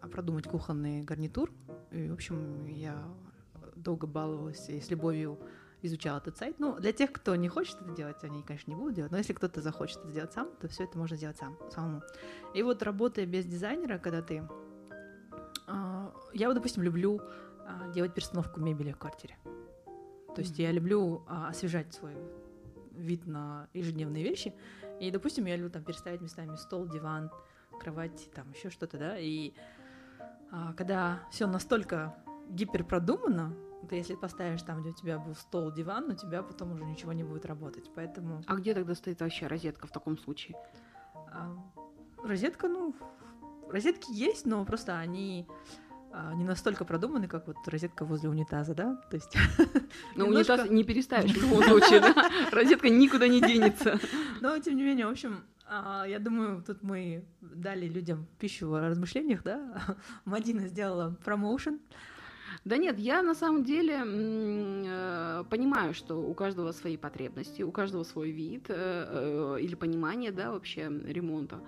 а 0.00 0.08
продумать 0.08 0.46
кухонный 0.46 1.02
гарнитур. 1.02 1.50
И, 1.90 2.08
в 2.08 2.12
общем, 2.12 2.66
я 2.66 3.02
долго 3.74 4.06
баловалась 4.06 4.68
и 4.68 4.80
с 4.80 4.90
любовью 4.90 5.38
изучала 5.82 6.18
этот 6.18 6.36
сайт. 6.36 6.58
Ну, 6.58 6.78
для 6.78 6.92
тех, 6.92 7.12
кто 7.12 7.36
не 7.36 7.48
хочет 7.48 7.80
это 7.80 7.94
делать, 7.94 8.22
они, 8.22 8.42
конечно, 8.42 8.70
не 8.70 8.76
будут 8.76 8.94
делать, 8.94 9.12
но 9.12 9.18
если 9.18 9.32
кто-то 9.32 9.60
захочет 9.60 9.98
это 9.98 10.08
сделать 10.08 10.32
сам, 10.32 10.50
то 10.60 10.68
все 10.68 10.84
это 10.84 10.98
можно 10.98 11.16
сделать 11.16 11.36
сам, 11.36 11.56
самому. 11.70 12.02
И 12.54 12.62
вот 12.62 12.82
работая 12.82 13.26
без 13.26 13.44
дизайнера, 13.44 13.98
когда 13.98 14.22
ты... 14.22 14.48
а, 15.66 16.12
Я 16.32 16.48
вот, 16.48 16.54
допустим, 16.54 16.82
люблю 16.82 17.20
а, 17.60 17.90
делать 17.92 18.14
перестановку 18.14 18.60
мебели 18.60 18.92
в 18.92 18.98
квартире. 18.98 19.36
То 20.34 20.42
есть 20.42 20.58
я 20.58 20.70
люблю 20.70 21.24
освежать 21.28 21.94
свой 21.94 22.12
вид 22.96 23.26
на 23.26 23.68
ежедневные 23.74 24.24
вещи. 24.24 24.54
И, 25.00 25.10
допустим, 25.10 25.44
я 25.46 25.56
люблю 25.56 25.70
там 25.70 25.84
переставить 25.84 26.20
местами 26.20 26.56
стол, 26.56 26.88
диван, 26.88 27.30
кровать, 27.80 28.30
там 28.34 28.50
еще 28.52 28.70
что-то, 28.70 28.98
да. 28.98 29.18
И 29.18 29.52
а, 30.50 30.72
когда 30.72 31.20
все 31.30 31.46
настолько 31.46 32.14
гиперпродумано, 32.48 33.54
то 33.88 33.94
если 33.94 34.14
поставишь 34.14 34.62
там, 34.62 34.80
где 34.80 34.90
у 34.90 34.94
тебя 34.94 35.18
был 35.18 35.34
стол, 35.34 35.70
диван, 35.70 36.10
у 36.10 36.14
тебя 36.14 36.42
потом 36.42 36.72
уже 36.72 36.84
ничего 36.84 37.12
не 37.12 37.22
будет 37.24 37.46
работать. 37.46 37.90
Поэтому 37.94 38.42
А 38.46 38.56
где 38.56 38.74
тогда 38.74 38.94
стоит 38.94 39.20
вообще 39.20 39.46
розетка 39.46 39.86
в 39.86 39.90
таком 39.90 40.18
случае? 40.18 40.56
а, 41.14 41.54
розетка, 42.24 42.68
ну, 42.68 42.94
розетки 43.68 44.10
есть, 44.12 44.46
но 44.46 44.64
просто 44.64 44.98
они 44.98 45.46
не 46.34 46.44
настолько 46.44 46.84
продуманы, 46.84 47.28
как 47.28 47.46
вот 47.46 47.56
розетка 47.66 48.04
возле 48.04 48.28
унитаза, 48.28 48.74
да? 48.74 48.96
То 49.10 49.16
есть 49.16 49.36
Ну, 50.16 50.26
немножко- 50.26 50.52
унитаз 50.52 50.70
не 50.70 50.84
переставишь 50.84 51.32
в 51.36 51.42
любом 51.42 51.62
случае, 51.62 52.00
да? 52.00 52.14
Розетка 52.52 52.88
никуда 52.88 53.28
не 53.28 53.40
денется. 53.40 53.98
Но, 54.40 54.58
тем 54.58 54.76
не 54.76 54.82
менее, 54.82 55.06
в 55.06 55.10
общем, 55.10 55.44
а, 55.68 56.04
я 56.06 56.18
думаю, 56.18 56.62
тут 56.62 56.82
мы 56.82 57.24
дали 57.40 57.86
людям 57.88 58.26
пищу 58.38 58.68
в 58.68 58.80
размышлениях, 58.80 59.42
да? 59.42 59.60
Мадина 60.24 60.68
сделала 60.68 61.16
промоушен. 61.24 61.80
Да 62.66 62.78
нет, 62.78 62.98
я 62.98 63.22
на 63.22 63.36
самом 63.36 63.62
деле 63.62 64.02
э, 64.04 65.44
понимаю, 65.48 65.94
что 65.94 66.16
у 66.16 66.34
каждого 66.34 66.72
свои 66.72 66.96
потребности, 66.96 67.62
у 67.62 67.70
каждого 67.70 68.02
свой 68.02 68.32
вид 68.32 68.64
э, 68.70 68.74
э, 68.76 69.58
или 69.60 69.76
понимание, 69.76 70.32
да, 70.32 70.50
вообще 70.50 70.90
ремонта. 71.04 71.60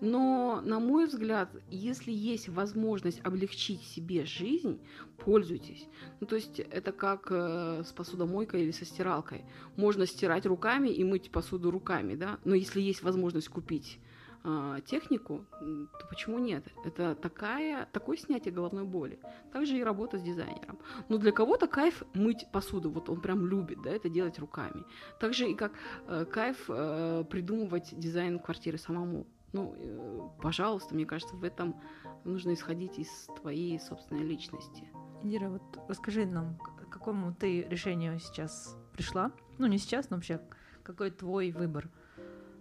Но, 0.00 0.62
на 0.64 0.80
мой 0.80 1.04
взгляд, 1.04 1.50
если 1.68 2.12
есть 2.12 2.48
возможность 2.48 3.20
облегчить 3.26 3.82
себе 3.82 4.24
жизнь, 4.24 4.80
пользуйтесь. 5.18 5.86
Ну, 6.20 6.26
то 6.26 6.36
есть 6.36 6.60
это 6.60 6.92
как 6.92 7.30
с 7.30 7.92
посудомойкой 7.92 8.62
или 8.62 8.70
со 8.70 8.86
стиралкой. 8.86 9.44
Можно 9.76 10.06
стирать 10.06 10.46
руками 10.46 10.88
и 10.88 11.04
мыть 11.04 11.30
посуду 11.30 11.70
руками, 11.70 12.14
да, 12.14 12.38
но 12.44 12.54
если 12.54 12.80
есть 12.80 13.02
возможность 13.02 13.50
купить 13.50 13.98
а, 14.44 14.80
технику, 14.80 15.44
то 15.60 16.06
почему 16.08 16.38
нет? 16.38 16.64
Это 16.84 17.14
такая, 17.14 17.86
такое 17.92 18.16
снятие 18.16 18.54
головной 18.54 18.84
боли. 18.84 19.18
Также 19.52 19.76
и 19.76 19.82
работа 19.82 20.18
с 20.18 20.22
дизайнером. 20.22 20.78
Но 21.08 21.18
для 21.18 21.32
кого-то 21.32 21.66
кайф 21.66 22.02
мыть 22.14 22.46
посуду, 22.52 22.90
вот 22.90 23.08
он 23.08 23.20
прям 23.20 23.46
любит, 23.46 23.82
да, 23.82 23.90
это 23.90 24.08
делать 24.08 24.38
руками. 24.38 24.84
Также 25.18 25.50
и 25.50 25.54
как 25.54 25.72
э, 26.06 26.24
кайф 26.24 26.64
э, 26.68 27.24
придумывать 27.28 27.98
дизайн 27.98 28.38
квартиры 28.38 28.78
самому. 28.78 29.26
Ну, 29.52 29.74
э, 29.76 30.28
пожалуйста, 30.40 30.94
мне 30.94 31.06
кажется, 31.06 31.34
в 31.34 31.42
этом 31.42 31.80
нужно 32.24 32.54
исходить 32.54 32.98
из 32.98 33.08
твоей 33.40 33.78
собственной 33.80 34.22
личности. 34.22 34.88
Индира, 35.22 35.48
вот 35.48 35.62
расскажи 35.88 36.26
нам, 36.26 36.58
к 36.58 36.88
какому 36.90 37.34
ты 37.34 37.62
решению 37.62 38.20
сейчас 38.20 38.76
пришла? 38.92 39.32
Ну, 39.58 39.66
не 39.66 39.78
сейчас, 39.78 40.10
но 40.10 40.16
вообще, 40.16 40.40
какой 40.84 41.10
твой 41.10 41.50
выбор 41.50 41.90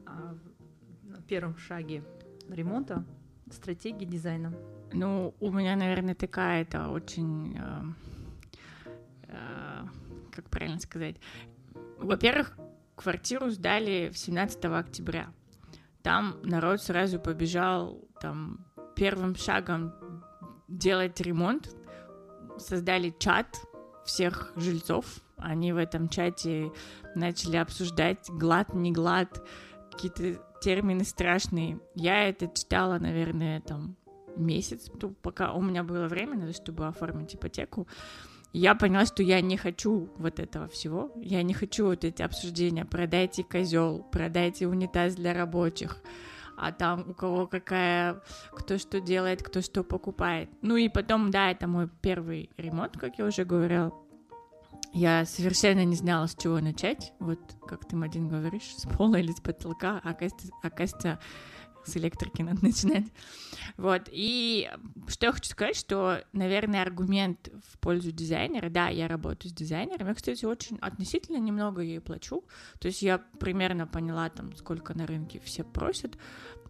а, 0.05 0.35
первом 1.27 1.57
шаге 1.57 2.03
ремонта, 2.49 3.05
стратегии 3.51 4.05
дизайна? 4.05 4.53
Ну, 4.93 5.35
у 5.39 5.51
меня, 5.51 5.75
наверное, 5.75 6.15
такая 6.15 6.61
это 6.61 6.89
очень, 6.89 7.57
э, 7.57 7.83
э, 9.23 9.85
как 10.31 10.49
правильно 10.49 10.79
сказать. 10.79 11.17
Во-первых, 11.99 12.57
квартиру 12.95 13.49
сдали 13.49 14.09
в 14.09 14.17
17 14.17 14.65
октября. 14.65 15.27
Там 16.01 16.37
народ 16.43 16.81
сразу 16.81 17.19
побежал 17.19 17.99
там 18.21 18.65
первым 18.95 19.35
шагом 19.35 19.93
делать 20.67 21.19
ремонт. 21.21 21.75
Создали 22.57 23.13
чат 23.19 23.59
всех 24.05 24.53
жильцов. 24.55 25.05
Они 25.35 25.73
в 25.73 25.77
этом 25.77 26.09
чате 26.09 26.71
начали 27.13 27.57
обсуждать 27.57 28.29
глад, 28.29 28.73
не 28.73 28.91
глад, 28.91 29.45
какие-то 29.91 30.41
термины 30.61 31.03
страшные. 31.03 31.79
Я 31.95 32.27
это 32.27 32.47
читала, 32.47 32.99
наверное, 32.99 33.61
там 33.61 33.95
месяц, 34.35 34.89
пока 35.21 35.53
у 35.53 35.61
меня 35.61 35.83
было 35.83 36.07
время, 36.07 36.35
на 36.35 36.47
то, 36.47 36.53
чтобы 36.53 36.87
оформить 36.87 37.35
ипотеку. 37.35 37.87
Я 38.53 38.75
поняла, 38.75 39.05
что 39.05 39.23
я 39.23 39.41
не 39.41 39.57
хочу 39.57 40.09
вот 40.17 40.39
этого 40.39 40.67
всего. 40.67 41.11
Я 41.17 41.43
не 41.43 41.53
хочу 41.53 41.85
вот 41.85 42.03
эти 42.03 42.21
обсуждения. 42.21 42.85
Продайте 42.85 43.43
козел, 43.43 44.05
продайте 44.11 44.67
унитаз 44.67 45.15
для 45.15 45.33
рабочих. 45.33 45.97
А 46.57 46.71
там 46.71 47.05
у 47.09 47.13
кого 47.13 47.45
какая, 47.45 48.21
кто 48.51 48.79
что 48.79 48.99
делает, 48.99 49.43
кто 49.43 49.61
что 49.61 49.83
покупает. 49.83 50.49
Ну 50.61 50.75
и 50.75 50.89
потом, 50.89 51.29
да, 51.29 51.51
это 51.51 51.67
мой 51.67 51.87
первый 52.01 52.49
ремонт, 52.57 52.97
как 52.97 53.19
я 53.19 53.25
уже 53.25 53.45
говорила. 53.45 53.93
Я 54.93 55.25
совершенно 55.25 55.85
не 55.85 55.95
знала, 55.95 56.27
с 56.27 56.35
чего 56.35 56.59
начать. 56.59 57.13
Вот 57.19 57.39
как 57.67 57.87
ты, 57.87 57.95
Мадин, 57.95 58.27
говоришь, 58.27 58.75
с 58.75 58.83
пола 58.83 59.15
или 59.17 59.31
с 59.31 59.39
потолка. 59.39 60.01
А 60.03 60.13
кажется, 60.13 60.47
а 60.63 60.69
кажется, 60.69 61.19
с 61.87 61.97
электрики 61.97 62.41
надо 62.41 62.59
начинать. 62.65 63.05
Вот, 63.77 64.09
и 64.11 64.69
что 65.07 65.27
я 65.27 65.31
хочу 65.31 65.49
сказать, 65.49 65.75
что, 65.75 66.23
наверное, 66.33 66.81
аргумент 66.81 67.49
в 67.69 67.79
пользу 67.79 68.11
дизайнера, 68.11 68.69
да, 68.69 68.89
я 68.89 69.07
работаю 69.07 69.51
с 69.51 69.53
дизайнером, 69.53 70.07
я, 70.07 70.13
кстати, 70.13 70.45
очень 70.45 70.77
относительно 70.77 71.37
немного 71.37 71.81
ей 71.81 72.01
плачу, 72.01 72.43
то 72.79 72.87
есть 72.87 73.01
я 73.01 73.17
примерно 73.17 73.87
поняла, 73.87 74.29
там, 74.29 74.55
сколько 74.55 74.93
на 74.97 75.05
рынке 75.07 75.39
все 75.39 75.63
просят, 75.63 76.17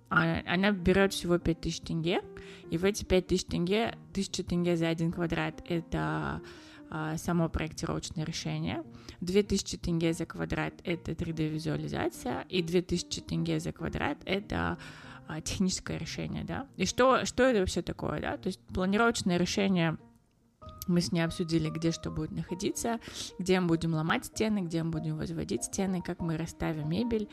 а 0.09 0.41
она 0.45 0.71
берет 0.71 1.13
всего 1.13 1.37
5000 1.37 1.81
тенге, 1.81 2.21
и 2.69 2.77
в 2.77 2.85
эти 2.85 3.03
5000 3.03 3.45
тенге, 3.45 3.97
1000 4.11 4.43
тенге 4.43 4.77
за 4.77 4.87
один 4.87 5.11
квадрат— 5.11 5.63
это 5.67 6.41
само 7.17 7.49
проектировочное 7.49 8.25
решение, 8.25 8.83
2000 9.21 9.77
тенге 9.77 10.13
за 10.13 10.25
квадрат— 10.25 10.73
это 10.83 11.11
3D-визуализация, 11.11 12.45
и 12.47 12.61
2000 12.61 13.21
тенге 13.21 13.59
за 13.59 13.71
квадрат— 13.71 14.17
это 14.25 14.77
а, 15.27 15.41
техническое 15.41 15.97
решение, 15.97 16.43
да. 16.43 16.67
И 16.77 16.85
что, 16.85 17.25
что 17.25 17.43
это 17.43 17.59
вообще 17.59 17.81
такое, 17.81 18.21
да? 18.21 18.38
То 18.38 18.47
есть 18.47 18.59
планировочное 18.73 19.38
решение 19.38 19.97
мы 20.88 21.01
с 21.01 21.11
ней 21.11 21.21
обсудили, 21.21 21.69
где 21.69 21.91
что 21.91 22.11
будет 22.11 22.31
находиться, 22.31 22.99
где 23.38 23.59
мы 23.59 23.67
будем 23.67 23.93
ломать 23.93 24.25
стены, 24.25 24.59
где 24.59 24.83
мы 24.83 24.91
будем 24.91 25.17
возводить 25.17 25.65
стены, 25.65 26.01
как 26.01 26.21
мы 26.21 26.38
расставим 26.38 26.89
мебель. 26.89 27.27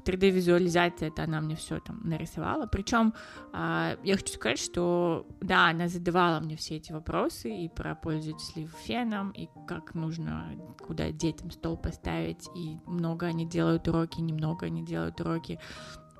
3D-визуализация, 0.00 1.08
это 1.08 1.24
она 1.24 1.40
мне 1.40 1.56
все 1.56 1.80
там 1.80 2.00
нарисовала. 2.04 2.66
Причем 2.66 3.14
а, 3.52 3.96
я 4.02 4.16
хочу 4.16 4.34
сказать, 4.34 4.58
что 4.58 5.26
да, 5.40 5.68
она 5.68 5.88
задавала 5.88 6.40
мне 6.40 6.56
все 6.56 6.76
эти 6.76 6.92
вопросы 6.92 7.50
и 7.50 7.68
про 7.68 7.94
пользователей 7.94 8.68
феном, 8.84 9.30
и 9.30 9.48
как 9.66 9.94
нужно, 9.94 10.50
куда 10.80 11.10
детям 11.10 11.50
стол 11.50 11.76
поставить, 11.76 12.48
и 12.54 12.76
много 12.86 13.26
они 13.26 13.46
делают 13.46 13.88
уроки, 13.88 14.20
немного 14.20 14.66
они 14.66 14.84
делают 14.84 15.20
уроки 15.20 15.58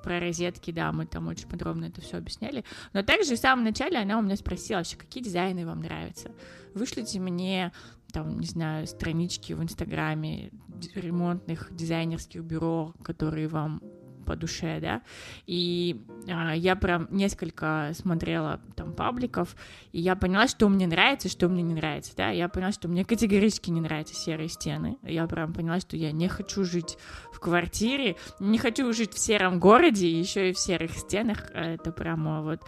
про 0.02 0.20
розетки, 0.20 0.70
да, 0.70 0.92
мы 0.92 1.06
там 1.06 1.26
очень 1.28 1.48
подробно 1.48 1.86
это 1.86 2.00
все 2.00 2.18
объясняли. 2.18 2.64
Но 2.92 3.02
также 3.02 3.34
в 3.34 3.38
самом 3.38 3.64
начале 3.64 3.98
она 3.98 4.18
у 4.18 4.22
меня 4.22 4.36
спросила 4.36 4.78
вообще, 4.78 4.96
какие 4.96 5.22
дизайны 5.22 5.66
вам 5.66 5.80
нравятся. 5.80 6.30
Вышлите 6.74 7.20
мне 7.20 7.72
там, 8.12 8.38
не 8.38 8.46
знаю, 8.46 8.86
странички 8.86 9.52
в 9.52 9.62
Инстаграме 9.62 10.50
ремонтных 10.94 11.68
дизайнерских 11.74 12.42
бюро, 12.42 12.94
которые 13.02 13.48
вам 13.48 13.80
по 14.28 14.36
душе, 14.36 14.78
да, 14.78 15.00
и 15.46 16.04
а, 16.30 16.54
я 16.54 16.76
прям 16.76 17.08
несколько 17.10 17.92
смотрела 17.94 18.60
там 18.76 18.92
пабликов, 18.92 19.56
и 19.92 20.00
я 20.02 20.16
поняла, 20.16 20.46
что 20.46 20.68
мне 20.68 20.86
нравится, 20.86 21.30
что 21.30 21.48
мне 21.48 21.62
не 21.62 21.72
нравится, 21.72 22.12
да, 22.14 22.28
я 22.28 22.50
поняла, 22.50 22.70
что 22.70 22.88
мне 22.88 23.06
категорически 23.06 23.70
не 23.70 23.80
нравятся 23.80 24.14
серые 24.14 24.50
стены, 24.50 24.98
я 25.02 25.26
прям 25.26 25.54
поняла, 25.54 25.80
что 25.80 25.96
я 25.96 26.12
не 26.12 26.28
хочу 26.28 26.64
жить 26.64 26.98
в 27.32 27.40
квартире, 27.40 28.16
не 28.38 28.58
хочу 28.58 28.92
жить 28.92 29.14
в 29.14 29.18
сером 29.18 29.58
городе, 29.58 30.10
еще 30.10 30.50
и 30.50 30.52
в 30.52 30.58
серых 30.58 30.92
стенах, 30.92 31.50
это 31.54 31.90
прямо 31.90 32.42
вот, 32.42 32.60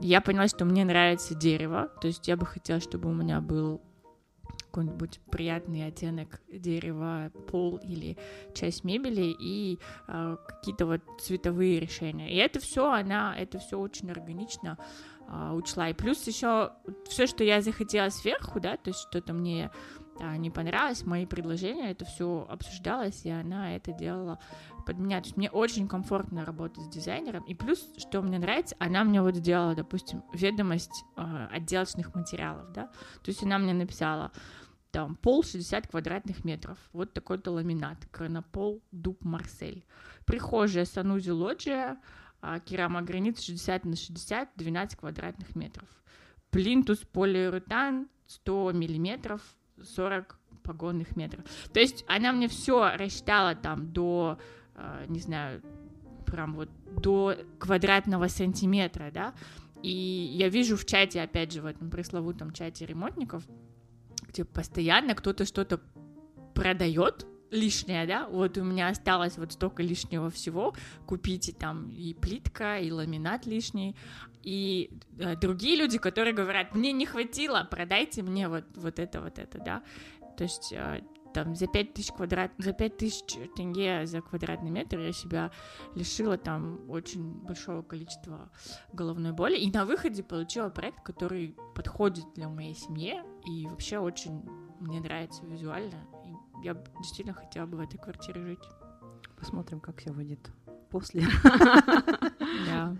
я 0.00 0.20
поняла, 0.20 0.48
что 0.48 0.66
мне 0.66 0.84
нравится 0.84 1.34
дерево, 1.34 1.88
то 2.02 2.08
есть 2.08 2.28
я 2.28 2.36
бы 2.36 2.44
хотела, 2.44 2.80
чтобы 2.80 3.08
у 3.08 3.14
меня 3.14 3.40
был 3.40 3.80
какой-нибудь 4.76 5.20
приятный 5.30 5.86
оттенок 5.86 6.42
дерева, 6.52 7.32
пол 7.48 7.78
или 7.78 8.18
часть 8.54 8.84
мебели 8.84 9.34
и 9.40 9.78
э, 10.06 10.36
какие-то 10.46 10.84
вот 10.84 11.00
цветовые 11.18 11.80
решения. 11.80 12.30
И 12.30 12.36
это 12.36 12.60
все 12.60 12.92
она, 12.92 13.34
это 13.34 13.58
все 13.58 13.78
очень 13.78 14.10
органично 14.10 14.76
э, 15.28 15.52
учла. 15.54 15.88
И 15.88 15.94
плюс 15.94 16.26
еще 16.26 16.72
все, 17.08 17.26
что 17.26 17.42
я 17.42 17.62
захотела 17.62 18.10
сверху, 18.10 18.60
да, 18.60 18.76
то 18.76 18.90
есть 18.90 19.00
что-то 19.00 19.32
мне 19.32 19.70
а, 20.20 20.36
не 20.36 20.50
понравилось, 20.50 21.04
мои 21.04 21.26
предложения, 21.26 21.90
это 21.90 22.04
все 22.04 22.46
обсуждалось, 22.48 23.24
и 23.24 23.30
она 23.30 23.76
это 23.76 23.92
делала 23.92 24.38
под 24.86 24.98
меня. 24.98 25.20
То 25.20 25.26
есть 25.26 25.36
мне 25.36 25.50
очень 25.50 25.88
комфортно 25.88 26.44
работать 26.44 26.84
с 26.84 26.88
дизайнером. 26.88 27.42
И 27.44 27.54
плюс, 27.54 27.86
что 27.98 28.22
мне 28.22 28.38
нравится, 28.38 28.76
она 28.78 29.04
мне 29.04 29.20
вот 29.20 29.36
сделала, 29.36 29.74
допустим, 29.74 30.22
ведомость 30.32 31.04
э, 31.16 31.48
отделочных 31.50 32.14
материалов, 32.14 32.72
да. 32.72 32.86
То 33.22 33.30
есть 33.30 33.42
она 33.42 33.58
мне 33.58 33.74
написала, 33.74 34.30
там 34.96 35.14
пол 35.14 35.44
60 35.44 35.88
квадратных 35.88 36.42
метров. 36.42 36.78
Вот 36.94 37.12
такой-то 37.12 37.50
ламинат. 37.50 37.98
Кронопол 38.10 38.80
Дуб 38.92 39.22
Марсель. 39.26 39.84
Прихожая 40.24 40.86
санузел 40.86 41.36
лоджия, 41.36 41.98
а, 42.40 42.60
керамогранит 42.60 43.38
60 43.38 43.84
на 43.84 43.94
60, 43.94 44.48
12 44.56 44.98
квадратных 44.98 45.54
метров. 45.54 45.86
Плинтус 46.50 47.00
полиуретан 47.00 48.08
100 48.26 48.72
миллиметров, 48.72 49.42
40 49.82 50.38
погонных 50.62 51.14
метров. 51.14 51.44
То 51.74 51.80
есть 51.80 52.02
она 52.08 52.32
мне 52.32 52.48
все 52.48 52.96
рассчитала 52.96 53.54
там 53.54 53.92
до, 53.92 54.38
а, 54.74 55.04
не 55.08 55.20
знаю, 55.20 55.60
прям 56.24 56.54
вот 56.54 56.70
до 57.02 57.36
квадратного 57.58 58.28
сантиметра, 58.28 59.10
да, 59.12 59.34
и 59.82 59.90
я 59.90 60.48
вижу 60.48 60.78
в 60.78 60.86
чате, 60.86 61.20
опять 61.20 61.52
же, 61.52 61.60
в 61.60 61.66
этом 61.66 61.90
пресловутом 61.90 62.52
чате 62.52 62.86
ремонтников, 62.86 63.44
где 64.36 64.44
постоянно 64.44 65.14
кто-то 65.14 65.46
что-то 65.46 65.80
продает 66.54 67.26
лишнее, 67.50 68.06
да, 68.06 68.28
вот 68.28 68.58
у 68.58 68.64
меня 68.64 68.88
осталось 68.88 69.38
вот 69.38 69.52
столько 69.52 69.82
лишнего 69.82 70.30
всего, 70.30 70.74
купите 71.06 71.52
там 71.52 71.90
и 71.90 72.12
плитка, 72.12 72.78
и 72.78 72.90
ламинат 72.90 73.46
лишний, 73.46 73.96
и 74.42 74.90
э, 75.18 75.36
другие 75.36 75.76
люди, 75.76 75.98
которые 75.98 76.34
говорят, 76.34 76.74
мне 76.74 76.92
не 76.92 77.06
хватило, 77.06 77.66
продайте 77.70 78.22
мне 78.22 78.48
вот, 78.48 78.64
вот 78.74 78.98
это, 78.98 79.20
вот 79.20 79.38
это, 79.38 79.58
да, 79.58 79.82
то 80.36 80.42
есть 80.42 80.72
э, 80.72 81.02
там 81.36 81.54
за 81.54 81.66
5 81.66 81.92
тысяч 81.92 82.12
квадрат, 82.12 82.50
за 82.56 82.72
5 82.72 82.96
тысяч 82.96 83.24
тенге 83.54 84.06
за 84.06 84.22
квадратный 84.22 84.70
метр 84.70 84.98
я 84.98 85.12
себя 85.12 85.50
лишила 85.94 86.38
там 86.38 86.80
очень 86.88 87.30
большого 87.30 87.82
количества 87.82 88.50
головной 88.94 89.32
боли. 89.32 89.58
И 89.58 89.70
на 89.70 89.84
выходе 89.84 90.22
получила 90.22 90.70
проект, 90.70 91.02
который 91.02 91.54
подходит 91.74 92.24
для 92.36 92.48
моей 92.48 92.74
семьи 92.74 93.22
и 93.46 93.66
вообще 93.66 93.98
очень 93.98 94.42
мне 94.80 95.00
нравится 95.00 95.44
визуально. 95.46 96.06
И 96.24 96.64
я 96.64 96.74
действительно 96.98 97.34
хотела 97.34 97.66
бы 97.66 97.78
в 97.78 97.80
этой 97.80 97.98
квартире 97.98 98.42
жить. 98.42 98.64
Посмотрим, 99.38 99.80
как 99.80 100.00
все 100.00 100.10
выйдет 100.10 100.50
после. 100.90 101.24
Да. 102.66 102.96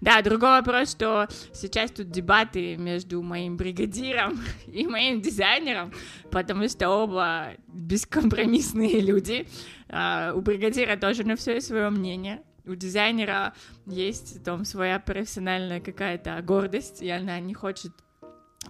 Да, 0.00 0.22
другой 0.22 0.50
вопрос, 0.60 0.90
что 0.90 1.28
сейчас 1.52 1.90
тут 1.90 2.10
дебаты 2.10 2.76
между 2.76 3.22
моим 3.22 3.56
бригадиром 3.56 4.40
и 4.66 4.86
моим 4.86 5.20
дизайнером, 5.20 5.92
потому 6.30 6.68
что 6.68 6.88
оба 6.88 7.54
бескомпромиссные 7.68 9.00
люди. 9.00 9.46
А, 9.88 10.32
у 10.34 10.40
бригадира 10.40 10.96
тоже 10.96 11.24
на 11.24 11.36
все 11.36 11.60
свое 11.60 11.90
мнение. 11.90 12.42
У 12.66 12.74
дизайнера 12.74 13.52
есть 13.84 14.42
там 14.42 14.64
своя 14.64 14.98
профессиональная 14.98 15.80
какая-то 15.80 16.40
гордость, 16.42 17.02
и 17.02 17.10
она 17.10 17.38
не 17.40 17.52
хочет 17.52 17.92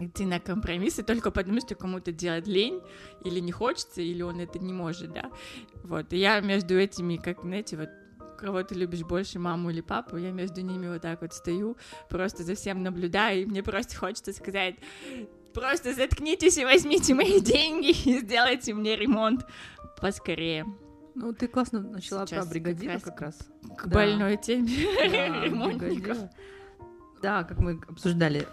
идти 0.00 0.24
на 0.24 0.40
компромиссы 0.40 1.02
только 1.02 1.30
потому, 1.30 1.60
что 1.60 1.74
кому-то 1.74 2.12
делать 2.12 2.46
лень, 2.46 2.80
или 3.24 3.40
не 3.40 3.52
хочется, 3.52 4.00
или 4.00 4.22
он 4.22 4.40
это 4.40 4.58
не 4.58 4.72
может, 4.72 5.12
да. 5.12 5.30
Вот, 5.82 6.12
и 6.12 6.18
я 6.18 6.40
между 6.40 6.78
этими, 6.78 7.16
как, 7.16 7.42
знаете, 7.42 7.76
вот 7.76 7.88
кого 8.36 8.62
ты 8.62 8.74
любишь 8.74 9.02
больше, 9.02 9.38
маму 9.38 9.70
или 9.70 9.80
папу, 9.80 10.16
я 10.16 10.30
между 10.30 10.60
ними 10.60 10.88
вот 10.88 11.02
так 11.02 11.22
вот 11.22 11.32
стою, 11.32 11.76
просто 12.08 12.42
за 12.42 12.54
всем 12.54 12.82
наблюдаю, 12.82 13.42
и 13.42 13.46
мне 13.46 13.62
просто 13.62 13.96
хочется 13.96 14.32
сказать, 14.32 14.76
просто 15.52 15.94
заткнитесь 15.94 16.58
и 16.58 16.64
возьмите 16.64 17.14
мои 17.14 17.40
деньги 17.40 17.90
и 17.90 18.18
сделайте 18.18 18.74
мне 18.74 18.96
ремонт 18.96 19.46
поскорее. 20.00 20.66
Ну, 21.14 21.32
ты 21.32 21.46
классно 21.46 21.80
начала 21.80 22.26
Сейчас 22.26 22.44
про 22.44 22.50
бригадира 22.50 22.98
как 22.98 23.20
раз. 23.20 23.36
Как 23.38 23.68
раз. 23.68 23.78
К 23.78 23.86
да. 23.86 23.94
больной 23.94 24.36
теме 24.36 24.68
да, 25.10 25.40
ремонтников. 25.44 26.18
Да, 27.22 27.44
как 27.44 27.58
мы 27.58 27.80
обсуждали, 27.88 28.46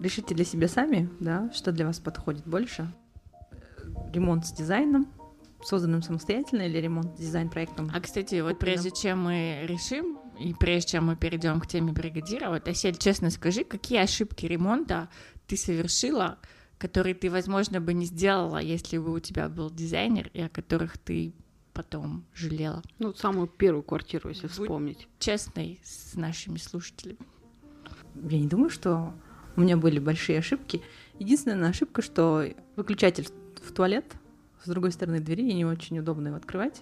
решите 0.00 0.34
для 0.34 0.44
себя 0.44 0.68
сами, 0.68 1.08
да, 1.20 1.50
что 1.52 1.72
для 1.72 1.86
вас 1.86 1.98
подходит 1.98 2.46
больше. 2.46 2.92
Ремонт 4.12 4.46
с 4.46 4.52
дизайном, 4.52 5.06
созданным 5.62 6.02
самостоятельно 6.02 6.62
или 6.62 6.78
ремонт 6.78 7.16
дизайн 7.16 7.48
проектом? 7.50 7.90
А, 7.94 8.00
кстати, 8.00 8.40
вот 8.40 8.58
прежде 8.58 8.90
чем 8.90 9.24
мы 9.24 9.60
решим, 9.64 10.18
и 10.38 10.54
прежде 10.54 10.92
чем 10.92 11.06
мы 11.06 11.16
перейдем 11.16 11.60
к 11.60 11.66
теме 11.66 11.92
бригадира, 11.92 12.48
вот, 12.50 12.68
Асель, 12.68 12.96
честно 12.96 13.30
скажи, 13.30 13.64
какие 13.64 13.98
ошибки 13.98 14.46
ремонта 14.46 15.08
ты 15.46 15.56
совершила, 15.56 16.38
которые 16.78 17.14
ты, 17.14 17.30
возможно, 17.30 17.80
бы 17.80 17.92
не 17.92 18.06
сделала, 18.06 18.58
если 18.58 18.98
бы 18.98 19.12
у 19.12 19.18
тебя 19.18 19.48
был 19.48 19.70
дизайнер, 19.70 20.30
и 20.32 20.40
о 20.40 20.48
которых 20.48 20.96
ты 20.96 21.34
потом 21.72 22.24
жалела? 22.34 22.82
Ну, 22.98 23.12
самую 23.14 23.48
первую 23.48 23.82
квартиру, 23.82 24.28
если 24.28 24.46
Будь 24.46 24.52
вспомнить. 24.52 25.08
честной 25.18 25.80
с 25.82 26.14
нашими 26.14 26.58
слушателями. 26.58 27.18
Я 28.14 28.38
не 28.38 28.46
думаю, 28.48 28.70
что 28.70 29.12
у 29.58 29.60
меня 29.60 29.76
были 29.76 29.98
большие 29.98 30.38
ошибки. 30.38 30.82
Единственная 31.18 31.70
ошибка, 31.70 32.00
что 32.00 32.44
выключатель 32.76 33.26
в 33.60 33.72
туалет 33.72 34.04
с 34.62 34.68
другой 34.68 34.92
стороны 34.92 35.18
двери, 35.18 35.48
и 35.50 35.52
не 35.52 35.64
очень 35.64 35.98
удобно 35.98 36.28
его 36.28 36.36
открывать. 36.36 36.80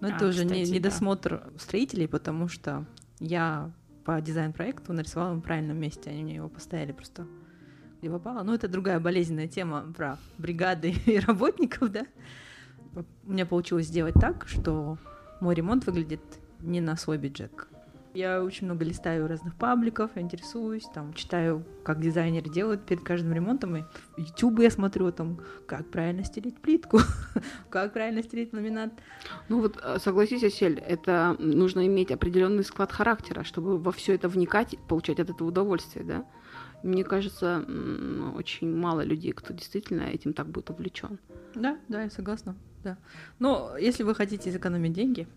Но 0.00 0.08
а, 0.08 0.12
это 0.12 0.28
уже 0.28 0.44
кстати, 0.44 0.60
не, 0.60 0.70
недосмотр 0.70 1.42
да. 1.44 1.58
строителей, 1.58 2.08
потому 2.08 2.48
что 2.48 2.86
я 3.18 3.70
по 4.06 4.18
дизайн-проекту 4.18 4.94
нарисовала 4.94 5.34
в 5.34 5.42
правильном 5.42 5.78
месте, 5.78 6.08
они 6.08 6.24
мне 6.24 6.36
его 6.36 6.48
поставили 6.48 6.92
просто 6.92 7.26
где 8.00 8.08
попало. 8.08 8.42
Но 8.44 8.54
это 8.54 8.66
другая 8.66 8.98
болезненная 8.98 9.46
тема 9.46 9.92
про 9.94 10.16
бригады 10.38 10.94
и 11.04 11.18
работников, 11.18 11.92
да. 11.92 12.06
У 13.26 13.30
меня 13.30 13.44
получилось 13.44 13.88
сделать 13.88 14.14
так, 14.14 14.48
что 14.48 14.96
мой 15.40 15.54
ремонт 15.54 15.84
выглядит 15.84 16.22
не 16.60 16.80
на 16.80 16.96
свой 16.96 17.18
бюджет. 17.18 17.52
Я 18.12 18.42
очень 18.42 18.66
много 18.66 18.84
листаю 18.84 19.28
разных 19.28 19.54
пабликов, 19.54 20.10
интересуюсь, 20.16 20.84
там, 20.92 21.14
читаю, 21.14 21.64
как 21.84 22.00
дизайнеры 22.00 22.50
делают 22.50 22.84
перед 22.84 23.04
каждым 23.04 23.32
ремонтом, 23.32 23.76
и 23.76 23.84
YouTube 24.16 24.58
я 24.60 24.70
смотрю, 24.70 25.12
там, 25.12 25.40
как 25.66 25.88
правильно 25.90 26.24
стереть 26.24 26.58
плитку, 26.58 26.98
как 27.70 27.92
правильно 27.92 28.22
стереть 28.24 28.52
ламинат. 28.52 28.92
Ну 29.48 29.60
вот, 29.60 29.78
э, 29.80 29.98
согласись, 30.00 30.42
Осель, 30.42 30.80
это 30.80 31.36
нужно 31.38 31.86
иметь 31.86 32.10
определенный 32.10 32.64
склад 32.64 32.90
характера, 32.90 33.44
чтобы 33.44 33.78
во 33.78 33.92
все 33.92 34.14
это 34.14 34.28
вникать, 34.28 34.76
получать 34.88 35.20
от 35.20 35.30
этого 35.30 35.46
удовольствие, 35.48 36.04
да? 36.04 36.26
Мне 36.82 37.04
кажется, 37.04 37.64
очень 38.34 38.74
мало 38.74 39.02
людей, 39.02 39.32
кто 39.32 39.52
действительно 39.52 40.02
этим 40.02 40.32
так 40.32 40.48
будет 40.48 40.70
увлечен. 40.70 41.18
Да, 41.54 41.78
да, 41.88 42.02
я 42.02 42.10
согласна, 42.10 42.56
да. 42.82 42.96
Но 43.38 43.76
если 43.78 44.02
вы 44.02 44.14
хотите 44.14 44.50
сэкономить 44.50 44.94
деньги, 44.94 45.28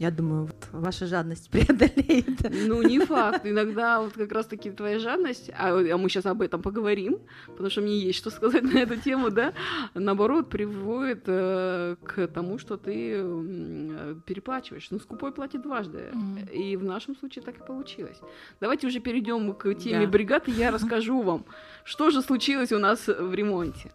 Я 0.00 0.10
думаю, 0.10 0.46
вот 0.46 0.68
ваша 0.72 1.06
жадность 1.06 1.50
преодолеет. 1.50 2.50
Ну, 2.68 2.80
не 2.80 3.00
факт. 3.00 3.44
Иногда 3.44 4.00
вот 4.00 4.14
как 4.14 4.32
раз-таки 4.32 4.70
твоя 4.70 4.98
жадность, 4.98 5.50
а, 5.50 5.78
а 5.78 5.96
мы 5.98 6.08
сейчас 6.08 6.24
об 6.24 6.40
этом 6.40 6.62
поговорим, 6.62 7.18
потому 7.46 7.68
что 7.68 7.82
мне 7.82 7.98
есть 7.98 8.18
что 8.18 8.30
сказать 8.30 8.62
на 8.62 8.78
эту 8.78 8.96
тему, 8.96 9.30
да, 9.30 9.52
наоборот, 9.92 10.48
приводит 10.48 11.24
э, 11.26 11.96
к 12.02 12.26
тому, 12.28 12.58
что 12.58 12.78
ты 12.78 13.12
э, 13.16 14.14
переплачиваешь. 14.24 14.90
Ну, 14.90 15.00
скупой 15.00 15.32
платит 15.32 15.60
дважды. 15.60 15.98
Mm-hmm. 15.98 16.52
И 16.54 16.76
в 16.76 16.84
нашем 16.84 17.14
случае 17.14 17.44
так 17.44 17.58
и 17.58 17.66
получилось. 17.66 18.20
Давайте 18.58 18.86
уже 18.86 19.00
перейдем 19.00 19.52
к 19.52 19.74
теме 19.74 20.06
да. 20.06 20.10
бригад, 20.10 20.48
и 20.48 20.52
я 20.52 20.70
расскажу 20.70 21.20
вам, 21.20 21.44
что 21.84 22.08
же 22.08 22.22
случилось 22.22 22.72
у 22.72 22.78
нас 22.78 23.06
в 23.06 23.34
ремонте. 23.34 23.92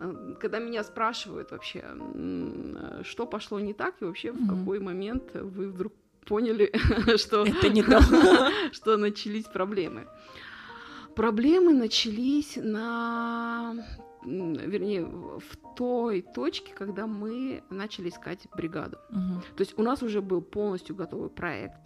Э, 0.00 0.34
когда 0.40 0.58
меня 0.58 0.82
спрашивают 0.82 1.50
вообще, 1.50 1.84
э, 1.84 3.02
что 3.04 3.26
пошло 3.26 3.60
не 3.60 3.74
так, 3.74 3.94
и 4.00 4.04
вообще 4.04 4.32
в 4.32 4.48
какой 4.48 4.80
момент 4.80 5.34
вы 5.34 5.68
вдруг 5.68 5.92
поняли, 6.26 6.72
что, 7.16 7.44
Это 7.44 7.68
не 7.68 7.82
то. 7.92 8.00
что 8.72 8.96
начались 8.96 9.44
проблемы. 9.44 10.06
Проблемы 11.14 11.72
начались 11.72 12.56
на 12.56 13.74
вернее, 14.22 15.06
в 15.06 15.56
той 15.76 16.20
точке, 16.20 16.74
когда 16.74 17.06
мы 17.06 17.62
начали 17.70 18.10
искать 18.10 18.46
бригаду. 18.54 18.98
Угу. 19.08 19.40
То 19.56 19.60
есть 19.60 19.78
у 19.78 19.82
нас 19.82 20.02
уже 20.02 20.20
был 20.20 20.42
полностью 20.42 20.94
готовый 20.94 21.30
проект, 21.30 21.80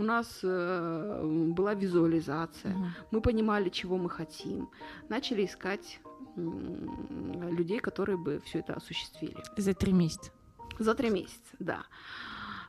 у 0.00 0.02
нас 0.02 0.40
э, 0.42 1.52
была 1.56 1.74
визуализация, 1.74 2.74
угу. 2.74 2.86
мы 3.10 3.20
понимали, 3.20 3.68
чего 3.68 3.98
мы 3.98 4.08
хотим, 4.08 4.70
начали 5.08 5.44
искать 5.44 6.00
людей, 6.36 7.80
которые 7.80 8.16
бы 8.16 8.40
все 8.44 8.60
это 8.60 8.74
осуществили. 8.74 9.36
За 9.56 9.74
три 9.74 9.92
месяца. 9.92 10.30
За 10.78 10.94
три 10.94 11.10
месяца, 11.10 11.56
да. 11.58 11.84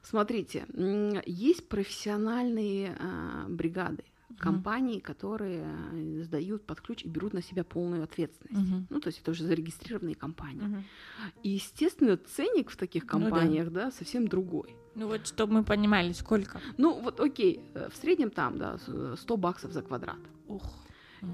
Смотрите, 0.03 0.65
есть 1.25 1.69
профессиональные 1.69 2.97
э, 2.99 3.45
бригады, 3.47 4.03
компании, 4.39 4.99
которые 4.99 5.63
э, 5.63 6.23
сдают 6.23 6.65
под 6.65 6.81
ключ 6.81 7.03
и 7.03 7.09
берут 7.09 7.33
на 7.33 7.41
себя 7.41 7.63
полную 7.63 8.03
ответственность. 8.03 8.71
mm 8.71 8.85
Ну, 8.89 8.99
то 8.99 9.07
есть 9.07 9.21
это 9.21 9.31
уже 9.31 9.43
зарегистрированные 9.43 10.15
компании. 10.15 10.63
mm 10.63 10.83
И, 11.43 11.49
естественно, 11.49 12.17
ценник 12.17 12.71
в 12.71 12.75
таких 12.75 13.05
компаниях, 13.05 13.65
ну, 13.65 13.71
да. 13.71 13.85
да, 13.85 13.91
совсем 13.91 14.27
другой. 14.27 14.75
Ну 14.95 15.07
вот, 15.07 15.27
чтобы 15.27 15.53
мы 15.53 15.63
понимали, 15.63 16.11
сколько. 16.13 16.59
Ну 16.77 16.99
вот, 16.99 17.19
окей, 17.19 17.61
э, 17.73 17.89
в 17.89 17.95
среднем 17.95 18.29
там, 18.29 18.57
да, 18.57 18.77
100 19.15 19.37
баксов 19.37 19.71
за 19.71 19.81
квадрат. 19.81 20.19
Ух. 20.47 20.63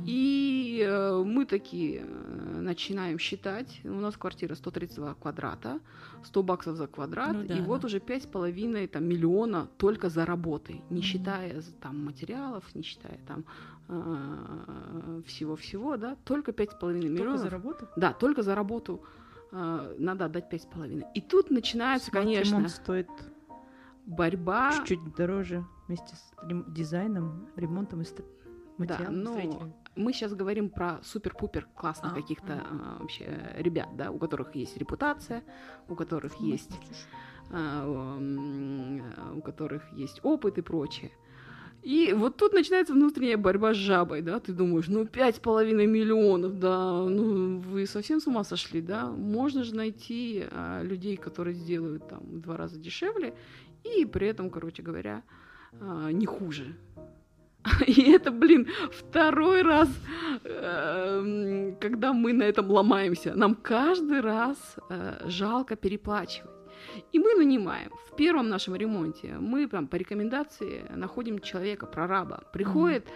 И 0.05 0.86
э, 0.86 1.24
мы 1.26 1.45
такие 1.45 2.01
э, 2.01 2.60
начинаем 2.60 3.20
считать. 3.20 3.80
У 3.86 3.99
нас 3.99 4.18
квартира 4.18 4.53
132 4.53 5.14
квадрата, 5.16 5.80
100 6.24 6.43
баксов 6.43 6.76
за 6.76 6.88
квадрат, 6.88 7.34
ну, 7.34 7.47
да, 7.47 7.55
и 7.55 7.60
да. 7.60 7.64
вот 7.64 7.86
уже 7.86 8.01
пять 8.01 8.24
с 8.24 8.26
половиной 8.26 8.88
там, 8.88 9.05
миллиона 9.05 9.70
только 9.78 10.10
за 10.10 10.26
работы, 10.26 10.82
не 10.89 10.99
mm-hmm. 10.99 11.03
считая 11.03 11.64
там 11.82 12.03
материалов, 12.03 12.64
не 12.76 12.82
считая 12.82 13.18
там 13.28 13.45
э, 13.88 15.22
всего-всего, 15.26 15.95
да, 15.95 16.18
только 16.26 16.51
пять 16.51 16.72
с 16.72 16.76
половиной 16.76 17.10
миллионов. 17.10 17.39
Только 17.39 17.43
за 17.43 17.49
работу? 17.49 17.88
Да, 17.95 18.12
только 18.12 18.43
за 18.43 18.55
работу 18.55 19.01
э, 19.53 19.95
надо 19.99 20.26
отдать 20.26 20.49
пять 20.49 20.64
с 20.64 20.66
половиной. 20.66 21.05
И 21.16 21.22
тут 21.22 21.49
начинается, 21.49 22.10
Смарт 22.10 22.26
конечно... 22.26 22.55
Ремонт 22.55 22.72
стоит 22.72 23.08
борьба... 24.08 24.72
Чуть-чуть 24.74 25.16
дороже 25.16 25.66
вместе 25.88 26.16
с 26.16 26.34
дизайном, 26.70 27.47
ремонтом 27.55 28.01
и 28.01 28.05
да, 28.78 29.08
ну, 29.10 29.74
мы 29.95 30.14
сейчас 30.14 30.36
говорим 30.36 30.70
про 30.70 30.99
супер-пупер 31.03 31.68
классных 31.76 32.12
а, 32.12 32.16
каких-то 32.16 32.64
а. 32.70 32.97
вообще 32.99 33.55
ребят, 33.58 33.89
да, 33.97 34.12
у 34.12 34.20
которых 34.20 34.53
есть 34.53 34.78
репутация, 34.78 35.43
у 35.89 35.95
которых 35.95 36.39
ну, 36.39 36.45
есть, 36.45 36.70
а, 37.49 39.34
у 39.36 39.41
которых 39.41 39.91
есть 39.93 40.20
опыт 40.24 40.60
и 40.60 40.62
прочее. 40.62 41.12
И 41.84 42.14
вот 42.14 42.38
тут 42.38 42.53
начинается 42.53 42.93
внутренняя 42.93 43.38
борьба 43.38 43.74
с 43.74 43.78
жабой, 43.78 44.22
да, 44.22 44.39
ты 44.39 44.51
думаешь, 44.51 44.88
ну, 44.88 45.05
пять 45.05 45.38
с 45.38 45.39
половиной 45.39 45.86
миллионов, 45.86 46.60
да, 46.60 47.03
ну, 47.03 47.60
вы 47.60 47.86
совсем 47.86 48.20
с 48.20 48.28
ума 48.28 48.43
сошли, 48.43 48.82
да, 48.82 49.08
можно 49.08 49.64
же 49.64 49.74
найти 49.74 50.45
а, 50.51 50.82
людей, 50.84 51.18
которые 51.18 51.53
сделают 51.53 52.08
там 52.08 52.20
в 52.20 52.41
два 52.41 52.58
раза 52.58 52.78
дешевле, 52.78 53.36
и 54.01 54.05
при 54.05 54.27
этом, 54.27 54.49
короче 54.49 54.83
говоря, 54.83 55.23
а, 55.79 56.11
не 56.11 56.25
хуже, 56.25 56.75
И 57.88 58.11
это, 58.11 58.31
блин, 58.31 58.67
второй 58.91 59.61
раз, 59.61 59.89
эм, 60.43 61.75
когда 61.79 62.13
мы 62.13 62.33
на 62.33 62.43
этом 62.43 62.69
ломаемся. 62.71 63.33
Нам 63.35 63.55
каждый 63.55 64.21
раз 64.21 64.57
э, 64.89 65.27
жалко 65.27 65.75
переплачивать. 65.75 66.51
И 67.11 67.19
мы 67.19 67.35
нанимаем. 67.35 67.91
В 68.11 68.15
первом 68.15 68.49
нашем 68.49 68.75
ремонте 68.75 69.35
мы 69.39 69.67
прям 69.67 69.88
по 69.88 69.95
рекомендации 69.95 70.85
находим 70.95 71.39
человека, 71.39 71.85
прораба. 71.85 72.43
Приходит 72.53 73.07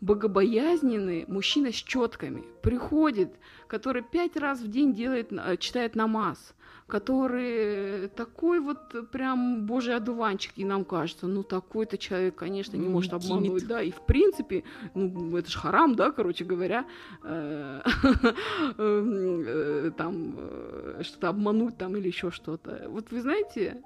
богобоязненный 0.00 1.24
мужчина 1.28 1.72
с 1.72 1.76
четками. 1.76 2.44
Приходит, 2.62 3.34
который 3.68 4.02
пять 4.02 4.36
раз 4.36 4.60
в 4.60 4.68
день 4.68 4.92
делает, 4.92 5.32
э, 5.32 5.56
читает 5.56 5.94
намаз 5.94 6.54
который 6.86 8.08
такой 8.08 8.60
вот 8.60 9.10
прям 9.10 9.64
божий 9.64 9.96
одуванчик, 9.96 10.52
и 10.56 10.64
нам 10.64 10.84
кажется, 10.84 11.26
ну 11.26 11.42
такой-то 11.42 11.96
человек, 11.96 12.34
конечно, 12.34 12.76
не, 12.76 12.88
может 12.88 13.14
обмануть, 13.14 13.66
да, 13.66 13.82
и 13.82 13.90
в 13.90 14.02
принципе, 14.02 14.64
ну 14.94 15.36
это 15.36 15.50
ж 15.50 15.56
харам, 15.56 15.94
да, 15.94 16.12
короче 16.12 16.44
говоря, 16.44 16.84
э, 17.22 17.80
э, 18.78 19.90
там 19.96 20.34
э, 20.36 21.02
что-то 21.02 21.28
обмануть 21.30 21.78
там 21.78 21.96
или 21.96 22.08
еще 22.08 22.30
что-то. 22.30 22.84
Вот 22.88 23.10
вы 23.10 23.20
знаете, 23.22 23.82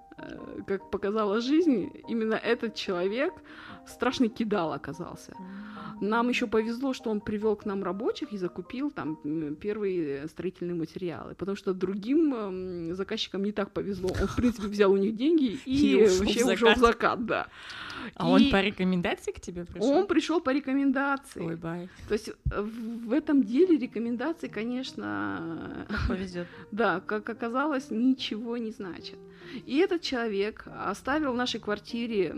как 0.67 0.91
показала 0.91 1.41
жизнь, 1.41 1.93
именно 2.09 2.35
этот 2.35 2.75
человек 2.75 3.33
страшный 3.87 4.29
кидал 4.29 4.73
оказался. 4.73 5.35
Нам 6.01 6.29
еще 6.29 6.47
повезло, 6.47 6.93
что 6.93 7.11
он 7.11 7.21
привел 7.21 7.57
к 7.57 7.65
нам 7.67 7.83
рабочих 7.83 8.33
и 8.33 8.39
закупил 8.39 8.91
там 8.91 9.17
первые 9.57 10.29
строительные 10.29 10.75
материалы, 10.75 11.35
потому 11.35 11.57
что 11.57 11.75
другим 11.75 12.95
заказчикам 12.95 13.45
не 13.45 13.53
так 13.53 13.73
повезло. 13.73 14.11
Он, 14.21 14.27
в 14.27 14.37
принципе, 14.37 14.69
взял 14.69 14.93
у 14.93 14.97
них 14.97 15.17
деньги 15.17 15.59
и, 15.65 15.93
и 15.93 16.05
ушел 16.05 16.19
вообще 16.19 16.45
в 16.45 16.49
ушел 16.49 16.75
в 16.75 16.79
закат, 16.79 17.27
да. 17.27 17.47
А 18.15 18.29
и 18.29 18.31
он 18.31 18.51
по 18.51 18.61
рекомендации 18.61 19.33
к 19.33 19.41
тебе 19.41 19.65
пришел? 19.65 19.91
Он 19.91 20.07
пришел 20.07 20.41
по 20.41 20.51
рекомендации. 20.51 21.41
Ой, 21.41 21.57
бай. 21.57 21.89
То 22.09 22.15
есть 22.15 22.29
э, 22.29 22.63
в 22.63 23.13
этом 23.13 23.43
деле 23.43 23.77
рекомендации, 23.77 24.49
конечно, 24.49 25.87
повезет. 26.09 26.47
Да, 26.71 27.01
как 27.01 27.29
оказалось, 27.29 27.91
ничего 27.91 28.57
не 28.57 28.71
значит. 28.71 29.19
И 29.67 29.79
этот 29.79 30.03
человек 30.03 30.65
оставил 30.67 31.33
в 31.33 31.37
нашей 31.37 31.61
квартире 31.61 32.35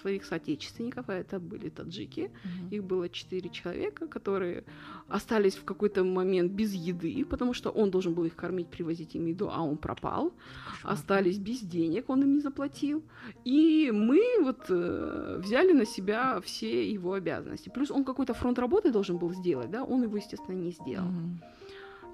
своих 0.00 0.24
соотечественников, 0.24 1.08
а 1.08 1.14
это 1.14 1.38
были 1.38 1.68
таджики. 1.68 2.30
Угу. 2.44 2.74
Их 2.74 2.84
было 2.84 3.08
четыре 3.08 3.50
человека, 3.50 4.06
которые 4.06 4.64
остались 5.08 5.54
в 5.54 5.64
какой-то 5.64 6.04
момент 6.04 6.52
без 6.52 6.72
еды, 6.72 7.24
потому 7.24 7.54
что 7.54 7.70
он 7.70 7.90
должен 7.90 8.14
был 8.14 8.24
их 8.24 8.34
кормить, 8.34 8.68
привозить 8.68 9.14
им 9.14 9.26
еду, 9.26 9.48
а 9.50 9.62
он 9.62 9.76
пропал. 9.76 10.32
Хорошо. 10.64 10.88
Остались 10.88 11.38
без 11.38 11.60
денег, 11.60 12.10
он 12.10 12.22
им 12.22 12.34
не 12.34 12.40
заплатил. 12.40 13.02
И 13.44 13.90
мы 13.92 14.20
вот 14.42 14.66
э, 14.68 15.40
взяли 15.42 15.72
на 15.72 15.86
себя 15.86 16.40
все 16.40 16.90
его 16.90 17.12
обязанности. 17.12 17.68
Плюс 17.68 17.90
он 17.90 18.04
какой-то 18.04 18.34
фронт 18.34 18.58
работы 18.58 18.90
должен 18.90 19.18
был 19.18 19.32
сделать, 19.32 19.70
да, 19.70 19.84
он 19.84 20.02
его, 20.02 20.16
естественно, 20.16 20.56
не 20.56 20.70
сделал. 20.70 21.08
Угу. 21.08 21.38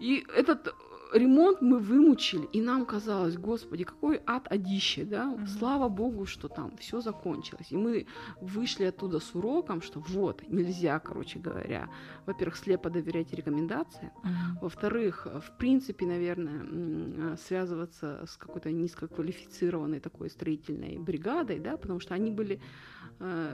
И 0.01 0.25
этот 0.37 0.75
ремонт 1.13 1.61
мы 1.61 1.79
вымучили, 1.79 2.47
и 2.53 2.61
нам 2.61 2.87
казалось, 2.87 3.37
господи, 3.37 3.85
какой 3.85 4.21
ад 4.27 4.47
одище, 4.51 5.05
да, 5.05 5.25
mm-hmm. 5.25 5.47
слава 5.47 5.89
богу, 5.89 6.27
что 6.27 6.49
там 6.49 6.77
все 6.79 7.01
закончилось. 7.01 7.69
И 7.71 7.77
мы 7.77 8.07
вышли 8.41 8.85
оттуда 8.85 9.21
с 9.21 9.35
уроком, 9.35 9.83
что 9.83 10.01
вот, 10.01 10.43
нельзя, 10.49 10.99
короче 10.99 11.39
говоря, 11.39 11.89
во-первых, 12.27 12.57
слепо 12.57 12.91
доверять 12.91 13.33
рекомендациям, 13.33 14.13
mm-hmm. 14.25 14.61
во-вторых, 14.63 15.27
в 15.27 15.57
принципе, 15.59 16.07
наверное, 16.07 17.37
связываться 17.37 18.25
с 18.27 18.37
какой-то 18.37 18.71
низкоквалифицированной 18.71 20.01
такой 20.01 20.31
строительной 20.31 20.99
бригадой, 20.99 21.59
да, 21.59 21.77
потому 21.77 22.01
что 22.01 22.15
они 22.15 22.31
были 22.31 22.61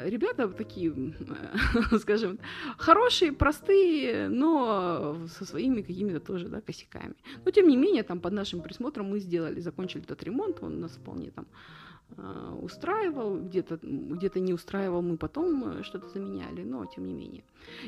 ребята 0.04 0.48
такие, 0.48 1.14
скажем, 2.00 2.38
хорошие, 2.76 3.32
простые, 3.32 4.28
но 4.28 5.16
со 5.28 5.44
своими 5.44 5.82
какими-то 5.82 6.20
тоже, 6.20 6.48
да, 6.48 6.60
косяками. 6.60 7.14
Но 7.44 7.50
тем 7.50 7.68
не 7.68 7.76
менее, 7.76 8.02
там 8.02 8.20
под 8.20 8.32
нашим 8.32 8.62
присмотром 8.62 9.10
мы 9.10 9.20
сделали, 9.20 9.60
закончили 9.60 10.04
этот 10.04 10.22
ремонт, 10.22 10.62
он 10.62 10.80
нас 10.80 10.92
вполне 10.92 11.30
там 11.30 11.46
Э, 11.46 11.87
устраивал, 12.62 13.38
где-то 13.38 13.78
где 13.82 14.40
не 14.40 14.52
устраивал, 14.52 15.02
мы 15.02 15.16
потом 15.16 15.78
э, 15.78 15.82
что-то 15.82 16.08
заменяли, 16.08 16.64
но 16.64 16.84
тем 16.86 17.06
не 17.06 17.12
менее. 17.12 17.42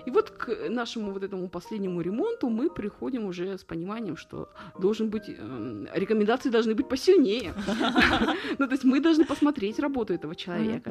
И 0.06 0.10
вот 0.10 0.30
к 0.30 0.68
нашему 0.68 1.12
вот 1.12 1.22
этому 1.22 1.48
последнему 1.48 2.00
ремонту 2.00 2.48
мы 2.48 2.70
приходим 2.70 3.24
уже 3.24 3.58
с 3.58 3.64
пониманием, 3.64 4.16
что 4.16 4.48
должен 4.78 5.10
быть, 5.10 5.28
э, 5.28 5.86
рекомендации 5.94 6.50
должны 6.50 6.74
быть 6.74 6.88
посильнее. 6.88 7.54
Ну, 8.58 8.66
то 8.66 8.72
есть 8.72 8.84
мы 8.84 9.00
должны 9.00 9.24
посмотреть 9.24 9.78
работу 9.78 10.12
этого 10.12 10.34
человека. 10.34 10.90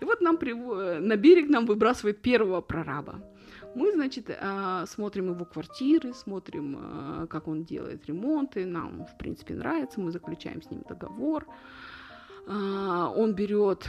И 0.00 0.04
вот 0.04 0.20
нам 0.20 0.38
на 1.08 1.16
берег 1.16 1.48
нам 1.48 1.66
выбрасывает 1.66 2.22
первого 2.22 2.60
прораба. 2.60 3.14
Мы, 3.74 3.92
значит, 3.92 4.30
смотрим 4.86 5.30
его 5.30 5.44
квартиры, 5.44 6.12
смотрим, 6.12 7.26
как 7.28 7.48
он 7.48 7.64
делает 7.64 8.06
ремонты, 8.06 8.66
нам, 8.66 9.06
в 9.06 9.16
принципе, 9.18 9.54
нравится, 9.54 10.00
мы 10.00 10.10
заключаем 10.10 10.62
с 10.62 10.70
ним 10.70 10.82
договор, 10.88 11.46
он 12.46 13.34
берет, 13.34 13.88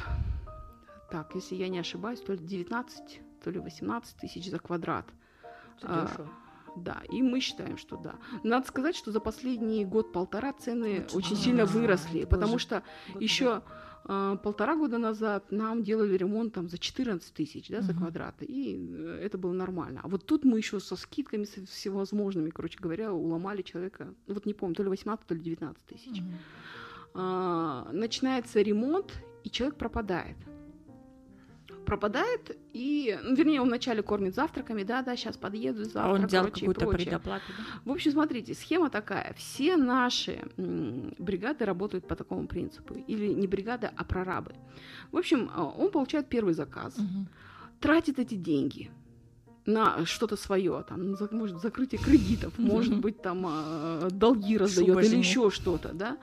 так, 1.11 1.35
если 1.35 1.55
я 1.55 1.69
не 1.69 1.79
ошибаюсь, 1.79 2.19
то 2.21 2.33
ли 2.33 2.39
19, 2.39 3.21
то 3.43 3.51
ли 3.51 3.59
18 3.59 4.17
тысяч 4.17 4.49
за 4.49 4.59
квадрат. 4.59 5.05
А, 5.83 6.07
да, 6.75 7.01
и 7.09 7.21
мы 7.21 7.39
считаем, 7.39 7.77
что 7.77 7.97
да. 7.97 8.15
Надо 8.43 8.67
сказать, 8.67 8.95
что 8.95 9.11
за 9.11 9.19
последний 9.19 9.85
год-полтора 9.85 10.53
цены 10.53 11.05
очень, 11.05 11.17
очень 11.17 11.35
сильно 11.35 11.63
а, 11.63 11.65
выросли, 11.65 12.25
потому 12.25 12.59
что 12.59 12.83
еще 13.19 13.61
а, 14.03 14.35
полтора 14.37 14.75
года 14.75 14.97
назад 14.97 15.51
нам 15.51 15.83
делали 15.83 16.17
ремонт 16.17 16.53
там 16.53 16.67
за 16.69 16.77
14 16.77 17.33
тысяч 17.33 17.69
да, 17.69 17.81
за 17.81 17.91
угу. 17.91 18.01
квадрат, 18.01 18.35
и 18.41 18.77
э, 18.77 19.21
это 19.23 19.37
было 19.37 19.53
нормально. 19.53 20.01
А 20.03 20.07
вот 20.07 20.25
тут 20.25 20.43
мы 20.43 20.57
еще 20.57 20.79
со 20.79 20.95
скидками 20.95 21.45
со 21.45 21.65
всевозможными, 21.65 22.49
короче 22.49 22.77
говоря, 22.79 23.13
уломали 23.13 23.61
человека, 23.61 24.13
ну 24.27 24.33
вот 24.33 24.45
не 24.45 24.53
помню, 24.53 24.75
то 24.75 24.83
ли 24.83 24.89
18, 24.89 25.25
то 25.25 25.33
ли 25.33 25.41
19 25.41 25.85
тысяч. 25.85 26.19
Угу. 26.19 26.27
А, 27.15 27.87
начинается 27.91 28.61
ремонт, 28.61 29.13
и 29.43 29.49
человек 29.49 29.77
пропадает 29.77 30.37
пропадает, 31.85 32.57
и, 32.73 33.17
ну, 33.23 33.35
вернее, 33.35 33.61
он 33.61 33.67
вначале 33.67 34.01
кормит 34.01 34.35
завтраками, 34.35 34.83
да-да, 34.83 35.15
сейчас 35.15 35.37
подъеду, 35.37 35.83
завтрак, 35.83 36.05
а 36.05 36.11
он 36.11 36.25
взял 36.25 36.45
какую-то 36.45 36.87
предоплату, 36.87 37.45
да? 37.57 37.63
В 37.85 37.91
общем, 37.91 38.11
смотрите, 38.11 38.53
схема 38.53 38.89
такая, 38.89 39.33
все 39.37 39.77
наши 39.77 40.41
бригады 40.57 41.63
работают 41.63 42.07
по 42.07 42.15
такому 42.15 42.47
принципу, 42.47 42.95
или 42.95 43.33
не 43.33 43.47
бригады, 43.47 43.91
а 43.95 44.03
прорабы. 44.03 44.55
В 45.11 45.17
общем, 45.17 45.49
а, 45.53 45.63
он 45.63 45.91
получает 45.91 46.27
первый 46.27 46.53
заказ, 46.53 46.97
угу. 46.97 47.27
тратит 47.79 48.19
эти 48.19 48.35
деньги, 48.35 48.89
на 49.65 50.05
что-то 50.05 50.35
свое, 50.35 50.83
там, 50.87 51.15
может, 51.31 51.61
закрытие 51.61 51.99
кредитов, 51.99 52.53
может 52.57 52.99
быть, 52.99 53.21
там 53.21 53.45
э, 53.47 54.09
долги 54.11 54.57
раздает 54.57 55.03
или 55.03 55.17
еще 55.17 55.49
что-то, 55.49 55.93
да. 55.93 56.17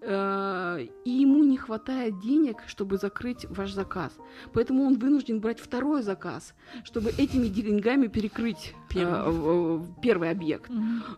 Э, 0.00 0.86
и 1.04 1.10
ему 1.10 1.44
не 1.44 1.58
хватает 1.58 2.20
денег, 2.20 2.56
чтобы 2.66 2.96
закрыть 2.96 3.44
ваш 3.50 3.72
заказ. 3.72 4.12
Поэтому 4.52 4.84
он 4.84 4.98
вынужден 4.98 5.40
брать 5.40 5.60
второй 5.60 6.02
заказ, 6.02 6.54
чтобы 6.84 7.10
этими 7.10 7.48
деньгами 7.48 8.06
перекрыть 8.06 8.74
первый, 8.90 9.80
первый 10.02 10.30
объект. 10.30 10.70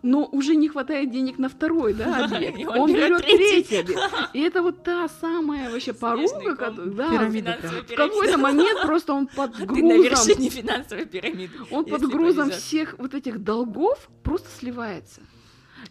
Но 0.02 0.28
уже 0.30 0.54
не 0.54 0.68
хватает 0.68 1.10
денег 1.10 1.38
на 1.38 1.48
второй 1.48 1.94
да, 1.94 2.24
объект. 2.24 2.68
Он 2.68 2.92
берет 2.92 3.22
третий 3.22 3.78
объект. 3.78 4.00
И 4.32 4.40
это 4.40 4.62
вот 4.62 4.82
та 4.84 5.08
самая 5.08 5.70
вообще 5.70 5.92
порука, 5.92 6.70
да, 6.70 7.28
в 7.28 7.94
какой-то 7.96 8.38
момент 8.38 8.82
просто 8.82 9.12
он 9.12 9.26
под 9.26 9.56
грузом... 9.56 9.74
Ты 9.74 9.82
на 9.82 10.02
вершине 10.02 10.50
финансовой 10.50 11.06
пирамиды. 11.06 11.52
Он 11.70 11.84
под 11.84 12.02
грузом 12.08 12.50
всех 12.50 12.94
вот 12.98 13.14
этих 13.14 13.42
долгов 13.42 14.08
просто 14.22 14.48
сливается. 14.58 15.20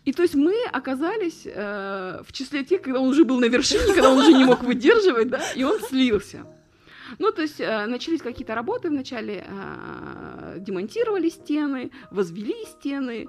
И 0.06 0.14
то 0.14 0.24
есть 0.24 0.36
мы 0.36 0.56
оказались 0.72 1.44
э, 1.46 2.22
в 2.26 2.32
числе 2.32 2.64
тех, 2.64 2.82
когда 2.82 3.00
он 3.00 3.10
уже 3.10 3.24
был 3.24 3.40
на 3.40 3.46
вершине, 3.46 3.94
когда 3.94 4.12
он 4.12 4.20
уже 4.20 4.34
не 4.34 4.46
мог 4.46 4.64
выдерживать, 4.64 5.30
да, 5.30 5.42
и 5.56 5.64
он 5.64 5.80
слился. 5.82 6.46
Ну, 7.20 7.32
то 7.32 7.42
есть 7.42 7.60
э, 7.60 7.86
начались 7.88 8.22
какие-то 8.22 8.56
работы, 8.56 8.90
вначале 8.90 9.46
э, 9.48 10.58
демонтировали 10.60 11.30
стены, 11.30 11.92
возвели 12.12 12.66
стены, 12.66 13.28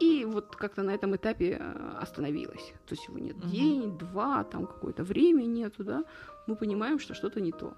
и 0.00 0.24
вот 0.24 0.56
как-то 0.56 0.82
на 0.82 0.90
этом 0.90 1.14
этапе 1.16 1.58
э, 1.60 1.98
остановилось. 2.00 2.72
То 2.86 2.94
есть 2.94 3.08
его 3.08 3.18
нет 3.18 3.36
угу. 3.36 3.48
день, 3.48 3.98
два, 3.98 4.44
там 4.44 4.66
какое-то 4.66 5.04
время 5.04 5.44
нету, 5.44 5.84
да, 5.84 6.04
мы 6.46 6.56
понимаем, 6.56 6.98
что 6.98 7.14
что-то 7.14 7.40
не 7.40 7.52
то 7.52 7.74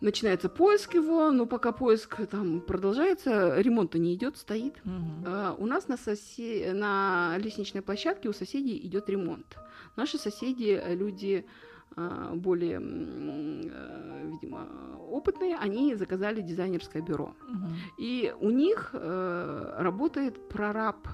начинается 0.00 0.48
поиск 0.48 0.94
его, 0.94 1.30
но 1.30 1.46
пока 1.46 1.72
поиск 1.72 2.26
там 2.28 2.60
продолжается, 2.60 3.60
ремонта 3.60 3.98
не 3.98 4.14
идет, 4.14 4.36
стоит. 4.36 4.74
Угу. 4.84 5.24
А, 5.26 5.54
у 5.58 5.66
нас 5.66 5.88
на, 5.88 5.96
сосе... 5.96 6.72
на 6.72 7.36
лестничной 7.38 7.82
площадке 7.82 8.28
у 8.28 8.32
соседей 8.32 8.78
идет 8.86 9.08
ремонт. 9.08 9.56
Наши 9.96 10.18
соседи, 10.18 10.82
люди 10.88 11.44
а, 11.46 11.50
более, 11.96 12.78
а, 12.78 14.22
видимо, 14.24 14.68
опытные, 15.08 15.56
они 15.56 15.94
заказали 15.94 16.40
дизайнерское 16.40 17.02
бюро. 17.02 17.34
Угу. 17.48 17.68
И 17.98 18.34
у 18.40 18.50
них 18.50 18.90
а, 18.92 19.82
работает 19.82 20.48
прораб 20.48 21.08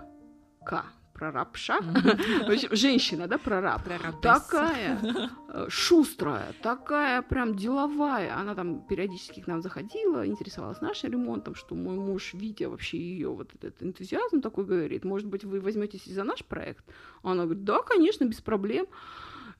К 0.64 0.84
прорабша, 1.16 1.78
женщина, 2.72 3.26
да, 3.26 3.38
прораб, 3.38 3.82
такая 4.20 5.00
э, 5.48 5.66
шустрая, 5.68 6.52
такая 6.62 7.22
прям 7.22 7.54
деловая. 7.54 8.36
Она 8.36 8.54
там 8.54 8.86
периодически 8.86 9.40
к 9.40 9.46
нам 9.46 9.62
заходила, 9.62 10.26
интересовалась 10.26 10.82
нашим 10.82 11.12
ремонтом, 11.12 11.54
что 11.54 11.74
мой 11.74 11.96
муж, 11.96 12.34
Витя, 12.34 12.64
вообще 12.64 12.98
ее 12.98 13.30
вот 13.30 13.54
этот 13.54 13.82
энтузиазм 13.82 14.42
такой 14.42 14.66
говорит, 14.66 15.04
может 15.04 15.26
быть, 15.28 15.44
вы 15.44 15.60
возьметесь 15.60 16.04
за 16.04 16.24
наш 16.24 16.44
проект? 16.44 16.84
Она 17.22 17.44
говорит, 17.44 17.64
да, 17.64 17.80
конечно, 17.82 18.24
без 18.24 18.40
проблем. 18.42 18.86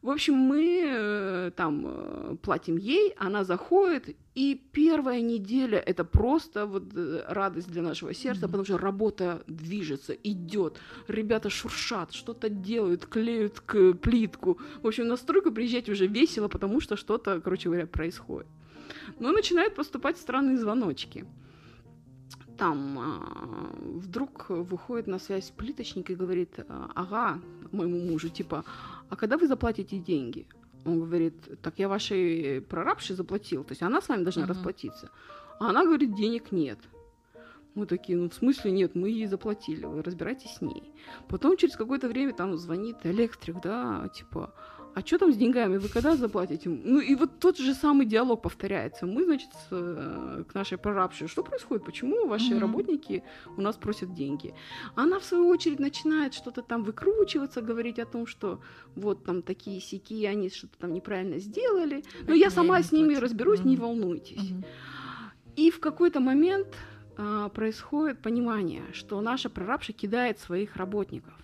В 0.06 0.10
общем, 0.10 0.34
мы 0.34 0.84
э, 0.86 1.50
там 1.56 1.82
э, 1.84 2.36
платим 2.40 2.76
ей, 2.76 3.12
она 3.18 3.42
заходит, 3.42 4.16
и 4.36 4.54
первая 4.70 5.20
неделя 5.20 5.78
это 5.78 6.04
просто 6.04 6.64
вот 6.66 6.84
э, 6.94 7.24
радость 7.26 7.72
для 7.72 7.82
нашего 7.82 8.14
сердца, 8.14 8.46
mm-hmm. 8.46 8.50
потому 8.50 8.64
что 8.64 8.78
работа 8.78 9.42
движется, 9.48 10.12
идет, 10.12 10.78
ребята 11.08 11.50
шуршат, 11.50 12.12
что-то 12.12 12.48
делают, 12.48 13.06
клеют 13.06 13.58
к 13.58 13.94
плитку. 13.94 14.60
В 14.80 14.86
общем, 14.86 15.08
на 15.08 15.16
стройку 15.16 15.50
приезжать 15.50 15.88
уже 15.88 16.06
весело, 16.06 16.46
потому 16.46 16.80
что 16.80 16.94
что-то, 16.96 17.40
короче 17.40 17.68
говоря, 17.68 17.88
происходит. 17.88 18.46
Но 19.18 19.32
начинают 19.32 19.74
поступать 19.74 20.18
странные 20.18 20.56
звоночки 20.56 21.24
там 22.56 22.98
а, 22.98 23.70
вдруг 23.82 24.46
выходит 24.48 25.06
на 25.06 25.18
связь 25.18 25.50
плиточник 25.50 26.10
и 26.10 26.14
говорит, 26.14 26.58
ага, 26.94 27.38
моему 27.72 28.00
мужу, 28.00 28.30
типа, 28.30 28.64
а 29.08 29.16
когда 29.16 29.36
вы 29.36 29.46
заплатите 29.46 29.98
деньги? 29.98 30.46
Он 30.84 31.00
говорит, 31.00 31.34
так 31.62 31.78
я 31.78 31.88
вашей 31.88 32.60
прорабше 32.60 33.14
заплатил, 33.14 33.64
то 33.64 33.72
есть 33.72 33.82
она 33.82 34.00
с 34.00 34.08
вами 34.08 34.22
должна 34.22 34.44
uh-huh. 34.44 34.48
расплатиться. 34.48 35.10
А 35.58 35.70
она 35.70 35.84
говорит, 35.84 36.14
денег 36.14 36.52
нет. 36.52 36.78
Мы 37.74 37.86
такие, 37.86 38.16
ну 38.16 38.30
в 38.30 38.34
смысле 38.34 38.70
нет, 38.70 38.94
мы 38.94 39.10
ей 39.10 39.26
заплатили, 39.26 39.84
вы 39.84 40.02
разбирайтесь 40.02 40.54
с 40.54 40.60
ней. 40.62 40.94
Потом 41.28 41.56
через 41.56 41.76
какое-то 41.76 42.08
время 42.08 42.32
там 42.32 42.56
звонит 42.56 42.96
электрик, 43.04 43.60
да, 43.62 44.08
типа, 44.14 44.54
а 44.96 45.00
что 45.00 45.18
там 45.18 45.30
с 45.30 45.36
деньгами, 45.36 45.76
вы 45.76 45.88
когда 45.88 46.16
заплатите? 46.16 46.70
Ну 46.70 47.00
и 47.00 47.14
вот 47.14 47.38
тот 47.38 47.58
же 47.58 47.74
самый 47.74 48.06
диалог 48.06 48.40
повторяется. 48.40 49.04
Мы, 49.04 49.24
значит, 49.24 49.50
с, 49.52 49.68
э, 49.70 50.44
к 50.48 50.54
нашей 50.54 50.78
прорабше, 50.78 51.28
что 51.28 51.42
происходит, 51.42 51.84
почему 51.84 52.26
ваши 52.26 52.54
mm-hmm. 52.54 52.60
работники 52.60 53.22
у 53.58 53.60
нас 53.60 53.76
просят 53.76 54.14
деньги? 54.14 54.54
Она, 54.94 55.18
в 55.18 55.24
свою 55.24 55.48
очередь, 55.48 55.80
начинает 55.80 56.32
что-то 56.32 56.62
там 56.62 56.82
выкручиваться, 56.82 57.60
говорить 57.60 57.98
о 57.98 58.06
том, 58.06 58.26
что 58.26 58.60
вот 58.94 59.22
там 59.24 59.42
такие 59.42 59.82
сики, 59.82 60.24
они 60.24 60.48
что-то 60.48 60.78
там 60.78 60.94
неправильно 60.94 61.40
сделали. 61.40 62.02
Но 62.26 62.32
я 62.32 62.48
сама 62.48 62.82
с 62.82 62.90
ними 62.90 63.16
разберусь, 63.16 63.60
mm-hmm. 63.60 63.68
не 63.68 63.76
волнуйтесь. 63.76 64.50
Mm-hmm. 64.50 64.64
И 65.56 65.70
в 65.70 65.78
какой-то 65.78 66.20
момент 66.20 66.68
а, 67.18 67.50
происходит 67.50 68.22
понимание, 68.22 68.82
что 68.92 69.20
наша 69.20 69.50
прорабша 69.50 69.92
кидает 69.92 70.38
своих 70.38 70.76
работников. 70.76 71.34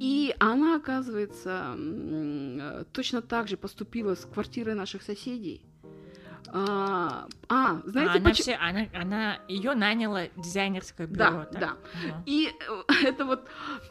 И 0.00 0.34
она, 0.38 0.76
оказывается, 0.76 1.74
э, 1.76 2.84
точно 2.92 3.22
так 3.22 3.48
же 3.48 3.56
поступила 3.56 4.14
с 4.14 4.24
квартирой 4.24 4.74
наших 4.74 5.02
соседей. 5.02 5.62
А, 6.48 7.26
а 7.48 7.80
знаете, 7.84 8.12
а, 8.12 8.16
она, 8.16 8.32
все, 8.32 8.54
она, 8.54 8.86
она 8.92 9.38
ее 9.48 9.74
наняла 9.74 10.28
дизайнерское 10.36 11.06
бюро. 11.06 11.16
Да, 11.16 11.44
так? 11.44 11.60
да. 11.60 11.72
Угу. 11.72 12.22
И 12.26 12.48
э, 12.48 12.92
это 13.04 13.24
вот 13.24 13.48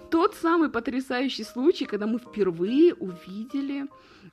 тот 0.10 0.36
самый 0.36 0.70
потрясающий 0.70 1.44
случай, 1.44 1.86
когда 1.86 2.08
мы 2.08 2.20
впервые 2.20 2.94
увидели 2.94 3.88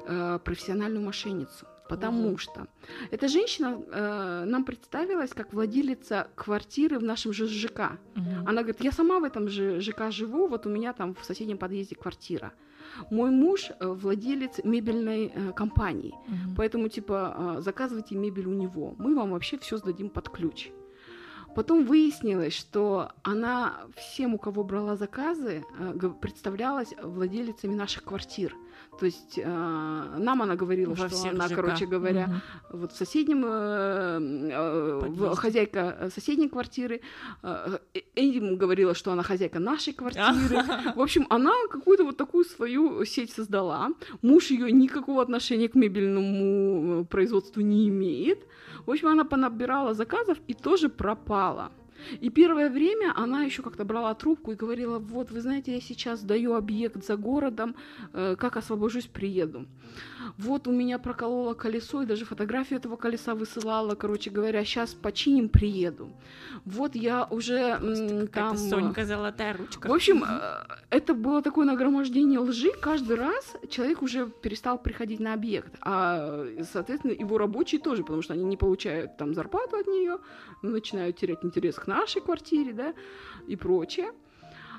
э, 0.06 0.38
профессиональную 0.44 1.04
мошенницу 1.04 1.66
потому 1.90 2.28
угу. 2.28 2.38
что 2.38 2.66
эта 3.10 3.28
женщина 3.28 3.82
э, 3.92 4.44
нам 4.46 4.64
представилась 4.64 5.30
как 5.34 5.52
владелица 5.52 6.28
квартиры 6.36 6.98
в 6.98 7.02
нашем 7.02 7.32
же 7.32 7.46
ЖК. 7.46 7.98
Угу. 8.16 8.48
Она 8.48 8.62
говорит, 8.62 8.80
я 8.80 8.92
сама 8.92 9.18
в 9.18 9.24
этом 9.24 9.48
же 9.48 9.80
ЖК 9.80 10.10
живу, 10.10 10.46
вот 10.46 10.66
у 10.66 10.70
меня 10.70 10.92
там 10.92 11.14
в 11.14 11.24
соседнем 11.24 11.58
подъезде 11.58 11.96
квартира. 11.96 12.52
Мой 13.10 13.30
муж 13.30 13.70
э, 13.70 13.86
владелец 13.86 14.60
мебельной 14.64 15.32
э, 15.34 15.52
компании, 15.52 16.14
угу. 16.28 16.54
поэтому 16.56 16.88
типа 16.88 17.56
э, 17.58 17.60
заказывайте 17.62 18.14
мебель 18.14 18.46
у 18.46 18.54
него, 18.54 18.94
мы 18.98 19.14
вам 19.14 19.30
вообще 19.32 19.58
все 19.58 19.76
сдадим 19.76 20.10
под 20.10 20.28
ключ. 20.28 20.70
Потом 21.54 21.84
выяснилось, 21.84 22.52
что 22.52 23.10
она 23.24 23.80
всем, 23.96 24.34
у 24.34 24.38
кого 24.38 24.62
брала 24.62 24.96
заказы, 24.96 25.64
э, 25.78 26.10
представлялась 26.20 26.94
владелицами 27.02 27.74
наших 27.74 28.04
квартир. 28.04 28.54
То 28.98 29.06
есть 29.06 29.38
э, 29.38 29.46
нам 30.18 30.42
она 30.42 30.56
говорила, 30.56 30.94
Во 30.94 31.08
что 31.08 31.30
она, 31.30 31.46
ЖК. 31.48 31.56
короче 31.56 31.86
говоря, 31.86 32.42
угу. 32.70 32.78
вот 32.80 32.92
в 32.92 32.96
соседнем 32.96 33.44
э, 33.46 34.18
э, 34.52 35.34
хозяйка 35.36 36.10
соседней 36.14 36.48
квартиры, 36.48 37.00
э, 37.42 37.78
им 38.16 38.56
говорила, 38.56 38.94
что 38.94 39.12
она 39.12 39.22
хозяйка 39.22 39.58
нашей 39.58 39.92
квартиры. 39.92 40.62
В 40.96 41.00
общем, 41.00 41.26
она 41.30 41.52
какую-то 41.70 42.04
вот 42.04 42.16
такую 42.16 42.44
свою 42.44 43.04
сеть 43.04 43.32
создала. 43.32 43.90
Муж 44.22 44.50
ее 44.50 44.70
никакого 44.70 45.22
отношения 45.22 45.68
к 45.68 45.74
мебельному 45.74 47.04
производству 47.04 47.62
не 47.62 47.88
имеет. 47.88 48.46
В 48.86 48.90
общем, 48.90 49.08
она 49.08 49.24
понабирала 49.24 49.94
заказов 49.94 50.38
и 50.46 50.54
тоже 50.54 50.88
пропала. 50.88 51.72
И 52.20 52.30
первое 52.30 52.70
время 52.70 53.12
она 53.16 53.44
еще 53.44 53.62
как-то 53.62 53.84
брала 53.84 54.14
трубку 54.14 54.52
и 54.52 54.56
говорила, 54.56 54.98
вот, 54.98 55.30
вы 55.30 55.40
знаете, 55.40 55.74
я 55.74 55.80
сейчас 55.80 56.22
даю 56.22 56.54
объект 56.54 57.04
за 57.04 57.16
городом, 57.16 57.74
э, 58.12 58.36
как 58.36 58.56
освобожусь, 58.56 59.06
приеду. 59.06 59.66
Вот 60.38 60.66
у 60.66 60.72
меня 60.72 60.98
прокололо 60.98 61.54
колесо, 61.54 62.02
и 62.02 62.06
даже 62.06 62.24
фотографию 62.24 62.78
этого 62.78 62.96
колеса 62.96 63.34
высылала, 63.34 63.94
короче 63.94 64.30
говоря, 64.30 64.64
сейчас 64.64 64.94
починим, 64.94 65.48
приеду. 65.48 66.10
Вот 66.64 66.94
я 66.94 67.24
уже 67.24 67.58
м, 67.58 68.28
там... 68.28 68.56
Сонька 68.56 69.04
золотая 69.04 69.56
ручка. 69.56 69.88
В 69.88 69.92
общем, 69.92 70.24
э, 70.24 70.64
это 70.90 71.14
было 71.14 71.42
такое 71.42 71.66
нагромождение 71.66 72.38
лжи. 72.38 72.70
Каждый 72.80 73.16
раз 73.16 73.56
человек 73.68 74.02
уже 74.02 74.26
перестал 74.28 74.78
приходить 74.78 75.20
на 75.20 75.34
объект. 75.34 75.74
А, 75.80 76.46
соответственно, 76.72 77.12
его 77.12 77.38
рабочие 77.38 77.80
тоже, 77.80 78.02
потому 78.02 78.22
что 78.22 78.34
они 78.34 78.44
не 78.44 78.56
получают 78.56 79.16
там 79.16 79.34
зарплату 79.34 79.76
от 79.76 79.86
нее, 79.86 80.18
начинают 80.62 81.16
терять 81.16 81.44
интерес 81.44 81.76
к 81.76 81.86
нашей 81.86 82.20
квартире, 82.22 82.72
да, 82.72 82.94
и 83.46 83.56
прочее. 83.56 84.12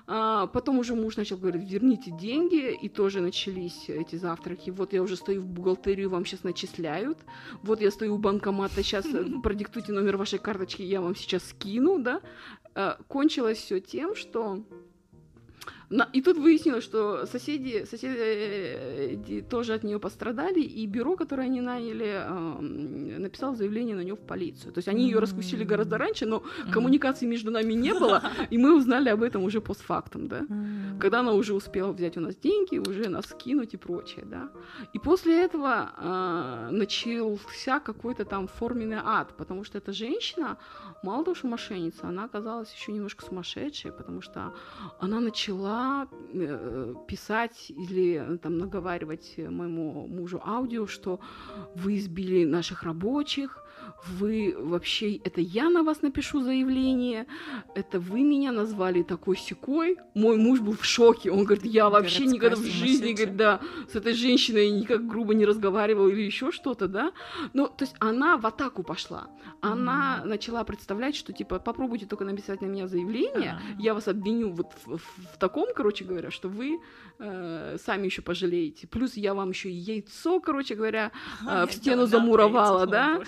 А, 0.08 0.48
потом 0.48 0.80
уже 0.80 0.96
муж 0.96 1.18
начал 1.18 1.38
говорить, 1.38 1.70
верните 1.70 2.12
деньги, 2.12 2.74
и 2.74 2.90
тоже 2.90 3.22
начались 3.22 3.90
эти 3.90 4.16
завтраки. 4.16 4.70
Вот 4.70 4.94
я 4.94 5.02
уже 5.02 5.16
стою 5.16 5.42
в 5.42 5.46
бухгалтерию, 5.46 6.10
вам 6.10 6.26
сейчас 6.26 6.44
начисляют. 6.44 7.20
Вот 7.64 7.82
я 7.82 7.92
стою 7.92 8.16
у 8.16 8.18
банкомата, 8.18 8.84
сейчас 8.84 9.06
продиктуйте 9.44 9.92
номер 9.92 10.18
вашей 10.18 10.40
карточки, 10.40 10.82
я 10.82 11.02
вам 11.02 11.16
сейчас 11.16 11.50
скину, 11.50 12.00
да. 12.00 12.22
А, 12.76 12.98
кончилось 13.08 13.58
все 13.58 13.80
тем, 13.80 14.16
что 14.16 14.64
и 16.14 16.22
тут 16.22 16.38
выяснилось, 16.38 16.84
что 16.84 17.26
соседи, 17.26 17.86
соседи 17.90 19.42
тоже 19.50 19.74
от 19.74 19.84
нее 19.84 20.00
пострадали, 20.00 20.62
и 20.62 20.88
бюро, 20.88 21.16
которое 21.18 21.44
они 21.44 21.62
наняли, 21.62 22.24
э, 22.24 23.20
написало 23.20 23.56
заявление 23.56 23.96
на 23.96 24.02
нее 24.02 24.16
в 24.16 24.26
полицию. 24.26 24.72
То 24.72 24.78
есть 24.78 24.88
они 24.88 25.06
ее 25.06 25.20
раскусили 25.20 25.66
гораздо 25.66 25.98
раньше, 25.98 26.26
но 26.26 26.44
коммуникации 26.72 27.28
между 27.28 27.52
нами 27.52 27.74
не 27.74 27.94
было, 27.94 28.22
и 28.50 28.58
мы 28.58 28.76
узнали 28.76 29.10
об 29.10 29.22
этом 29.22 29.44
уже 29.44 29.60
постфактум, 29.60 30.28
да. 30.28 30.42
Когда 31.00 31.20
она 31.20 31.34
уже 31.34 31.54
успела 31.54 31.92
взять 31.92 32.18
у 32.18 32.22
нас 32.22 32.36
деньги, 32.36 32.78
уже 32.78 33.10
нас 33.10 33.26
скинуть 33.26 33.74
и 33.74 33.78
прочее, 33.78 34.26
да. 34.26 34.50
И 34.94 35.00
после 35.00 35.44
этого 35.44 35.92
э, 35.98 36.70
начался 36.72 37.80
какой-то 37.80 38.24
там 38.24 38.48
форменный 38.48 39.00
ад, 39.04 39.34
потому 39.38 39.66
что 39.66 39.78
эта 39.78 39.92
женщина, 39.92 40.58
мало 41.04 41.26
того, 41.26 41.36
что 41.36 41.48
мошенница, 41.48 42.08
она 42.08 42.24
оказалась 42.26 42.74
еще 42.74 42.94
немножко 42.94 43.26
сумасшедшей, 43.26 43.92
потому 43.92 44.22
что 44.22 44.54
она 45.00 45.20
начала 45.20 45.81
э, 46.34 46.96
писать 47.08 47.70
или 47.70 48.38
там 48.42 48.58
наговаривать 48.58 49.36
моему 49.38 50.08
мужу 50.08 50.42
аудио, 50.46 50.88
что 50.88 51.20
вы 51.76 51.98
избили 51.98 52.46
наших 52.46 52.84
рабочих, 52.84 53.61
вы 54.08 54.56
вообще, 54.58 55.16
это 55.18 55.42
я 55.42 55.70
на 55.70 55.84
вас 55.84 56.02
напишу 56.02 56.42
заявление, 56.42 57.28
это 57.76 58.00
вы 58.00 58.22
меня 58.22 58.52
назвали 58.52 59.04
такой 59.04 59.38
секой. 59.38 59.98
Мой 60.14 60.38
муж 60.38 60.60
был 60.60 60.74
в 60.74 60.86
шоке, 60.86 61.32
он 61.32 61.44
говорит, 61.44 61.66
я 61.66 61.90
вообще 61.90 62.26
Городская 62.26 62.34
никогда 62.34 62.56
в 62.56 62.66
жизни, 62.66 63.14
говорит, 63.14 63.36
да, 63.36 63.62
с 63.92 63.96
этой 63.96 64.14
женщиной 64.14 64.70
никак 64.72 65.06
грубо 65.08 65.34
не 65.34 65.46
разговаривал 65.46 66.08
или 66.08 66.22
еще 66.22 66.52
что-то, 66.52 66.88
да. 66.88 67.12
Ну, 67.54 67.68
то 67.68 67.84
есть 67.84 67.96
она 68.00 68.38
в 68.38 68.46
атаку 68.46 68.84
пошла, 68.84 69.28
она 69.62 70.22
mm. 70.24 70.28
начала 70.28 70.64
представлять, 70.64 71.16
что 71.16 71.34
типа 71.34 71.60
попробуйте 71.60 72.06
только 72.06 72.26
написать 72.26 72.62
на 72.62 72.66
меня 72.66 72.88
заявление, 72.88 73.60
uh-huh. 73.60 73.82
я 73.82 73.94
вас 73.94 74.08
обвиню 74.08 74.52
вот 74.52 74.74
в, 74.86 74.98
в, 74.98 75.02
в 75.34 75.38
таком, 75.38 75.68
короче 75.76 76.04
говоря, 76.04 76.32
что 76.32 76.50
вы 76.50 76.80
э, 77.20 77.78
сами 77.84 78.06
еще 78.06 78.22
пожалеете. 78.22 78.88
Плюс 78.88 79.16
я 79.16 79.34
вам 79.34 79.50
еще 79.50 79.70
яйцо, 79.70 80.40
короче 80.40 80.76
говоря, 80.76 81.12
э, 81.48 81.66
в 81.68 81.72
стену 81.72 82.06
замуровала, 82.06 82.88
да, 82.88 83.22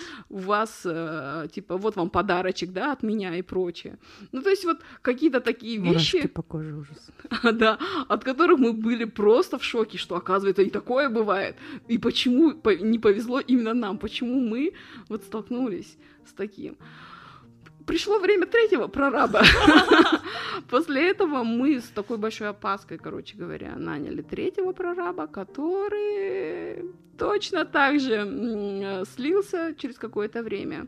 вас, 0.44 0.82
э, 0.84 1.48
типа, 1.52 1.76
вот 1.76 1.96
вам 1.96 2.10
подарочек, 2.10 2.72
да, 2.72 2.92
от 2.92 3.02
меня 3.02 3.36
и 3.36 3.42
прочее. 3.42 3.98
Ну, 4.32 4.42
то 4.42 4.50
есть 4.50 4.64
вот 4.64 4.78
какие-то 5.02 5.40
такие 5.40 5.78
вещи... 5.78 6.16
Мурашки 6.16 6.28
по 6.28 6.42
коже 6.42 6.74
ужас. 6.74 7.10
да, 7.52 7.78
от 8.08 8.24
которых 8.24 8.58
мы 8.58 8.72
были 8.72 9.04
просто 9.04 9.58
в 9.58 9.64
шоке, 9.64 9.98
что, 9.98 10.16
оказывается, 10.16 10.62
и 10.62 10.70
такое 10.70 11.08
бывает. 11.08 11.56
И 11.88 11.98
почему 11.98 12.52
не 12.80 12.98
повезло 12.98 13.40
именно 13.40 13.74
нам, 13.74 13.98
почему 13.98 14.40
мы 14.40 14.72
вот 15.08 15.22
столкнулись 15.22 15.96
с 16.26 16.32
таким 16.32 16.76
пришло 17.86 18.18
время 18.18 18.46
третьего 18.46 18.88
прораба. 18.88 19.42
После 20.70 21.10
этого 21.10 21.42
мы 21.42 21.80
с 21.80 21.88
такой 21.88 22.18
большой 22.18 22.48
опаской, 22.48 22.98
короче 22.98 23.36
говоря, 23.36 23.76
наняли 23.76 24.22
третьего 24.22 24.72
прораба, 24.72 25.26
который 25.26 26.90
точно 27.18 27.64
так 27.64 28.00
же 28.00 29.04
слился 29.14 29.74
через 29.76 29.98
какое-то 29.98 30.42
время. 30.42 30.86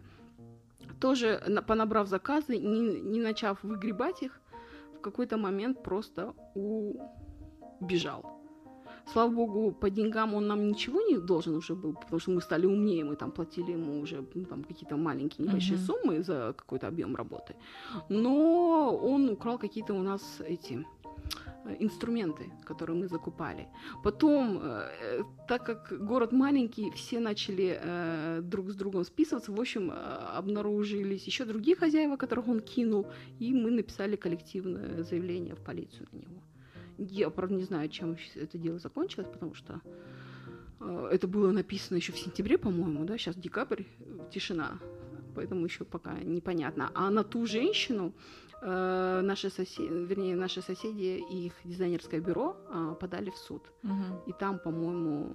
Тоже 1.00 1.42
понабрав 1.66 2.08
заказы, 2.08 2.56
не, 2.56 3.00
не 3.00 3.20
начав 3.20 3.62
выгребать 3.62 4.22
их, 4.22 4.40
в 4.96 5.00
какой-то 5.00 5.36
момент 5.36 5.82
просто 5.82 6.32
убежал. 7.80 8.35
Слава 9.12 9.30
богу, 9.30 9.72
по 9.72 9.88
деньгам 9.88 10.34
он 10.34 10.46
нам 10.46 10.68
ничего 10.68 11.00
не 11.00 11.18
должен 11.18 11.56
уже 11.56 11.74
был, 11.74 11.92
потому 11.94 12.20
что 12.20 12.32
мы 12.32 12.40
стали 12.40 12.66
умнее, 12.66 13.04
мы 13.04 13.16
там 13.16 13.30
платили 13.30 13.72
ему 13.72 14.00
уже 14.00 14.24
ну, 14.34 14.44
там 14.44 14.64
какие-то 14.64 14.96
маленькие 14.96 15.46
небольшие 15.46 15.78
uh-huh. 15.78 15.86
суммы 15.86 16.22
за 16.22 16.54
какой-то 16.56 16.88
объем 16.88 17.14
работы. 17.16 17.54
Но 18.08 18.96
он 18.96 19.28
украл 19.28 19.58
какие-то 19.58 19.94
у 19.94 20.02
нас 20.02 20.40
эти 20.40 20.84
э, 21.64 21.76
инструменты, 21.78 22.50
которые 22.64 22.96
мы 22.96 23.06
закупали. 23.08 23.68
Потом, 24.02 24.58
э, 24.60 25.22
так 25.48 25.64
как 25.64 25.92
город 26.04 26.32
маленький, 26.32 26.90
все 26.90 27.20
начали 27.20 27.78
э, 27.80 28.40
друг 28.42 28.70
с 28.70 28.74
другом 28.74 29.04
списываться. 29.04 29.52
В 29.52 29.60
общем, 29.60 29.90
э, 29.90 29.94
обнаружились 30.38 31.26
еще 31.26 31.44
другие 31.44 31.76
хозяева, 31.76 32.16
которых 32.16 32.48
он 32.48 32.60
кинул, 32.60 33.06
и 33.38 33.54
мы 33.54 33.70
написали 33.70 34.16
коллективное 34.16 35.04
заявление 35.04 35.54
в 35.54 35.62
полицию 35.62 36.08
на 36.12 36.16
него. 36.16 36.42
Я, 36.98 37.30
правда, 37.30 37.54
не 37.54 37.64
знаю, 37.64 37.88
чем 37.88 38.16
это 38.34 38.58
дело 38.58 38.78
закончилось, 38.78 39.28
потому 39.30 39.54
что 39.54 39.80
э, 40.80 41.08
это 41.12 41.28
было 41.28 41.52
написано 41.52 41.96
еще 41.96 42.12
в 42.12 42.18
сентябре, 42.18 42.58
по-моему, 42.58 43.04
да, 43.04 43.18
сейчас 43.18 43.36
декабрь, 43.36 43.84
тишина, 44.32 44.78
поэтому 45.34 45.64
еще 45.64 45.84
пока 45.84 46.14
непонятно. 46.20 46.90
А 46.94 47.10
на 47.10 47.22
ту 47.22 47.46
женщину 47.46 48.14
э, 48.62 49.20
наши 49.22 49.50
соседи, 49.50 49.88
вернее, 49.88 50.36
наши 50.36 50.62
соседи 50.62 51.22
и 51.30 51.46
их 51.46 51.52
дизайнерское 51.64 52.20
бюро 52.20 52.56
э, 52.68 52.94
подали 53.00 53.30
в 53.30 53.36
суд. 53.36 53.62
Угу. 53.82 54.30
И 54.30 54.32
там, 54.32 54.58
по-моему, 54.58 55.30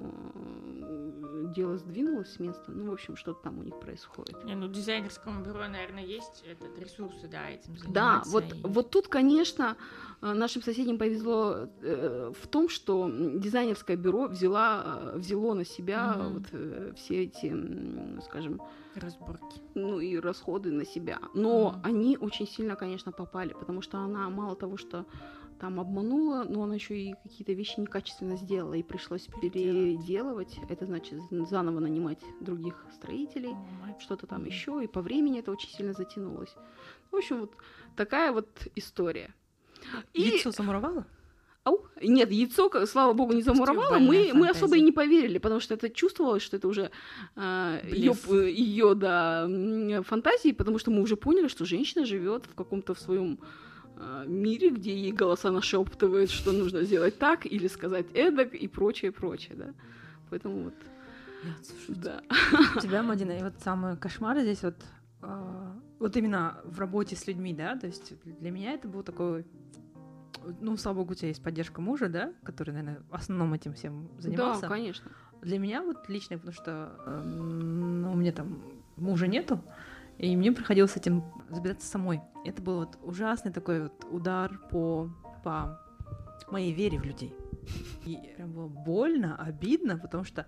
э, 0.83 1.53
дело 1.55 1.77
сдвинулось 1.77 2.33
с 2.33 2.39
места. 2.39 2.71
Ну, 2.71 2.89
в 2.89 2.93
общем, 2.93 3.15
что-то 3.15 3.41
там 3.43 3.59
у 3.59 3.63
них 3.63 3.79
происходит. 3.79 4.43
Не, 4.43 4.55
ну, 4.55 4.67
дизайнерскому 4.67 5.43
бюро, 5.43 5.67
наверное, 5.67 6.05
есть 6.05 6.43
этот 6.45 6.77
ресурсы, 6.79 7.27
да, 7.27 7.49
этим 7.49 7.77
заниматься. 7.77 7.93
Да, 7.93 8.23
вот, 8.25 8.43
и... 8.43 8.61
вот 8.63 8.89
тут, 8.89 9.07
конечно, 9.07 9.77
э, 10.21 10.33
нашим 10.33 10.61
соседям 10.61 10.97
повезло 10.97 11.67
э, 11.81 12.31
в 12.39 12.47
том, 12.47 12.69
что 12.69 13.09
дизайнерское 13.09 13.97
бюро 13.97 14.27
взяла, 14.27 14.83
э, 14.85 15.17
взяло 15.17 15.53
на 15.53 15.65
себя 15.65 16.15
угу. 16.17 16.33
вот 16.35 16.47
э, 16.51 16.93
все 16.95 17.23
эти, 17.23 18.21
скажем, 18.21 18.61
разборки. 18.95 19.61
Ну 19.75 19.99
и 19.99 20.17
расходы 20.17 20.71
на 20.71 20.85
себя. 20.85 21.19
Но 21.33 21.75
mm. 21.75 21.79
они 21.83 22.17
очень 22.17 22.47
сильно, 22.47 22.75
конечно, 22.75 23.11
попали, 23.11 23.53
потому 23.53 23.81
что 23.81 23.99
она 23.99 24.29
мало 24.29 24.55
того, 24.55 24.77
что 24.77 25.05
там 25.59 25.79
обманула, 25.79 26.43
но 26.43 26.63
она 26.63 26.75
еще 26.75 26.97
и 26.97 27.15
какие-то 27.21 27.53
вещи 27.53 27.79
некачественно 27.79 28.35
сделала, 28.35 28.73
и 28.73 28.83
пришлось 28.83 29.27
переделывать. 29.41 30.59
Это 30.69 30.85
значит 30.87 31.19
заново 31.29 31.79
нанимать 31.79 32.19
других 32.39 32.83
строителей, 32.95 33.51
oh, 33.51 33.99
что-то 33.99 34.25
там 34.25 34.43
mm. 34.43 34.47
еще, 34.47 34.83
и 34.83 34.87
по 34.87 35.01
времени 35.01 35.39
это 35.39 35.51
очень 35.51 35.69
сильно 35.69 35.93
затянулось. 35.93 36.53
В 37.11 37.15
общем, 37.15 37.41
вот 37.41 37.53
такая 37.95 38.31
вот 38.31 38.47
история. 38.75 39.33
И... 40.13 40.31
Лицо 40.31 40.51
замуровала? 40.51 41.05
Ау. 41.63 41.85
Нет, 42.01 42.31
яйцо, 42.31 42.69
слава 42.85 43.13
богу, 43.13 43.33
не 43.33 43.43
замуровало. 43.43 43.99
Мы, 43.99 44.31
мы 44.33 44.49
особо 44.49 44.77
и 44.77 44.81
не 44.81 44.91
поверили, 44.91 45.37
потому 45.37 45.59
что 45.59 45.75
это 45.75 45.89
чувствовалось, 45.89 46.41
что 46.41 46.57
это 46.57 46.67
уже 46.67 46.89
э, 47.35 47.79
ее, 47.91 48.15
ее 48.51 48.95
да, 48.95 49.47
фантазии, 50.03 50.53
потому 50.53 50.79
что 50.79 50.91
мы 50.91 51.01
уже 51.01 51.15
поняли, 51.15 51.47
что 51.47 51.65
женщина 51.65 52.05
живет 52.05 52.45
в 52.45 52.55
каком-то 52.55 52.93
в 52.95 52.99
своем 52.99 53.37
э, 53.95 54.23
мире, 54.27 54.69
где 54.69 54.91
ей 54.91 55.11
голоса 55.11 55.51
нашептывают, 55.51 56.31
что 56.31 56.51
нужно 56.51 56.81
сделать 56.83 57.19
так 57.19 57.45
или 57.45 57.67
сказать 57.67 58.07
эдак 58.15 58.55
и 58.55 58.67
прочее, 58.67 59.11
прочее, 59.11 59.55
да. 59.55 59.73
Поэтому 60.31 60.63
вот. 60.63 60.73
Слушайте, 61.63 62.01
да. 62.01 62.21
У 62.75 62.79
тебя, 62.79 63.03
Мадина, 63.03 63.37
и 63.37 63.43
вот 63.43 63.53
самый 63.63 63.97
кошмар 63.97 64.39
здесь 64.39 64.63
вот, 64.63 64.77
э, 65.21 65.73
вот 65.99 66.17
именно 66.17 66.59
в 66.63 66.79
работе 66.79 67.15
с 67.15 67.27
людьми, 67.27 67.53
да, 67.53 67.75
то 67.75 67.85
есть 67.85 68.13
для 68.39 68.49
меня 68.49 68.73
это 68.73 68.87
был 68.87 69.03
такой 69.03 69.45
ну, 70.59 70.77
слава 70.77 70.97
богу, 70.97 71.11
у 71.11 71.15
тебя 71.15 71.29
есть 71.29 71.43
поддержка 71.43 71.81
мужа, 71.81 72.09
да, 72.09 72.33
который, 72.43 72.71
наверное, 72.71 73.01
в 73.09 73.15
основном 73.15 73.53
этим 73.53 73.73
всем 73.73 74.09
занимался. 74.19 74.61
Да, 74.61 74.67
конечно. 74.67 75.11
Для 75.41 75.59
меня 75.59 75.81
вот 75.83 76.07
лично, 76.09 76.37
потому 76.37 76.53
что 76.53 76.95
э, 77.05 77.21
ну, 77.23 78.11
у 78.11 78.15
меня 78.15 78.31
там 78.31 78.61
мужа 78.95 79.27
нету, 79.27 79.61
и 80.17 80.35
мне 80.35 80.51
приходилось 80.51 80.95
этим 80.95 81.23
разбираться 81.49 81.87
самой. 81.87 82.21
Это 82.45 82.61
был 82.61 82.79
вот 82.79 82.97
ужасный 83.01 83.51
такой 83.51 83.83
вот 83.83 84.05
удар 84.11 84.59
по, 84.69 85.09
по 85.43 85.79
моей 86.51 86.73
вере 86.73 86.99
в 86.99 87.03
людей. 87.03 87.33
И 88.05 88.33
прям 88.35 88.51
было 88.51 88.67
больно, 88.67 89.35
обидно, 89.35 89.97
потому 89.97 90.23
что 90.23 90.45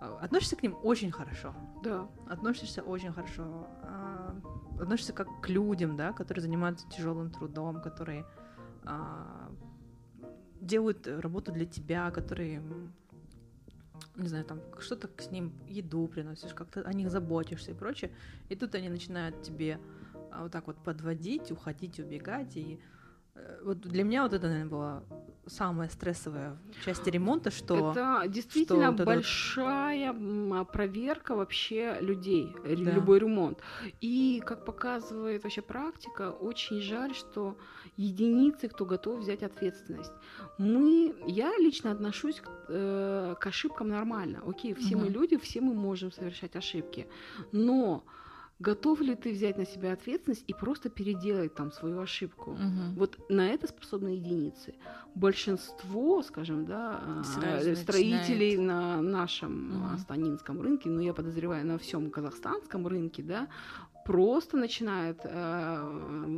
э, 0.00 0.18
относишься 0.20 0.56
к 0.56 0.62
ним 0.62 0.76
очень 0.82 1.10
хорошо. 1.10 1.54
Да. 1.82 2.08
Относишься 2.28 2.82
очень 2.82 3.12
хорошо. 3.12 3.66
А, 3.82 4.36
относишься 4.80 5.12
как 5.12 5.28
к 5.40 5.48
людям, 5.48 5.96
да, 5.96 6.12
которые 6.12 6.42
занимаются 6.42 6.88
тяжелым 6.88 7.30
трудом, 7.30 7.80
которые 7.80 8.26
делают 10.60 11.06
работу 11.06 11.52
для 11.52 11.66
тебя, 11.66 12.10
которые 12.10 12.62
не 14.16 14.28
знаю, 14.28 14.44
там 14.44 14.60
что-то 14.80 15.08
с 15.18 15.30
ним 15.30 15.52
еду 15.68 16.08
приносишь, 16.08 16.52
как-то 16.52 16.82
о 16.82 16.92
них 16.92 17.10
заботишься 17.10 17.70
и 17.70 17.74
прочее. 17.74 18.10
И 18.48 18.56
тут 18.56 18.74
они 18.74 18.88
начинают 18.88 19.42
тебе 19.42 19.78
а, 20.32 20.42
вот 20.42 20.52
так 20.52 20.66
вот 20.66 20.76
подводить, 20.82 21.52
уходить, 21.52 22.00
убегать. 22.00 22.56
И 22.56 22.80
э, 23.34 23.60
вот 23.64 23.80
для 23.80 24.02
меня 24.02 24.24
вот 24.24 24.32
это, 24.32 24.48
наверное, 24.48 24.70
была 24.70 25.04
самая 25.48 25.88
стрессовая 25.88 26.56
часть 26.84 27.06
ремонта, 27.06 27.50
что... 27.50 27.92
Это 27.92 28.24
действительно 28.28 28.80
что 28.82 28.90
вот 28.90 28.98
вот- 28.98 29.06
большая 29.06 30.12
м, 30.12 30.66
проверка 30.72 31.34
вообще 31.34 31.96
людей, 32.00 32.54
Да. 32.64 32.92
любой 32.94 33.18
ремонт. 33.18 33.58
И, 34.00 34.42
как 34.46 34.64
показывает 34.64 35.42
вообще 35.44 35.62
практика, 35.62 36.30
очень 36.30 36.80
жаль, 36.80 37.14
что 37.14 37.56
единицы, 37.96 38.68
кто 38.68 38.84
готов 38.84 39.20
взять 39.20 39.42
ответственность. 39.42 40.12
Мы, 40.58 41.14
я 41.26 41.56
лично 41.58 41.90
отношусь 41.92 42.40
к, 42.40 42.48
э, 42.68 43.34
к 43.40 43.46
ошибкам 43.46 43.88
нормально. 43.88 44.42
Окей, 44.46 44.74
все 44.74 44.96
мы 44.96 45.04
Мгм. 45.04 45.12
люди, 45.14 45.36
все 45.36 45.60
мы 45.60 45.74
можем 45.74 46.12
совершать 46.12 46.56
ошибки. 46.56 47.06
Но 47.52 48.04
готов 48.58 49.00
ли 49.00 49.14
ты 49.14 49.32
взять 49.32 49.58
на 49.58 49.64
себя 49.66 49.92
ответственность 49.92 50.44
и 50.46 50.54
просто 50.54 50.88
переделать 50.90 51.54
там 51.54 51.70
свою 51.72 52.00
ошибку? 52.00 52.52
Мгм. 52.52 52.94
Вот 52.96 53.18
на 53.28 53.48
это 53.48 53.66
способны 53.66 54.08
единицы. 54.08 54.74
Большинство, 55.14 56.22
скажем, 56.22 56.64
да, 56.64 57.00
а, 57.00 57.22
Сразу 57.24 57.74
строителей 57.76 58.56
на 58.56 59.02
нашем 59.02 59.70
Мгм. 59.70 59.94
астанинском 59.94 60.60
рынке, 60.60 60.90
ну 60.90 61.00
я 61.00 61.12
подозреваю 61.14 61.66
на 61.66 61.78
всем 61.78 62.10
казахстанском 62.10 62.86
рынке, 62.86 63.22
да, 63.22 63.48
просто 64.08 64.56
начинают 64.56 65.18
э, 65.24 65.82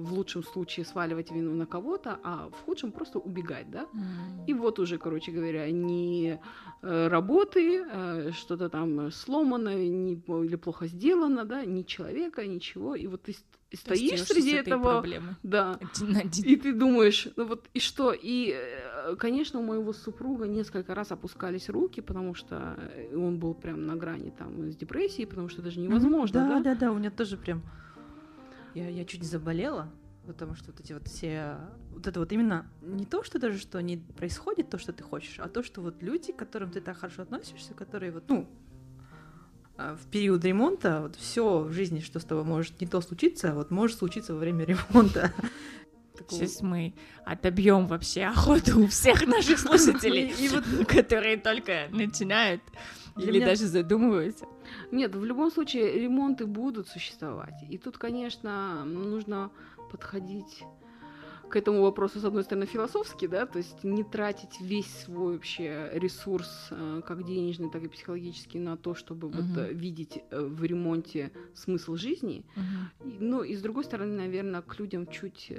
в 0.05 0.13
лучшем 0.13 0.43
случае 0.43 0.85
сваливать 0.85 1.31
вину 1.31 1.55
на 1.55 1.67
кого-то, 1.67 2.19
а 2.25 2.49
в 2.49 2.65
худшем 2.65 2.91
просто 2.91 3.21
убегать, 3.21 3.71
да. 3.71 3.87
М. 3.95 4.45
И 4.49 4.55
вот 4.55 4.79
уже, 4.79 4.99
короче 4.99 5.33
говоря, 5.33 5.71
не 5.71 6.41
э, 6.83 7.09
работы, 7.09 7.85
э, 7.93 8.33
что-то 8.33 8.69
там 8.69 9.11
сломано 9.13 9.75
не, 9.77 10.15
или 10.15 10.57
плохо 10.57 10.89
сделано, 10.89 11.45
да, 11.45 11.65
ни 11.65 11.83
человека, 11.83 12.45
ничего. 12.47 12.97
И 12.97 13.07
вот 13.07 13.23
ты 13.23 13.37
стоишь 13.77 14.25
среди 14.25 14.53
этого, 14.53 15.01
проблемой. 15.01 15.35
да, 15.43 15.79
Один 15.95 16.17
один. 16.17 16.45
и 16.45 16.57
ты 16.57 16.73
думаешь, 16.73 17.29
ну 17.37 17.47
вот 17.47 17.69
и 17.73 17.81
что? 17.81 18.13
И, 18.13 18.55
э, 18.55 19.17
конечно, 19.17 19.61
у 19.61 19.63
моего 19.63 19.93
супруга 19.93 20.47
несколько 20.47 20.95
раз 20.95 21.13
опускались 21.13 21.69
руки, 21.69 22.01
потому 22.01 22.35
что 22.35 22.77
э, 22.79 23.17
он 23.17 23.39
был 23.39 23.55
прям 23.55 23.87
на 23.87 23.97
грани 23.97 24.31
там 24.31 24.71
с 24.71 24.77
депрессией, 24.77 25.27
потому 25.27 25.49
что 25.49 25.63
это 25.63 25.71
же 25.71 25.81
невозможно, 25.81 26.41
да? 26.41 26.49
Да, 26.49 26.61
да, 26.61 26.75
да, 26.75 26.93
у 26.93 26.99
меня 26.99 27.11
тоже 27.11 27.37
прям... 27.37 27.63
Я, 28.75 28.89
я 28.89 29.05
чуть 29.05 29.21
не 29.21 29.27
заболела, 29.27 29.91
потому 30.27 30.55
что 30.55 30.71
вот 30.71 30.81
эти 30.81 30.93
вот 30.93 31.09
все... 31.09 31.57
Вот 31.91 32.07
это 32.07 32.21
вот 32.21 32.33
именно 32.33 32.71
не 32.83 33.05
то, 33.05 33.23
что 33.23 33.39
даже 33.39 33.59
что 33.59 33.81
не 33.83 33.97
происходит 33.97 34.71
то, 34.71 34.79
что 34.79 34.93
ты 34.93 35.03
хочешь, 35.03 35.39
а 35.39 35.49
то, 35.49 35.63
что 35.63 35.81
вот 35.81 36.03
люди, 36.03 36.33
к 36.33 36.37
которым 36.37 36.71
ты 36.71 36.81
так 36.81 36.99
хорошо 36.99 37.23
относишься, 37.23 37.75
которые 37.75 38.13
вот, 38.13 38.25
ну, 38.29 38.49
в 40.01 40.11
период 40.11 40.45
ремонта, 40.45 41.01
вот 41.03 41.17
все 41.17 41.61
в 41.61 41.73
жизни, 41.73 42.01
что 42.01 42.21
с 42.21 42.25
тобой 42.25 42.45
может 42.45 42.81
не 42.81 42.87
то 42.87 43.01
случиться, 43.01 43.55
вот 43.55 43.71
может 43.71 43.99
случиться 43.99 44.35
во 44.35 44.41
время 44.41 44.65
ремонта. 44.91 45.33
Сейчас 46.29 46.61
мы 46.61 46.95
отобьем 47.25 47.87
вообще 47.87 48.25
охоту 48.25 48.83
у 48.83 48.87
всех 48.87 49.27
наших 49.27 49.59
слушателей, 49.59 50.33
И 50.39 50.49
вот 50.49 50.65
которые 50.87 51.39
только 51.39 51.89
начинают 51.91 52.63
или 53.17 53.41
даже 53.41 53.67
задумываются. 53.67 54.47
Нет, 54.93 55.15
в 55.15 55.25
любом 55.25 55.51
случае 55.51 55.99
ремонты 56.01 56.47
будут 56.47 56.89
существовать. 56.89 57.55
И 57.69 57.79
тут, 57.79 57.99
конечно, 57.99 58.85
нужно 58.85 59.51
подходить 59.91 60.63
к 61.51 61.57
этому 61.57 61.83
вопросу, 61.83 62.21
с 62.21 62.25
одной 62.25 62.43
стороны, 62.45 62.67
философски, 62.67 63.27
да, 63.27 63.45
то 63.47 63.59
есть 63.59 63.85
не 63.85 64.05
тратить 64.05 64.61
весь 64.61 64.91
свой 65.05 65.35
вообще 65.35 65.91
ресурс, 65.93 66.49
э, 66.71 67.03
как 67.07 67.25
денежный, 67.27 67.71
так 67.71 67.83
и 67.83 67.89
психологический, 67.89 68.59
на 68.61 68.77
то, 68.77 68.95
чтобы 68.95 69.29
вот 69.29 69.45
Мгм. 69.45 69.59
э, 69.59 69.73
видеть 69.73 70.23
э, 70.31 70.41
в 70.41 70.65
ремонте 70.65 71.31
смысл 71.55 71.97
жизни. 71.97 72.45
И- 73.05 73.17
Ну 73.21 73.43
и 73.43 73.55
с 73.57 73.61
другой 73.63 73.85
стороны, 73.85 74.17
наверное, 74.17 74.63
к 74.63 74.79
людям 74.81 75.07
чуть 75.07 75.53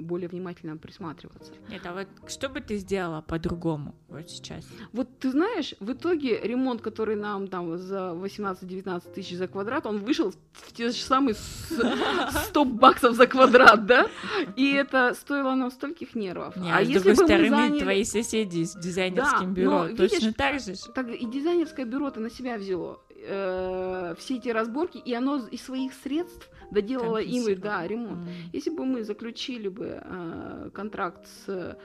более 0.00 0.28
внимательно 0.28 0.76
присматриваться. 0.76 1.52
Нет, 1.70 1.82
а 1.86 1.92
вот 1.92 2.08
что 2.30 2.48
бы 2.48 2.60
ты 2.60 2.76
сделала 2.78 3.20
по-другому 3.22 3.94
вот 4.08 4.28
сейчас? 4.30 4.64
Вот 4.92 5.08
ты 5.18 5.30
знаешь, 5.30 5.74
в 5.80 5.92
итоге 5.92 6.40
ремонт, 6.42 6.80
который 6.80 7.16
нам 7.16 7.48
там 7.48 7.76
за 7.78 8.12
18-19 8.14 9.12
тысяч 9.14 9.36
за 9.36 9.48
квадрат, 9.48 9.86
он 9.86 9.98
вышел 9.98 10.32
в 10.52 10.72
те 10.72 10.88
же 10.88 10.94
самые 11.02 11.34
с- 11.34 11.82
100 12.48 12.64
баксов 12.64 13.14
за 13.16 13.26
квадрат, 13.26 13.86
да? 13.86 14.06
И 14.56 14.83
это 14.84 15.14
стоило 15.14 15.54
нам 15.54 15.70
стольких 15.70 16.14
нервов. 16.14 16.56
Не, 16.56 16.70
а 16.72 16.78
а 16.78 16.84
с 16.84 16.88
если 16.88 17.10
другой 17.10 17.14
бы 17.14 17.22
мы 17.22 17.28
стороны, 17.28 17.48
заняли... 17.68 17.80
твои 17.80 18.04
соседи 18.04 18.64
с 18.64 18.74
дизайнерским 18.74 19.54
Да, 19.54 19.60
бюро 19.60 19.84
но, 19.88 19.96
точно 19.96 20.16
видишь, 20.16 20.34
так 20.36 20.60
же. 20.60 20.74
Так 20.94 21.08
и 21.10 21.26
дизайнерское 21.26 21.86
бюро-то 21.86 22.20
на 22.20 22.30
себя 22.30 22.56
взяло 22.56 23.00
э, 23.10 24.14
все 24.18 24.36
эти 24.36 24.48
разборки, 24.48 24.98
и 24.98 25.12
оно 25.14 25.36
из 25.50 25.62
своих 25.62 25.92
средств 25.94 26.48
доделало 26.70 27.18
им, 27.18 27.44
Компенсировало. 27.44 27.60
да, 27.80 27.86
ремонт. 27.86 28.28
М. 28.28 28.28
Если 28.52 28.70
бы 28.70 28.84
мы 28.84 29.04
заключили 29.04 29.68
бы 29.68 30.00
э, 30.02 30.70
контракт 30.72 31.26
с 31.46 31.76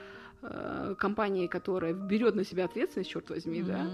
э, 0.42 0.94
компанией, 0.98 1.48
которая 1.48 1.92
берет 1.92 2.34
на 2.34 2.44
себя 2.44 2.64
ответственность, 2.64 3.10
черт 3.10 3.30
возьми, 3.30 3.62
да, 3.62 3.78
Мгм, 3.78 3.92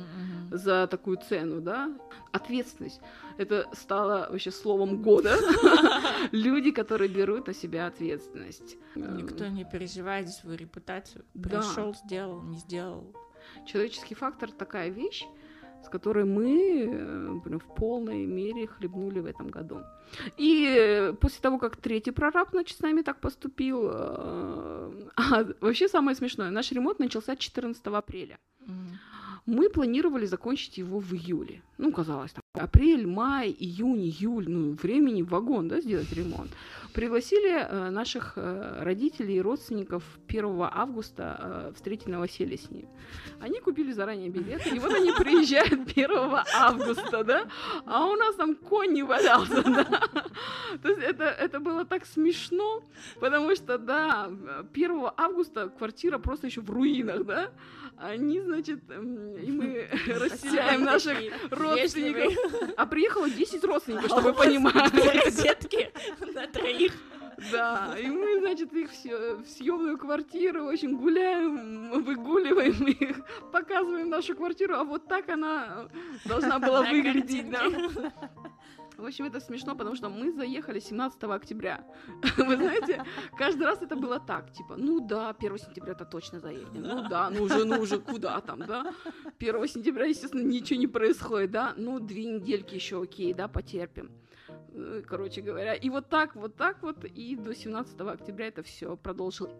мгм. 0.48 0.56
за 0.58 0.86
такую 0.86 1.18
цену, 1.18 1.60
да, 1.60 1.90
ответственность. 2.32 3.00
Это 3.38 3.66
стало 3.72 4.28
вообще 4.30 4.50
словом 4.50 5.02
года. 5.02 5.36
Люди, 6.32 6.70
которые 6.70 7.08
берут 7.08 7.46
на 7.46 7.54
себя 7.54 7.86
ответственность. 7.86 8.76
Никто 8.94 9.46
не 9.48 9.64
переживает 9.64 10.28
за 10.28 10.34
свою 10.34 10.56
репутацию. 10.56 11.24
Да. 11.34 11.48
Пришел, 11.48 11.94
сделал, 11.94 12.42
не 12.42 12.58
сделал. 12.58 13.14
Человеческий 13.66 14.14
фактор 14.14 14.50
такая 14.50 14.88
вещь, 14.90 15.24
с 15.86 15.88
которой 15.88 16.24
мы 16.24 16.88
э, 16.90 17.40
прям 17.44 17.58
в 17.58 17.74
полной 17.74 18.26
мере 18.26 18.66
хлебнули 18.66 19.20
в 19.20 19.26
этом 19.26 19.48
году. 19.48 19.80
И 20.36 20.66
э, 20.68 21.12
после 21.12 21.40
того, 21.40 21.58
как 21.58 21.76
третий 21.76 22.12
прораб, 22.12 22.50
значит, 22.50 22.78
с 22.78 22.82
нами 22.82 23.02
так 23.02 23.20
поступил, 23.20 23.88
э, 23.90 24.90
а, 25.16 25.44
вообще 25.60 25.88
самое 25.88 26.16
смешное, 26.16 26.50
наш 26.50 26.72
ремонт 26.72 26.98
начался 26.98 27.36
14 27.36 27.86
апреля. 27.86 28.38
Мгм. 28.60 28.98
Мы 29.46 29.70
планировали 29.70 30.26
закончить 30.26 30.78
его 30.78 30.98
в 30.98 31.12
июле. 31.12 31.62
Ну, 31.78 31.92
казалось, 31.92 32.32
там, 32.32 32.42
апрель, 32.64 33.06
май, 33.06 33.54
июнь, 33.56 34.02
июль, 34.02 34.48
ну, 34.48 34.72
времени 34.72 35.22
вагон, 35.22 35.68
да, 35.68 35.80
сделать 35.80 36.12
ремонт. 36.12 36.50
Пригласили 36.92 37.52
э, 37.52 37.90
наших 37.90 38.32
э, 38.36 38.82
родителей 38.82 39.36
и 39.36 39.40
родственников 39.40 40.02
1 40.28 40.62
августа 40.72 41.36
э, 41.38 41.72
встретить 41.74 42.08
новоселье 42.08 42.56
с 42.56 42.70
ними. 42.70 42.88
Они 43.38 43.60
купили 43.60 43.92
заранее 43.92 44.30
билеты, 44.30 44.70
и 44.70 44.78
вот 44.78 44.92
они 44.94 45.12
приезжают 45.12 45.90
1 45.96 46.10
августа, 46.54 47.22
да, 47.22 47.46
а 47.84 48.06
у 48.06 48.16
нас 48.16 48.34
там 48.36 48.56
конь 48.56 48.94
не 48.94 49.02
валялся, 49.02 49.62
да. 49.62 49.84
То 50.82 50.88
есть 50.88 51.02
это, 51.02 51.24
это 51.24 51.60
было 51.60 51.84
так 51.84 52.06
смешно, 52.06 52.82
потому 53.20 53.54
что, 53.54 53.78
да, 53.78 54.30
1 54.72 55.08
августа 55.16 55.68
квартира 55.68 56.18
просто 56.18 56.46
еще 56.46 56.62
в 56.62 56.70
руинах, 56.70 57.26
да, 57.26 57.50
они, 57.98 58.40
значит, 58.40 58.80
м, 58.90 59.36
и 59.36 59.50
мы 59.50 59.88
расселяем 60.06 60.84
наших 60.84 61.18
родственников. 61.50 62.34
А 62.76 62.86
приехало 62.86 63.28
10 63.30 63.64
родственников, 63.64 64.06
чтобы 64.06 64.32
вы 64.32 64.34
понимали. 64.34 65.24
Розетки 65.24 65.90
на 66.34 66.46
троих. 66.46 66.92
Да, 67.52 67.94
и 67.98 68.06
мы, 68.06 68.38
значит, 68.40 68.72
их 68.72 68.90
все 68.90 69.34
в 69.34 69.46
съемную 69.46 69.98
квартиру, 69.98 70.64
в 70.64 70.68
общем, 70.68 70.96
гуляем, 70.96 71.90
выгуливаем 72.02 72.86
их, 72.86 73.18
показываем 73.52 74.08
нашу 74.08 74.34
квартиру, 74.34 74.74
а 74.74 74.84
вот 74.84 75.06
так 75.06 75.28
она 75.28 75.88
должна 76.24 76.58
была 76.66 76.82
выглядеть, 76.82 77.50
да. 77.50 77.64
В 78.96 79.04
общем, 79.04 79.26
это 79.26 79.40
смешно, 79.40 79.74
потому 79.74 79.94
что 79.94 80.08
мы 80.08 80.32
заехали 80.32 80.80
17 80.80 81.22
октября. 81.24 81.84
Вы 82.36 82.56
знаете, 82.56 83.04
каждый 83.36 83.64
раз 83.64 83.82
это 83.82 83.94
было 83.94 84.18
так, 84.18 84.52
типа, 84.52 84.76
ну 84.76 85.00
да, 85.00 85.34
1 85.38 85.58
сентября 85.58 85.92
это 85.92 86.04
точно 86.04 86.40
заедем, 86.40 86.82
ну 86.82 87.08
да, 87.08 87.30
ну 87.30 87.42
уже, 87.42 87.64
ну 87.64 87.80
уже 87.80 87.98
куда 87.98 88.40
там, 88.40 88.60
да. 88.60 88.94
1 89.38 89.68
сентября, 89.68 90.06
естественно, 90.06 90.42
ничего 90.42 90.80
не 90.80 90.86
происходит, 90.86 91.50
да, 91.50 91.74
ну 91.76 92.00
две 92.00 92.24
недельки 92.24 92.74
еще 92.74 93.02
окей, 93.02 93.34
да, 93.34 93.48
потерпим. 93.48 94.10
Э, 94.76 95.02
Короче 95.06 95.40
говоря, 95.40 95.74
и 95.74 95.90
вот 95.90 96.08
так, 96.08 96.34
вот 96.36 96.56
так 96.56 96.82
вот, 96.82 97.04
и 97.04 97.36
до 97.36 97.54
17 97.54 98.00
октября 98.00 98.48
это 98.48 98.62
все 98.62 98.96
продолжилось. 98.96 99.52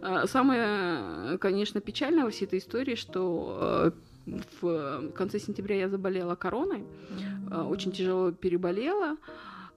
А, 0.00 0.26
Самое, 0.26 1.38
конечно, 1.38 1.80
печальное 1.80 2.24
во 2.24 2.30
всей 2.30 2.46
этой 2.46 2.58
истории, 2.58 2.94
что 2.94 3.58
э, 3.60 3.90
в 4.60 5.10
конце 5.12 5.38
сентября 5.38 5.76
я 5.76 5.88
заболела 5.88 6.34
короной, 6.34 6.84
а, 7.50 7.64
очень 7.64 7.92
тяжело 7.92 8.32
переболела. 8.32 9.16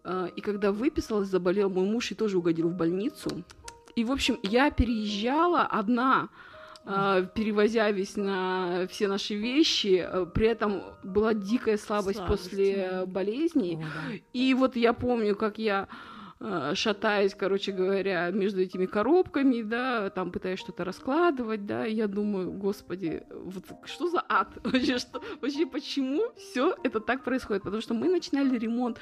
а, 0.03 0.27
И 0.35 0.41
когда 0.41 0.71
выписалась, 0.71 1.29
заболел 1.29 1.69
мой 1.69 1.85
муж 1.85 2.11
и 2.11 2.15
тоже 2.15 2.37
угодил 2.37 2.69
в 2.69 2.75
больницу. 2.75 3.43
И, 3.95 4.03
в 4.03 4.11
общем, 4.11 4.37
я 4.43 4.71
переезжала 4.71 5.63
одна, 5.63 6.29
перевозя 6.83 7.91
весь 7.91 8.15
на 8.15 8.87
все 8.89 9.07
наши 9.07 9.35
вещи. 9.35 10.07
При 10.33 10.47
этом 10.47 10.81
была 11.03 11.33
дикая 11.33 11.77
слабость 11.77 12.17
Слабость, 12.17 12.43
после 12.49 13.03
болезни. 13.05 13.75
О, 13.75 13.79
да. 13.79 14.17
И 14.33 14.53
вот 14.53 14.75
я 14.75 14.93
помню, 14.93 15.35
как 15.35 15.59
я 15.59 15.87
э, 15.89 16.20
шатаясь, 16.73 17.35
короче 17.35 17.71
говоря, 17.71 18.31
между 18.31 18.61
этими 18.61 18.85
коробками, 18.85 19.61
да, 19.61 20.09
там 20.09 20.31
пытаясь 20.31 20.59
что-то 20.59 20.83
раскладывать, 20.83 21.65
да, 21.65 21.85
и 21.85 21.93
я 21.93 22.07
думаю, 22.07 22.51
господи, 22.51 23.23
вот 23.29 23.63
что 23.85 24.09
за 24.09 24.23
ад? 24.27 24.47
Вообще, 24.63 24.97
что, 24.97 25.21
вообще 25.39 25.65
почему 25.65 26.21
все 26.37 26.75
это 26.83 26.99
так 26.99 27.23
происходит? 27.23 27.63
Потому 27.63 27.81
что 27.81 27.93
мы 27.93 28.09
начинали 28.09 28.57
ремонт 28.57 28.97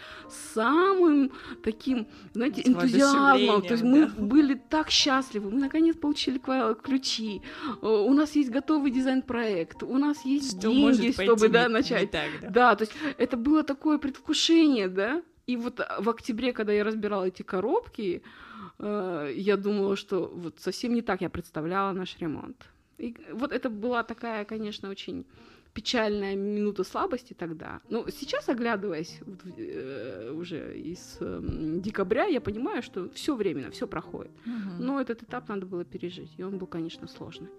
самым 0.54 1.32
таким, 1.64 2.08
знаете, 2.34 2.64
энтузиазмом, 2.66 3.62
то 3.62 3.74
есть 3.74 3.84
мы 3.84 4.08
да. 4.08 4.22
были 4.22 4.56
так 4.56 4.90
счастливы, 4.90 5.52
мы 5.52 5.60
наконец 5.60 5.96
получили 5.96 6.42
ключи, 6.82 7.42
э, 7.82 7.88
у 7.88 8.14
нас 8.14 8.36
есть 8.36 8.50
готовый 8.50 8.92
дизайн-проект, 8.92 9.84
у 9.84 9.98
нас 9.98 10.26
есть 10.26 10.60
Что 10.60 10.72
деньги, 10.72 11.12
чтобы, 11.12 11.48
да, 11.50 11.64
не- 11.64 11.68
не 11.68 11.74
начать 11.74 12.12
так, 12.12 12.30
да. 12.42 12.50
да, 12.50 12.76
то 12.76 12.84
есть 12.84 12.94
это 13.18 13.38
было 13.38 13.64
такое 13.64 13.98
предвкушение, 13.98 14.90
да. 14.90 15.22
И 15.50 15.58
вот 15.58 15.80
а, 15.80 16.00
в 16.00 16.08
октябре, 16.10 16.54
когда 16.54 16.74
я 16.74 16.84
разбирала 16.84 17.26
эти 17.26 17.42
коробки, 17.42 18.22
э, 18.78 19.34
я 19.36 19.58
думала, 19.58 19.96
что 19.96 20.32
вот 20.36 20.60
совсем 20.60 20.94
не 20.94 21.02
так 21.02 21.22
я 21.22 21.30
представляла 21.30 21.92
наш 21.94 22.20
ремонт. 22.20 22.56
И 23.00 23.16
вот 23.34 23.52
это 23.52 23.70
была 23.70 24.04
такая, 24.04 24.46
конечно, 24.46 24.90
очень 24.90 25.26
печальная 25.74 26.36
минута 26.36 26.84
слабости 26.84 27.34
тогда. 27.34 27.80
Но 27.90 28.06
сейчас, 28.10 28.50
оглядываясь 28.50 29.22
вот, 29.26 29.40
э, 29.58 30.32
уже 30.36 30.78
из 30.78 31.18
эм, 31.22 31.82
декабря, 31.82 32.26
я 32.26 32.42
понимаю, 32.42 32.84
что 32.84 33.10
все 33.10 33.36
временно, 33.36 33.72
все 33.72 33.88
проходит. 33.88 34.32
Мгм. 34.46 34.86
Но 34.86 35.02
этот 35.02 35.24
этап 35.24 35.50
надо 35.50 35.66
было 35.66 35.84
пережить, 35.84 36.32
и 36.38 36.44
он 36.44 36.58
был, 36.60 36.68
конечно, 36.68 37.08
сложный. 37.08 37.50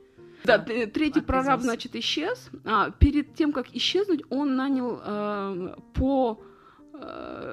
Да, 0.45 0.59
Да, 0.59 0.65
т- 0.65 0.87
третий 0.87 1.23
прораб, 1.23 1.61
значит, 1.61 1.97
исчез. 1.97 2.51
А, 2.65 2.91
перед 2.91 3.35
тем, 3.35 3.53
как 3.53 3.67
исчезнуть, 3.75 4.23
он 4.31 4.55
нанял 4.57 5.01
э, 5.05 5.75
по 5.95 6.41
э, 6.41 6.60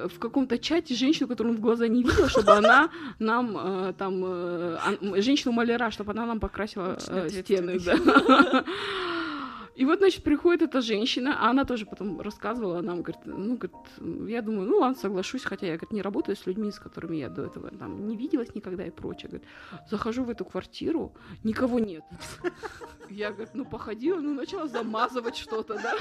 в 0.08 0.18
каком-то 0.18 0.58
чате 0.58 0.94
женщину, 0.94 1.28
которую 1.28 1.54
он 1.54 1.58
в 1.58 1.60
глаза 1.60 1.88
не 1.88 2.02
видел, 2.02 2.28
чтобы 2.28 2.52
она 2.52 2.88
нам 3.18 3.56
э, 3.56 3.92
там 3.98 4.22
э, 4.24 4.76
ан- 4.86 5.22
женщину-маляра, 5.22 5.90
чтобы 5.90 6.12
она 6.12 6.26
нам 6.26 6.40
покрасила 6.40 6.96
э, 7.08 7.28
стены. 7.30 7.78
И 9.78 9.84
вот, 9.84 9.98
значит, 9.98 10.24
приходит 10.24 10.62
эта 10.62 10.80
женщина, 10.80 11.36
а 11.38 11.50
она 11.50 11.64
тоже 11.64 11.86
потом 11.86 12.20
рассказывала 12.20 12.80
нам, 12.80 13.02
говорит, 13.02 13.20
ну, 13.26 13.56
говорит, 13.56 14.28
я 14.28 14.42
думаю, 14.42 14.68
ну, 14.68 14.78
ладно, 14.78 14.98
соглашусь, 15.00 15.44
хотя 15.44 15.66
я, 15.66 15.76
говорит, 15.76 15.92
не 15.92 16.02
работаю 16.02 16.34
с 16.34 16.46
людьми, 16.46 16.72
с 16.72 16.80
которыми 16.80 17.16
я 17.16 17.28
до 17.28 17.44
этого 17.44 17.70
там 17.70 18.08
не 18.08 18.16
виделась 18.16 18.52
никогда 18.56 18.84
и 18.84 18.90
прочее. 18.90 19.28
Говорит, 19.28 19.48
захожу 19.88 20.24
в 20.24 20.30
эту 20.30 20.44
квартиру, 20.44 21.14
никого 21.44 21.78
нет. 21.78 22.02
Я, 23.08 23.30
говорит, 23.30 23.54
ну, 23.54 23.64
походила, 23.64 24.20
ну, 24.20 24.34
начала 24.34 24.66
замазывать 24.66 25.36
что-то, 25.36 25.74
да. 25.74 25.94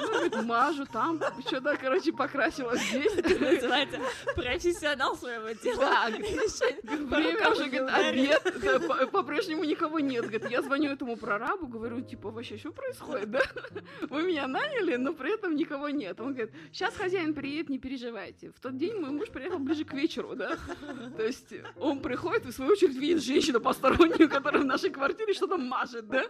Ну, 0.00 0.08
говорит, 0.08 0.42
мажу 0.44 0.86
там, 0.86 1.20
что-то, 1.46 1.76
короче, 1.76 2.12
покрасила 2.12 2.74
здесь. 2.76 3.14
Называется 3.14 3.98
профессионал 4.34 5.16
своего 5.16 5.50
дела. 5.50 5.80
Да, 5.80 7.16
Время 7.16 7.50
уже, 7.50 7.68
говорит, 7.68 7.90
обед, 7.94 9.10
по-прежнему 9.12 9.64
никого 9.64 10.00
нет. 10.00 10.22
Говорит, 10.22 10.50
я 10.50 10.62
звоню 10.62 10.90
этому 10.90 11.16
прорабу, 11.16 11.66
говорю, 11.66 12.00
типа, 12.00 12.37
вообще, 12.38 12.56
что 12.56 12.70
происходит, 12.70 13.30
да? 13.30 13.42
Вы 14.10 14.22
меня 14.22 14.46
наняли, 14.46 14.96
но 14.96 15.12
при 15.12 15.34
этом 15.34 15.56
никого 15.56 15.88
нет. 15.88 16.20
Он 16.20 16.32
говорит, 16.32 16.52
сейчас 16.72 16.94
хозяин 16.94 17.34
приедет, 17.34 17.68
не 17.68 17.78
переживайте. 17.78 18.50
В 18.50 18.60
тот 18.60 18.76
день 18.76 18.98
мой 19.00 19.10
муж 19.10 19.28
приехал 19.28 19.58
ближе 19.58 19.84
к 19.84 19.92
вечеру, 19.92 20.34
да? 20.34 20.56
То 21.16 21.24
есть 21.24 21.52
он 21.76 22.00
приходит 22.00 22.46
и, 22.46 22.50
в 22.50 22.54
свою 22.54 22.72
очередь, 22.72 22.96
видит 22.96 23.22
женщину 23.22 23.60
постороннюю, 23.60 24.28
которая 24.28 24.62
в 24.62 24.66
нашей 24.66 24.90
квартире 24.90 25.34
что-то 25.34 25.56
мажет, 25.56 26.08
да? 26.08 26.24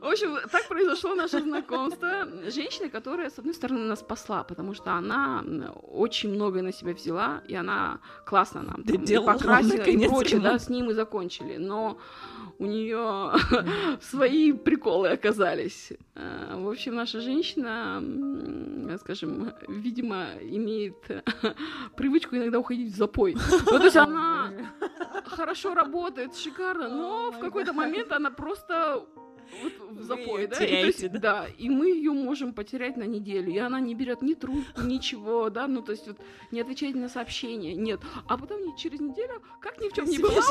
В 0.00 0.06
общем, 0.06 0.38
так 0.50 0.66
произошло 0.68 1.14
наше 1.14 1.40
знакомство. 1.40 2.26
Женщина, 2.50 2.88
которая, 2.88 3.30
с 3.30 3.38
одной 3.38 3.54
стороны, 3.54 3.80
нас 3.80 4.00
спасла, 4.00 4.44
потому 4.44 4.74
что 4.74 4.92
она 4.92 5.44
очень 5.82 6.30
многое 6.30 6.62
на 6.62 6.72
себя 6.72 6.94
взяла, 6.94 7.42
и 7.48 7.54
она 7.54 8.00
классно 8.24 8.62
нам 8.62 8.78
там, 8.84 8.94
и 8.94 8.98
Доделала, 8.98 9.32
покрасила, 9.32 9.82
и 9.82 10.08
прочее, 10.08 10.40
да, 10.40 10.58
с 10.58 10.68
ним 10.68 10.90
и 10.90 10.94
закончили. 10.94 11.56
Но 11.56 11.98
у 12.58 12.66
нее 12.66 13.32
свои 14.00 14.52
приколы 14.52 15.08
оказались. 15.18 15.92
Э, 16.14 16.56
В 16.56 16.68
общем, 16.68 16.94
наша 16.94 17.20
женщина, 17.20 18.02
скажем, 18.98 19.52
видимо, 19.68 20.26
имеет 20.40 20.96
привычку 21.96 22.36
иногда 22.36 22.58
уходить 22.58 22.92
в 22.92 22.96
запой. 22.96 23.34
Ну, 23.70 23.78
то 23.78 23.84
есть 23.84 23.96
она 23.96 24.50
хорошо 25.26 25.74
работает, 25.74 26.36
шикарно, 26.36 26.88
но 26.88 27.30
в 27.30 27.38
какой-то 27.38 27.72
момент 27.72 28.12
она 28.12 28.30
просто 28.30 29.04
вот 29.62 29.72
в 29.90 30.02
запой, 30.02 30.46
да, 30.46 30.64
и, 30.64 30.86
есть, 30.86 31.10
да? 31.12 31.18
да, 31.18 31.46
и 31.58 31.68
мы 31.68 31.88
ее 31.88 32.12
можем 32.12 32.52
потерять 32.52 32.96
на 32.96 33.04
неделю, 33.04 33.50
и 33.50 33.58
она 33.58 33.80
не 33.80 33.94
берет 33.94 34.22
ни 34.22 34.34
трубку, 34.34 34.82
ничего, 34.82 35.50
да, 35.50 35.66
ну 35.66 35.82
то 35.82 35.92
есть 35.92 36.06
вот 36.06 36.18
не 36.50 36.60
отвечает 36.60 36.96
на 36.96 37.08
сообщения, 37.08 37.74
нет, 37.74 38.00
а 38.26 38.36
потом 38.36 38.76
через 38.76 39.00
неделю, 39.00 39.42
как 39.60 39.80
ни 39.80 39.88
в 39.88 39.92
чем 39.92 40.04
не 40.06 40.18
бывало, 40.18 40.42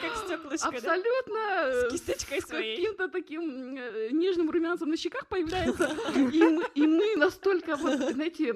как 0.00 0.16
стеклышко, 0.16 0.68
абсолютно 0.68 1.38
э, 1.64 1.88
С 1.88 1.92
кисточкой 1.92 2.40
с 2.40 2.44
каким-то 2.46 3.08
таким 3.08 3.76
э, 3.76 4.08
нежным 4.10 4.50
румянцем 4.50 4.88
на 4.88 4.96
щеках 4.96 5.26
появляется, 5.26 5.90
и 6.14 6.42
мы, 6.42 6.64
и 6.74 6.86
мы 6.86 7.16
настолько 7.16 7.76
вот, 7.76 7.98
знаете, 8.12 8.50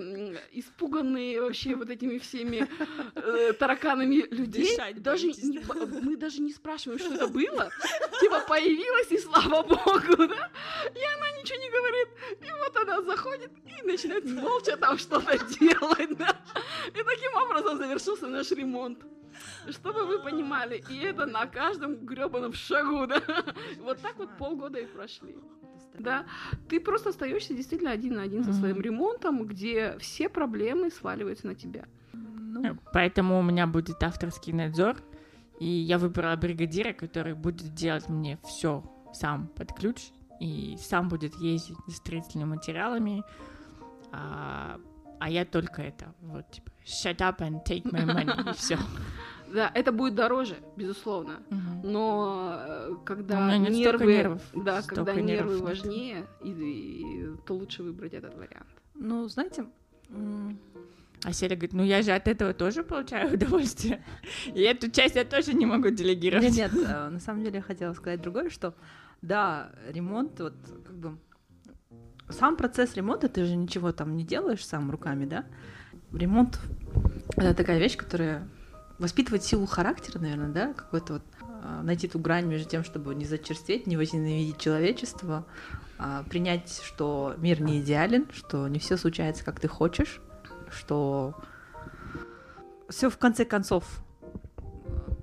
испуганные 0.53 1.41
вообще 1.41 1.75
вот 1.75 1.91
этими 1.91 2.19
всеми 2.19 2.69
э, 3.15 3.53
тараканами 3.53 4.27
людей, 4.31 4.77
даже 4.97 5.27
не, 5.27 5.61
мы 6.03 6.17
даже 6.17 6.41
не 6.41 6.53
спрашиваем, 6.53 6.99
что 6.99 7.15
это 7.15 7.29
было, 7.29 7.71
типа 8.21 8.45
появилась 8.49 9.11
и 9.11 9.19
слава 9.19 9.63
богу, 9.63 9.74
да, 9.75 10.51
и 10.95 11.03
она 11.17 11.31
ничего 11.39 11.59
не 11.59 11.71
говорит, 11.71 12.09
и 12.41 12.51
вот 12.51 12.77
она 12.77 13.03
заходит 13.03 13.53
и 13.67 13.87
начинает 13.87 14.25
молча 14.25 14.77
там 14.77 14.99
что-то 14.99 15.39
делать, 15.59 16.17
да, 16.19 16.37
и 16.89 17.03
таким 17.03 17.35
образом 17.37 17.79
завершился 17.79 18.27
наш 18.27 18.51
ремонт. 18.51 18.99
Чтобы 19.69 20.07
вы 20.07 20.21
понимали, 20.21 20.85
и 20.89 20.99
это 20.99 21.27
на 21.27 21.47
каждом 21.47 22.07
гребаном 22.07 22.53
шагу, 22.53 23.07
да. 23.07 23.21
Вот 23.81 24.01
так 24.01 24.17
вот 24.17 24.31
полгода 24.39 24.79
и 24.79 24.87
прошли. 24.87 25.37
Да, 25.99 26.27
ты 26.69 26.81
просто 26.81 27.11
остаешься 27.11 27.55
действительно 27.55 27.93
один 27.93 28.15
на 28.15 28.23
один 28.23 28.45
со 28.45 28.53
своим 28.53 28.81
ремонтом, 28.81 29.47
где 29.47 29.97
все 29.99 30.29
проблемы 30.29 30.91
сваливаются 30.91 31.47
на 31.47 31.55
тебя. 31.55 31.85
Ну, 32.13 32.79
Поэтому 32.93 33.39
у 33.39 33.43
меня 33.43 33.67
будет 33.67 34.03
авторский 34.03 34.53
надзор, 34.53 34.97
и 35.61 35.67
я 35.67 35.99
выбрала 35.99 36.37
бригадира, 36.37 36.93
который 36.93 37.35
будет 37.35 37.75
делать 37.75 38.09
мне 38.09 38.39
все 38.45 38.83
сам 39.15 39.49
под 39.57 39.73
ключ, 39.73 40.11
и 40.41 40.77
сам 40.81 41.09
будет 41.09 41.35
ездить 41.37 41.77
за 41.87 41.95
строительными 41.97 42.49
материалами, 42.51 43.23
а, 44.13 44.79
а 45.21 45.31
я 45.31 45.45
только 45.45 45.83
это, 45.83 46.13
вот, 46.21 46.51
типа, 46.51 46.71
shut 46.85 47.17
up 47.19 47.39
and 47.39 47.65
take 47.65 47.85
my 47.85 48.05
money, 48.05 48.51
и 48.51 48.55
все. 48.57 48.79
Да, 49.53 49.71
это 49.75 49.93
будет 49.93 50.15
дороже, 50.17 50.57
безусловно. 50.77 51.41
Но 51.85 52.57
э, 52.59 52.95
когда 53.05 53.57
нет 53.57 53.71
нервы, 53.73 54.13
нервов, 54.13 54.43
да, 54.55 54.83
когда 54.83 55.15
нервов 55.15 55.27
нервы 55.27 55.55
нет. 55.55 55.63
важнее, 55.63 56.27
и, 56.43 56.51
и- 56.51 57.37
то 57.47 57.55
лучше 57.55 57.83
выбрать 57.85 58.15
этот 58.15 58.35
вариант. 58.35 58.67
ну, 58.95 59.29
знаете, 59.29 59.67
А 61.25 61.33
Селя 61.33 61.55
говорит, 61.57 61.73
ну 61.73 61.83
я 61.85 62.03
же 62.03 62.13
от 62.13 62.27
этого 62.29 62.53
тоже 62.53 62.83
получаю 62.83 63.35
удовольствие. 63.35 64.05
И 64.47 64.61
эту 64.61 64.91
часть 64.91 65.15
я 65.15 65.25
тоже 65.25 65.55
не 65.55 65.67
могу 65.67 65.91
делегировать. 65.91 66.45
Нет, 66.51 66.73
нет, 66.73 66.85
э, 66.87 67.09
на 67.11 67.21
самом 67.21 67.43
деле 67.45 67.57
я 67.57 67.63
хотела 67.63 67.93
сказать 67.95 68.21
другое, 68.21 68.51
что 68.51 68.75
да, 69.25 69.71
ремонт, 69.89 70.39
вот 70.41 70.55
как 70.85 70.97
бы 70.97 71.19
сам 72.29 72.57
процесс 72.57 72.95
ремонта, 72.95 73.29
ты 73.29 73.45
же 73.45 73.57
ничего 73.57 73.93
там 73.93 74.17
не 74.17 74.25
делаешь 74.25 74.65
сам 74.65 74.91
руками, 74.91 75.25
да? 75.25 75.45
Ремонт— 76.13 76.61
это 77.37 77.55
такая 77.55 77.79
вещь, 77.79 77.97
которая 77.97 78.49
воспитывает 78.99 79.43
силу 79.43 79.67
характера, 79.67 80.19
наверное, 80.19 80.49
да, 80.49 80.73
какой-то 80.75 81.15
вот 81.15 81.23
а, 81.63 81.83
найти 81.83 82.07
ту 82.07 82.19
грань 82.19 82.47
между 82.47 82.69
тем, 82.69 82.85
чтобы 82.85 83.15
не 83.15 83.25
зачерстветь, 83.25 83.87
не 83.87 83.97
возненавидеть 83.97 84.59
человечество, 84.59 85.47
а, 85.99 86.23
принять, 86.25 86.81
что 86.85 87.35
мир 87.39 87.61
не 87.61 87.81
идеален, 87.81 88.27
что 88.33 88.69
не 88.69 88.79
все 88.79 88.97
случается, 88.97 89.45
как 89.45 89.59
ты 89.59 89.69
хочешь, 89.69 90.21
что 90.71 91.35
все 92.89 93.11
в 93.11 93.19
конце 93.19 93.45
концов 93.45 93.85
э, 94.59 94.63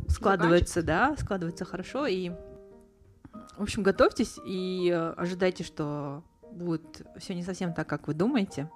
складывается, 0.10 0.82
да, 0.84 1.16
складывается 1.18 1.64
хорошо, 1.64 2.08
и 2.08 2.32
в 3.62 3.64
общем, 3.64 3.84
готовьтесь 3.84 4.40
и 4.44 4.90
э, 4.92 5.14
ожидайте, 5.18 5.64
что 5.64 6.24
будет 6.52 7.06
все 7.20 7.36
не 7.36 7.44
совсем 7.44 7.76
так, 7.76 7.88
как 7.88 8.08
вы 8.08 8.16
думаете. 8.16 8.72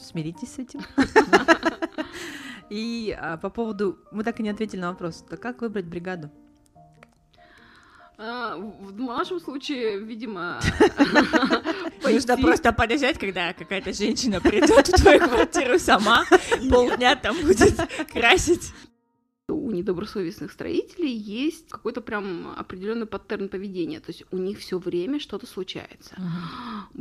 Смиритесь 0.00 0.54
с 0.54 0.58
этим. 0.60 0.80
И 2.70 3.18
а, 3.20 3.36
по 3.36 3.50
поводу... 3.50 3.98
Мы 4.12 4.22
так 4.22 4.38
и 4.38 4.44
не 4.44 4.50
ответили 4.50 4.78
на 4.78 4.90
вопрос. 4.90 5.24
Так 5.28 5.40
как 5.40 5.60
выбрать 5.60 5.86
бригаду? 5.86 6.30
А, 8.16 8.56
в 8.56 8.96
нашем 9.00 9.40
случае, 9.40 9.98
видимо, 9.98 10.60
Нужно 12.04 12.38
просто 12.38 12.72
подождать, 12.72 13.18
когда 13.18 13.52
какая-то 13.52 13.92
женщина 13.92 14.40
придет 14.40 14.86
в 14.86 15.02
твою 15.02 15.18
квартиру 15.18 15.80
сама, 15.80 16.24
полдня 16.70 17.16
там 17.16 17.36
будет 17.42 17.74
красить. 18.12 18.72
Недобросовестных 19.72 20.52
строителей 20.52 21.12
есть 21.12 21.68
какой-то 21.68 22.00
прям 22.00 22.54
определенный 22.56 23.06
паттерн 23.06 23.48
поведения. 23.48 24.00
То 24.00 24.10
есть 24.10 24.24
у 24.30 24.36
них 24.36 24.58
все 24.58 24.78
время 24.78 25.18
что-то 25.20 25.46
случается. 25.46 26.14
Мгм. 26.18 26.28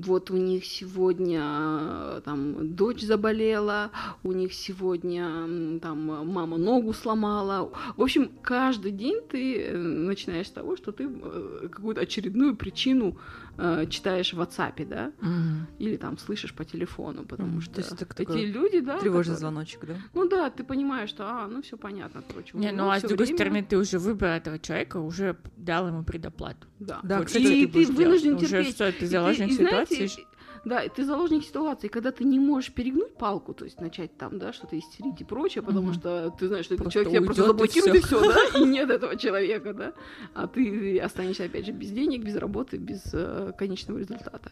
Вот 0.06 0.32
у 0.32 0.38
них 0.38 0.66
сегодня 0.66 1.42
э, 1.44 2.22
там 2.26 2.76
дочь 2.76 3.02
заболела, 3.02 3.92
у 4.24 4.32
них 4.32 4.54
сегодня 4.54 5.80
там 5.80 6.00
мама 6.32 6.58
ногу 6.58 6.94
сломала. 6.94 7.72
В 7.98 8.02
общем, 8.02 8.30
каждый 8.42 8.92
день 8.92 9.22
ты 9.30 9.62
э, 9.62 9.78
начинаешь 9.78 10.48
с 10.48 10.52
того, 10.52 10.76
что 10.78 10.92
ты 10.92 11.10
э, 11.10 11.68
какую-то 11.72 12.02
очередную 12.02 12.56
причину 12.56 13.18
э, 13.58 13.86
читаешь 13.90 14.34
в 14.34 14.40
WhatsApp, 14.42 14.86
да, 14.88 15.12
Мгм. 15.22 15.68
или 15.80 15.98
там 15.98 16.18
слышишь 16.18 16.54
по 16.54 16.64
телефону, 16.66 17.24
потому 17.26 17.52
Мгм. 17.54 17.62
что 17.62 17.74
То 17.76 17.82
есть 17.82 17.92
это 18.02 18.24
эти 18.24 18.46
люди, 18.46 18.80
да, 18.80 18.98
Тревожный 19.00 19.36
которые- 19.36 19.38
звоночек, 19.40 19.86
да? 19.86 19.96
Ну 20.14 20.28
да, 20.30 20.50
ты 20.50 20.64
понимаешь, 20.64 21.10
что, 21.10 21.24
а, 21.28 21.48
ну 21.48 21.62
все 21.62 21.78
понятно, 21.78 22.24
короче. 22.28 22.52
Не, 22.62 22.68
него 22.72 22.78
ну 22.86 22.90
а 22.92 23.00
с 23.00 23.02
другой 23.04 23.26
время- 23.26 23.38
стороны, 23.38 23.64
ты 23.64 23.78
уже 23.78 24.00
выбрал 24.00 24.32
этого 24.32 24.60
человека, 24.60 24.98
уже 24.98 25.36
дал 25.58 25.88
ему 25.88 26.04
предоплату. 26.04 26.68
да. 26.80 27.00
Да, 27.04 27.18
Вот 27.18 27.28
кстати, 27.28 27.44
что 27.46 27.54
и 27.54 27.66
будешь 27.66 27.88
ты 27.88 27.94
делать? 27.94 28.22
вынужден 28.22 28.36
Уже 28.36 28.48
терпеть. 28.48 28.78
ты 28.78 28.90
И 28.90 28.92
ты- 28.94 29.06
заложник 29.08 29.50
и 29.50 29.54
знаете, 29.54 29.96
ситуации. 30.08 30.24
Да, 30.64 30.88
ты 30.88 31.04
заложник 31.06 31.44
ситуации, 31.44 31.88
когда 31.88 32.12
ты 32.12 32.24
не 32.24 32.40
можешь 32.40 32.72
перегнуть 32.72 33.16
палку, 33.16 33.54
то 33.54 33.66
есть 33.66 33.82
начать 33.82 34.16
там, 34.18 34.38
да, 34.38 34.54
что-то 34.54 34.78
истерить 34.78 35.20
и 35.20 35.24
прочее, 35.24 35.64
потому 35.64 35.88
Мгм. 35.88 35.94
что 35.96 36.30
ты 36.38 36.48
знаешь, 36.48 36.66
что 36.66 36.76
этот 36.76 36.92
человек 36.92 37.12
тебя 37.12 37.22
просто 37.24 37.46
заблокирует, 37.46 37.96
и 37.96 38.00
все, 38.02 38.28
да, 38.28 38.38
и 38.54 38.64
нет 38.64 38.92
этого 38.92 39.16
человека, 39.18 39.74
да, 39.74 39.94
а 40.36 40.48
ты 40.48 41.00
останешься, 41.00 41.46
опять 41.46 41.66
же, 41.66 41.72
без 41.72 41.90
денег, 41.90 42.24
без 42.24 42.36
работы, 42.36 42.78
без 42.78 43.02
э, 43.12 43.54
конечного 43.58 43.98
результата. 43.98 44.52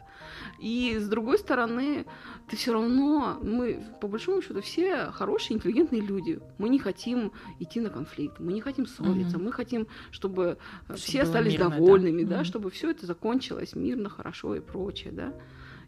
И 0.58 0.98
с 0.98 1.08
другой 1.08 1.38
стороны, 1.38 2.06
ты 2.48 2.56
все 2.56 2.74
равно, 2.74 3.38
мы, 3.44 3.80
по 4.02 4.08
большому 4.08 4.42
счету, 4.42 4.62
все 4.62 5.12
хорошие, 5.12 5.58
интеллигентные 5.58 6.02
люди. 6.02 6.40
Мы 6.58 6.70
не 6.70 6.80
хотим 6.80 7.32
идти 7.60 7.80
на 7.80 7.92
конфликт, 7.92 8.40
мы 8.40 8.52
не 8.52 8.62
хотим 8.62 8.88
ссориться, 8.88 9.38
Мгм. 9.38 9.46
мы 9.46 9.52
хотим, 9.52 9.88
чтобы 10.10 10.58
э, 10.88 10.96
Чтобы 10.96 10.98
все 10.98 11.22
остались 11.22 11.52
мирно, 11.54 11.70
да. 11.70 11.76
довольными, 11.76 12.24
да, 12.24 12.38
Мгм. 12.38 12.46
чтобы 12.46 12.72
все 12.72 12.90
это 12.90 13.06
закончилось 13.06 13.76
мирно, 13.76 14.10
хорошо 14.10 14.56
и 14.56 14.60
прочее, 14.60 15.12
да. 15.14 15.34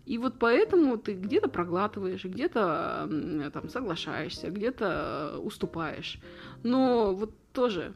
И 0.06 0.18
вот 0.18 0.40
поэтому 0.40 0.98
ты 0.98 1.14
где-то 1.14 1.48
проглатываешь, 1.48 2.24
где-то 2.24 3.10
там 3.54 3.70
соглашаешься, 3.70 4.50
где-то 4.50 5.40
уступаешь. 5.42 6.20
Но 6.64 7.14
вот 7.14 7.34
тоже, 7.54 7.94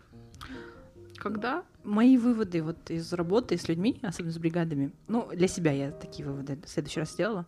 когда 1.18 1.64
Мои 1.86 2.18
выводы 2.18 2.64
вот 2.64 2.90
из 2.90 3.14
работы 3.14 3.60
с 3.60 3.68
людьми, 3.70 4.00
особенно 4.02 4.34
с 4.34 4.40
бригадами, 4.40 4.92
ну, 5.08 5.30
для 5.32 5.48
себя 5.48 5.72
я 5.72 5.92
такие 5.92 6.28
выводы 6.28 6.58
в 6.66 6.68
следующий 6.68 7.00
раз 7.00 7.12
сделала. 7.12 7.46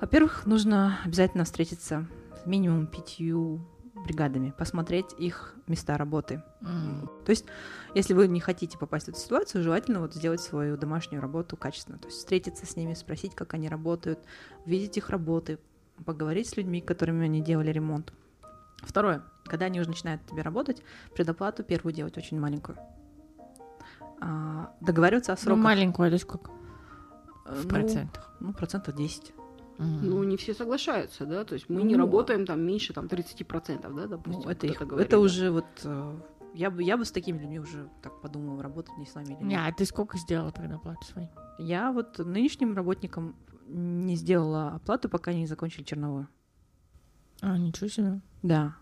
Во-первых, 0.00 0.46
нужно 0.46 0.98
обязательно 1.04 1.42
встретиться 1.42 2.06
с 2.40 2.46
минимум 2.46 2.86
пятью 2.86 3.60
бригадами, 4.04 4.52
посмотреть 4.56 5.12
их 5.18 5.54
места 5.66 5.96
работы. 5.96 6.42
М. 6.62 7.08
То 7.24 7.30
есть, 7.30 7.44
если 7.94 8.14
вы 8.14 8.28
не 8.28 8.40
хотите 8.40 8.78
попасть 8.78 9.06
в 9.06 9.08
эту 9.10 9.18
ситуацию, 9.18 9.62
желательно 9.62 10.00
вот 10.00 10.14
сделать 10.14 10.40
свою 10.40 10.76
домашнюю 10.76 11.20
работу 11.22 11.56
качественно. 11.56 11.98
То 11.98 12.06
есть 12.08 12.18
встретиться 12.18 12.66
с 12.66 12.76
ними, 12.76 12.94
спросить, 12.94 13.34
как 13.34 13.54
они 13.54 13.68
работают, 13.68 14.18
увидеть 14.66 14.96
их 14.96 15.10
работы, 15.10 15.58
поговорить 16.04 16.48
с 16.48 16.56
людьми, 16.56 16.80
которыми 16.80 17.24
они 17.26 17.42
делали 17.42 17.70
ремонт. 17.70 18.12
Второе. 18.78 19.22
Когда 19.44 19.66
они 19.66 19.80
уже 19.80 19.90
начинают 19.90 20.24
тебе 20.26 20.42
работать, 20.42 20.82
предоплату 21.14 21.62
первую 21.62 21.92
делать 21.92 22.16
очень 22.16 22.40
маленькую. 22.40 22.78
А, 24.20 24.74
договариваться 24.80 25.32
о 25.32 25.36
Ну, 25.36 25.42
сроках. 25.42 25.64
маленькую, 25.64 26.08
это 26.08 26.18
сколько? 26.18 26.50
Э, 27.46 27.54
В 27.54 27.64
ну, 27.64 27.68
процентах. 27.70 28.32
Ну, 28.40 28.52
процентов 28.52 28.94
10. 28.94 29.32
Ну, 29.82 30.24
не 30.24 30.36
все 30.36 30.52
соглашаются, 30.54 31.24
да, 31.26 31.44
то 31.44 31.54
есть 31.54 31.70
мы 31.70 31.82
не 31.82 31.94
Ну, 31.96 32.00
работаем 32.00 32.44
там 32.44 32.60
меньше 32.60 32.92
там 32.92 33.06
30%, 33.06 33.94
да, 33.94 34.06
допустим. 34.06 34.42
Ну, 34.44 34.50
это, 34.50 34.66
их- 34.66 34.78
говорит, 34.86 35.06
это 35.06 35.16
да. 35.16 35.20
уже 35.20 35.50
вот... 35.50 35.64
э, 35.84 36.16
Я 36.54 36.70
бы, 36.70 36.82
я 36.82 36.96
бы 36.98 37.04
с 37.04 37.10
такими 37.12 37.38
людьми 37.38 37.58
уже 37.60 37.88
так 38.02 38.20
подумала, 38.20 38.62
работать 38.62 38.96
не 38.98 39.06
с 39.06 39.14
вами 39.14 39.26
или 39.34 39.42
Не, 39.42 39.54
нет. 39.56 39.60
а 39.66 39.72
ты 39.72 39.86
сколько 39.86 40.18
сделала 40.18 40.50
предоплату 40.50 41.04
своей? 41.06 41.28
Я 41.58 41.92
вот 41.92 42.18
нынешним 42.18 42.74
работникам 42.76 43.34
не 43.68 44.16
сделала 44.16 44.72
оплату, 44.74 45.08
пока 45.08 45.32
не 45.32 45.46
закончили 45.46 45.84
черновую. 45.84 46.26
А, 47.40 47.56
ничего 47.56 47.88
себе. 47.88 48.20
Да, 48.42 48.74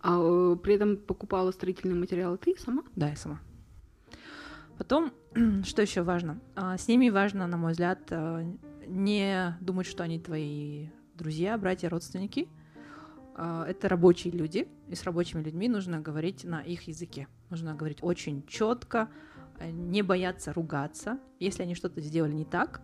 А 0.00 0.16
э, 0.20 0.56
при 0.62 0.74
этом 0.74 0.96
покупала 0.96 1.50
строительные 1.52 1.98
материалы 1.98 2.36
ты 2.38 2.54
сама? 2.58 2.82
да, 2.96 3.08
я 3.08 3.16
сама. 3.16 3.40
Потом, 4.78 5.10
что 5.64 5.82
еще 5.82 6.02
важно? 6.02 6.38
А, 6.54 6.76
С 6.78 6.88
ними 6.88 7.10
важно, 7.10 7.46
на 7.46 7.56
мой 7.56 7.72
взгляд, 7.72 7.98
а, 8.12 8.44
не 8.90 9.56
думать, 9.60 9.86
что 9.86 10.02
они 10.02 10.18
твои 10.18 10.88
друзья, 11.14 11.56
братья, 11.58 11.88
родственники. 11.88 12.48
А, 13.34 13.66
Это 13.66 13.88
рабочие 13.88 14.32
люди, 14.32 14.68
и 14.88 14.94
с 14.94 15.04
рабочими 15.04 15.42
людьми 15.42 15.68
нужно 15.68 16.00
говорить 16.00 16.44
на 16.44 16.60
их 16.60 16.88
языке. 16.88 17.28
Нужно 17.50 17.74
говорить 17.74 17.98
очень 18.02 18.46
четко, 18.46 19.08
не 19.60 20.02
бояться 20.02 20.52
ругаться. 20.52 21.18
Если 21.38 21.62
они 21.62 21.74
что-то 21.74 22.00
сделали 22.00 22.32
не 22.32 22.44
так, 22.44 22.80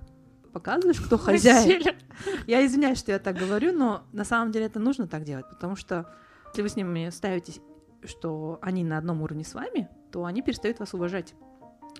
показываешь, 0.53 1.01
кто 1.01 1.19
хозяин. 1.19 1.83
Я 2.47 2.65
извиняюсь, 2.65 2.99
что 2.99 3.13
я 3.13 3.19
так 3.19 3.37
говорю, 3.37 3.73
но 3.73 4.05
на 4.13 4.25
самом 4.25 4.53
деле 4.53 4.67
это 4.67 4.79
нужно 4.79 5.07
так 5.07 5.25
делать, 5.25 5.47
потому 5.51 5.77
что 5.77 6.11
если 6.49 6.63
вы 6.63 6.69
с 6.71 6.77
ними 6.77 7.11
ставите, 7.11 7.61
что 8.05 8.59
они 8.63 8.83
на 8.83 8.97
одном 8.97 9.21
уровне 9.21 9.45
с 9.45 9.53
вами, 9.53 9.91
то 10.11 10.25
они 10.25 10.41
перестают 10.41 10.79
вас 10.79 10.95
уважать. 10.95 11.35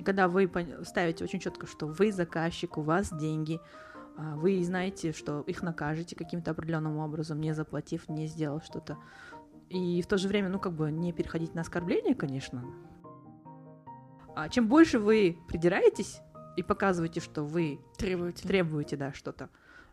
Когда 0.05 0.29
вы 0.29 0.51
ставите 0.85 1.25
очень 1.25 1.41
четко, 1.41 1.67
что 1.67 1.87
вы 1.87 2.13
заказчик, 2.13 2.79
у 2.79 2.83
вас 2.83 3.13
деньги, 3.13 3.61
а, 3.61 3.87
вы 4.17 4.63
знаете, 4.65 5.13
что 5.13 5.43
их 5.43 5.63
накажете 5.63 6.17
каким-то 6.17 6.53
определенным 6.53 6.99
образом, 6.99 7.41
не 7.41 7.53
заплатив, 7.55 8.09
не 8.09 8.27
сделав 8.27 8.65
что-то. 8.65 8.97
И 9.69 10.01
в 10.01 10.07
то 10.07 10.17
же 10.17 10.29
время, 10.29 10.49
ну, 10.49 10.59
как 10.59 10.73
бы 10.73 10.91
не 10.91 11.13
переходить 11.13 11.55
на 11.55 11.63
оскорбление, 11.63 12.15
конечно. 12.15 12.65
А 14.35 14.49
чем 14.49 14.69
больше 14.69 14.99
вы 14.99 15.39
придираетесь 15.49 16.21
и 16.57 16.63
показываете, 16.63 17.21
что 17.21 17.43
вы 17.43 17.81
Требовательно. 17.97 18.49
требуете, 18.49 18.97
да, 18.97 19.13
что-то, 19.13 19.49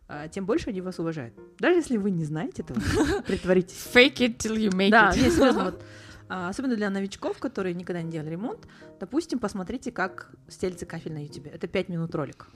а, 0.08 0.28
тем 0.28 0.46
больше 0.46 0.70
они 0.70 0.82
вас 0.82 1.00
уважают. 1.00 1.34
Даже 1.60 1.78
если 1.78 1.98
вы 1.98 2.12
не 2.12 2.26
знаете 2.26 2.62
этого, 2.62 2.80
притворитесь. 3.28 3.90
Fake 3.94 4.18
it 4.18 4.38
till 4.38 4.56
you 4.58 4.70
make 4.72 4.90
Да, 4.92 5.12
it. 5.12 5.16
не, 5.16 5.30
серьезно, 5.30 5.64
вот, 5.72 5.84
а, 6.30 6.50
особенно 6.50 6.76
для 6.76 6.90
новичков, 6.90 7.40
которые 7.40 7.74
никогда 7.74 8.02
не 8.02 8.12
делали 8.12 8.32
ремонт, 8.32 8.68
допустим, 9.00 9.40
посмотрите, 9.40 9.92
как 9.92 10.32
стелится 10.50 10.86
кафель 10.86 11.14
на 11.14 11.24
YouTube. 11.24 11.48
Это 11.48 11.68
5 11.68 11.90
минут 11.90 12.14
ролик. 12.16 12.48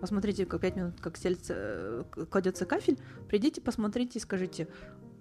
Посмотрите, 0.00 0.46
как 0.46 0.60
5 0.60 0.76
минут, 0.76 1.00
как 1.00 1.16
стелится, 1.16 1.54
э, 1.56 2.04
кладется 2.30 2.66
кафель, 2.66 2.98
придите, 3.28 3.60
посмотрите 3.60 4.18
и 4.18 4.22
скажите, 4.22 4.68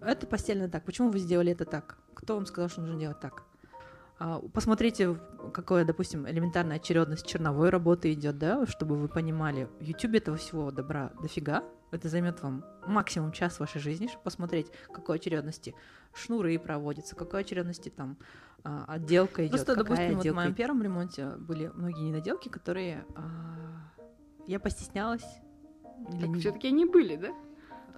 это 0.01 0.27
постельно 0.27 0.69
так, 0.69 0.83
почему 0.83 1.09
вы 1.09 1.19
сделали 1.19 1.51
это 1.51 1.65
так? 1.65 1.97
Кто 2.13 2.35
вам 2.35 2.45
сказал, 2.45 2.69
что 2.69 2.81
нужно 2.81 2.99
делать 2.99 3.19
так? 3.19 3.43
А, 4.19 4.39
Посмотрите, 4.53 5.17
какая, 5.53 5.85
допустим, 5.85 6.27
элементарная 6.27 6.77
очередность 6.77 7.25
черновой 7.25 7.69
работы 7.69 8.13
идет, 8.13 8.37
да, 8.37 8.65
чтобы 8.67 8.95
вы 8.95 9.07
понимали. 9.07 9.67
В 9.79 9.83
YouTube 9.83 10.15
этого 10.15 10.37
всего 10.37 10.71
добра 10.71 11.11
дофига. 11.21 11.63
Это 11.91 12.09
займет 12.09 12.41
вам 12.41 12.65
максимум 12.87 13.31
час 13.31 13.59
вашей 13.59 13.79
жизни, 13.79 14.07
чтобы 14.07 14.23
посмотреть, 14.23 14.67
какой 14.91 15.17
очередности 15.17 15.75
шнуры 16.13 16.57
проводятся, 16.57 17.15
какой 17.15 17.41
очередности 17.41 17.89
там 17.89 18.17
а, 18.63 18.85
отделка 18.87 19.45
идет. 19.45 19.51
Просто, 19.51 19.75
допустим, 19.75 20.07
вот 20.07 20.15
в 20.15 20.19
отделка 20.19 20.35
моем 20.35 20.53
первом 20.55 20.81
ремонте 20.81 21.27
были 21.37 21.67
многие 21.73 22.09
недоделки, 22.09 22.49
которые 22.49 23.05
а, 23.15 23.83
я 24.47 24.59
постеснялась. 24.59 25.25
Так 26.19 26.29
не- 26.29 26.39
все-таки 26.39 26.67
они 26.67 26.85
были, 26.85 27.15
да? 27.15 27.29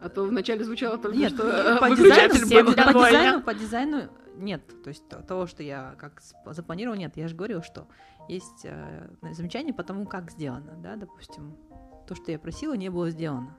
А 0.02 0.10
то 0.10 0.24
вначале 0.26 0.64
звучало 0.64 0.98
только, 0.98 1.18
Нет, 1.18 1.34
что 1.34 1.44
ну, 1.44 1.50
э, 1.50 1.80
по 1.80 1.90
дизайну, 1.90 2.34
всем 2.36 2.66
был. 2.66 2.74
по, 2.76 2.92
дизайну, 2.94 3.42
по 3.42 3.54
дизайну 3.54 4.02
нет. 4.38 4.84
То 4.84 4.90
есть 4.90 5.08
то- 5.08 5.22
того, 5.24 5.48
что 5.48 5.64
я 5.64 5.96
как 5.98 6.22
запланировала, 6.46 6.98
нет. 6.98 7.16
Я 7.18 7.28
же 7.28 7.36
говорила, 7.36 7.64
что 7.64 7.88
есть 8.28 8.62
э, 8.66 9.10
замечания 9.32 9.74
по 9.74 9.84
тому, 9.84 10.06
как 10.06 10.32
сделано, 10.32 10.74
да, 10.78 10.96
допустим. 10.96 11.56
То, 12.08 12.14
что 12.16 12.32
я 12.32 12.38
просила, 12.38 12.74
не 12.76 12.90
было 12.90 13.10
сделано. 13.10 13.58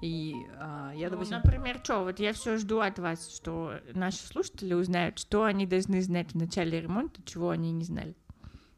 И 0.00 0.34
а, 0.58 0.92
я, 0.94 1.06
Ну, 1.08 1.14
допустим, 1.16 1.38
например, 1.44 1.80
что, 1.82 2.04
вот 2.04 2.20
я 2.20 2.32
все 2.32 2.56
жду 2.56 2.78
от 2.78 2.98
вас, 3.00 3.34
что 3.34 3.74
наши 3.94 4.18
слушатели 4.18 4.72
узнают, 4.74 5.18
что 5.18 5.42
они 5.42 5.66
должны 5.66 6.00
знать 6.02 6.32
в 6.32 6.36
начале 6.36 6.80
ремонта, 6.80 7.20
чего 7.24 7.50
они 7.50 7.72
не 7.72 7.84
знали. 7.84 8.16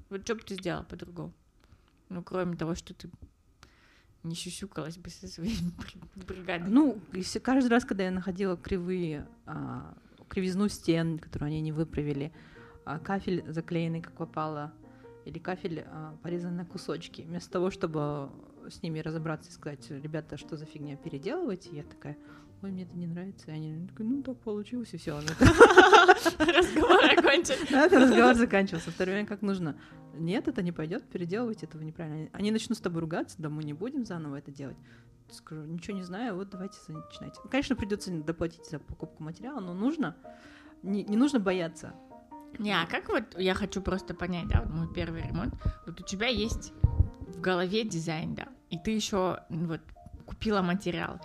Вот 0.09 0.23
что 0.23 0.35
бы 0.35 0.40
ты 0.40 0.55
сделала 0.55 0.82
по-другому? 0.82 1.32
Ну, 2.09 2.23
кроме 2.23 2.56
того, 2.56 2.74
что 2.74 2.94
ты 2.94 3.10
не 4.22 4.34
сюсюкалась 4.34 4.98
бы 4.98 5.10
со 5.10 5.26
своими 5.28 5.55
бри- 5.78 6.24
бригадами. 6.26 6.68
Ну, 6.68 7.01
если 7.12 7.38
каждый 7.38 7.68
раз, 7.68 7.84
когда 7.84 8.05
я 8.05 8.10
находила 8.10 8.56
кривые, 8.56 9.26
а, 9.47 9.94
кривизну 10.28 10.68
стен, 10.68 11.18
которую 11.18 11.48
они 11.48 11.60
не 11.60 11.72
выправили, 11.72 12.32
а, 12.84 12.98
кафель 12.98 13.44
заклеенный, 13.48 14.01
как 14.02 14.12
попало, 14.14 14.72
или 15.24 15.38
кафель 15.38 15.84
а, 15.86 16.16
порезанный 16.22 16.59
на 16.59 16.64
кусочки, 16.66 17.22
вместо 17.22 17.51
того, 17.51 17.70
чтобы 17.70 18.30
с 18.68 18.82
ними 18.82 19.01
разобраться 19.01 19.51
и 19.51 19.52
сказать, 19.52 19.90
ребята, 19.90 20.36
что 20.36 20.56
за 20.56 20.66
фигня 20.66 20.97
переделываете, 20.97 21.70
я 21.72 21.82
такая, 21.82 22.16
ой, 22.62 22.70
мне 22.70 22.82
это 22.84 22.97
не 22.97 23.06
нравится, 23.06 23.51
и 23.51 23.55
они 23.55 23.86
такие, 23.88 24.09
ну 24.09 24.22
так 24.22 24.36
получилось, 24.38 24.92
и 24.92 24.98
все. 24.98 25.18
Разговор 26.38 27.05
окончен. 27.05 27.55
этот 27.74 27.92
разговор 28.02 28.34
заканчивался. 28.34 28.90
Второй 28.90 29.14
момент, 29.14 29.28
как 29.28 29.42
нужно. 29.42 29.76
Нет, 30.15 30.49
это 30.49 30.62
не 30.62 30.73
пойдет, 30.73 31.09
переделывайте 31.09 31.66
этого 31.66 31.82
неправильно. 31.82 32.28
Они 32.32 32.51
начнут 32.51 32.78
с 32.78 32.81
тобой 32.81 33.01
ругаться, 33.01 33.37
да 33.39 33.49
мы 33.49 33.65
не 33.65 33.73
будем 33.73 34.05
заново 34.05 34.37
это 34.37 34.51
делать. 34.51 34.77
Скажу, 35.31 35.62
ничего 35.62 35.97
не 35.97 36.03
знаю, 36.03 36.35
вот 36.35 36.51
давайте 36.51 36.77
начинайте. 36.89 37.41
Конечно, 37.51 37.77
придется 37.77 38.11
доплатить 38.11 38.69
за 38.69 38.78
покупку 38.78 39.23
материала, 39.23 39.61
но 39.61 39.74
нужно, 39.74 40.16
не, 40.82 41.05
не 41.05 41.16
нужно 41.16 41.39
бояться. 41.39 41.95
Не, 42.59 42.73
а 42.73 42.87
как 42.87 43.09
вот, 43.09 43.39
я 43.39 43.55
хочу 43.55 43.81
просто 43.81 44.12
понять, 44.12 44.49
да, 44.49 44.62
вот 44.62 44.74
мой 44.74 44.93
первый 44.93 45.23
ремонт, 45.23 45.55
вот 45.87 46.01
у 46.01 46.05
тебя 46.05 46.27
есть 46.27 46.73
в 47.28 47.41
голове 47.41 47.85
дизайн, 47.85 48.35
да, 48.35 48.49
и 48.70 48.78
ты 48.78 48.91
еще 48.91 49.39
вот 49.49 49.81
купила 50.27 50.62
материал. 50.62 51.20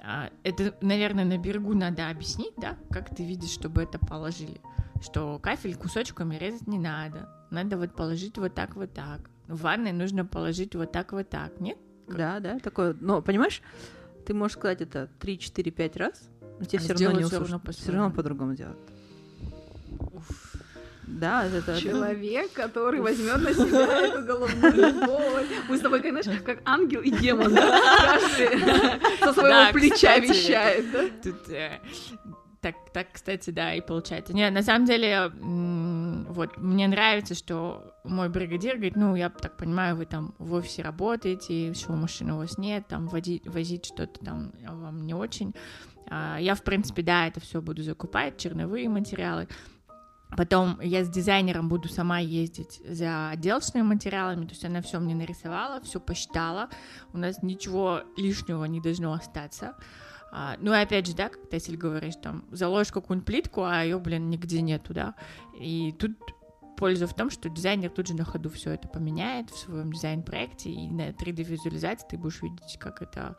А, 0.00 0.30
Это, 0.44 0.74
наверное, 0.80 1.24
на 1.24 1.36
берегу 1.36 1.74
надо 1.74 2.08
объяснить, 2.08 2.54
да, 2.56 2.76
как 2.90 3.14
ты 3.14 3.24
видишь, 3.24 3.50
чтобы 3.50 3.82
это 3.82 3.98
положили, 3.98 4.60
что 5.02 5.38
кафель 5.38 5.76
кусочками 5.76 6.36
резать 6.36 6.66
не 6.66 6.78
надо, 6.78 7.28
надо 7.50 7.76
вот 7.76 7.94
положить 7.94 8.38
вот 8.38 8.54
так, 8.54 8.76
вот 8.76 8.92
так. 8.92 9.30
В 9.46 9.62
ванной 9.62 9.92
нужно 9.92 10.24
положить 10.24 10.74
вот 10.74 10.92
так, 10.92 11.12
вот 11.12 11.28
так, 11.28 11.60
нет? 11.60 11.78
Да, 12.06 12.40
да, 12.40 12.58
такое. 12.58 12.96
Но, 13.00 13.22
понимаешь, 13.22 13.62
ты 14.26 14.34
можешь 14.34 14.56
сказать 14.56 14.80
это 14.80 15.08
3, 15.20 15.38
4, 15.38 15.70
5 15.70 15.96
раз, 15.96 16.28
но 16.58 16.64
тебе 16.64 16.78
А 16.78 16.82
все 16.82 16.92
равно 16.92 17.18
не 17.18 17.24
услышат. 17.24 17.50
равно 17.50 17.72
Все 17.72 17.92
равно 17.92 18.10
по-другому 18.10 18.54
делать. 18.54 18.78
Уф. 20.00 20.54
Да, 21.08 21.46
это... 21.46 21.80
Человек, 21.80 22.52
который 22.52 23.00
возьмет 23.00 23.38
на 23.38 23.54
себя 23.54 24.02
эту 24.06 24.22
головную 24.22 25.06
боль. 25.06 25.46
Мы 25.68 25.78
с 25.78 25.80
тобой, 25.80 26.00
конечно, 26.00 26.36
как 26.44 26.60
ангел 26.66 27.00
и 27.00 27.10
демон, 27.10 27.54
да? 27.54 27.80
Каждый 28.20 28.60
со 29.18 29.32
своего 29.32 29.48
Да, 29.48 29.70
плеча 29.72 30.20
кстати, 30.20 30.28
вещает, 30.28 30.92
да? 30.92 31.08
Тут 31.22 31.48
э, 31.48 31.80
так, 32.72 32.90
так, 32.92 33.06
кстати, 33.12 33.50
да, 33.50 33.74
и 33.74 33.80
получается. 33.80 34.34
Не, 34.34 34.50
на 34.50 34.62
самом 34.62 34.86
деле, 34.86 35.30
вот 36.28 36.56
мне 36.58 36.88
нравится, 36.88 37.34
что 37.34 37.94
мой 38.04 38.28
бригадир 38.28 38.74
говорит, 38.74 38.96
ну, 38.96 39.14
я 39.14 39.30
так 39.30 39.56
понимаю, 39.56 39.96
вы 39.96 40.06
там 40.06 40.34
в 40.38 40.54
офисе 40.54 40.82
работаете, 40.82 41.74
что 41.74 41.92
машины 41.92 42.34
у 42.34 42.38
вас 42.38 42.58
нет, 42.58 42.86
там 42.88 43.08
водить, 43.08 43.46
возить 43.46 43.86
что-то 43.86 44.24
там 44.24 44.52
вам 44.66 45.06
не 45.06 45.14
очень. 45.14 45.54
А, 46.10 46.38
Я, 46.38 46.54
в 46.54 46.62
принципе, 46.62 47.02
да, 47.02 47.26
это 47.26 47.40
все 47.40 47.60
буду 47.60 47.82
закупать, 47.82 48.38
черновые 48.38 48.88
материалы. 48.88 49.48
Потом 50.36 50.78
я 50.82 51.04
с 51.04 51.08
дизайнером 51.08 51.68
буду 51.68 51.88
сама 51.88 52.18
ездить 52.18 52.82
за 52.86 53.30
отделочными 53.30 53.84
материалами, 53.84 54.44
то 54.44 54.50
есть 54.50 54.64
она 54.64 54.82
все 54.82 54.98
мне 54.98 55.14
нарисовала, 55.14 55.80
все 55.80 56.00
посчитала, 56.00 56.68
у 57.14 57.18
нас 57.18 57.42
ничего 57.42 58.02
лишнего 58.16 58.64
не 58.66 58.80
должно 58.80 59.14
остаться. 59.14 59.74
А, 60.30 60.56
ну 60.60 60.72
и 60.72 60.76
опять 60.76 61.06
же, 61.06 61.14
да, 61.14 61.28
как 61.28 61.40
если 61.52 61.76
говоришь, 61.76 62.16
там, 62.16 62.44
заложишь 62.50 62.92
какую-нибудь 62.92 63.26
плитку, 63.26 63.62
а 63.64 63.82
ее, 63.82 63.98
блин, 63.98 64.30
нигде 64.30 64.60
нету, 64.60 64.92
да. 64.92 65.14
И 65.58 65.94
тут 65.98 66.12
польза 66.76 67.06
в 67.06 67.14
том, 67.14 67.30
что 67.30 67.48
дизайнер 67.48 67.90
тут 67.90 68.06
же 68.06 68.14
на 68.14 68.24
ходу 68.24 68.50
все 68.50 68.70
это 68.72 68.88
поменяет 68.88 69.50
в 69.50 69.58
своем 69.58 69.92
дизайн-проекте, 69.92 70.70
и 70.70 70.88
на 70.88 71.10
3D-визуализации 71.10 72.06
ты 72.10 72.18
будешь 72.18 72.42
видеть, 72.42 72.78
как 72.78 73.02
это 73.02 73.36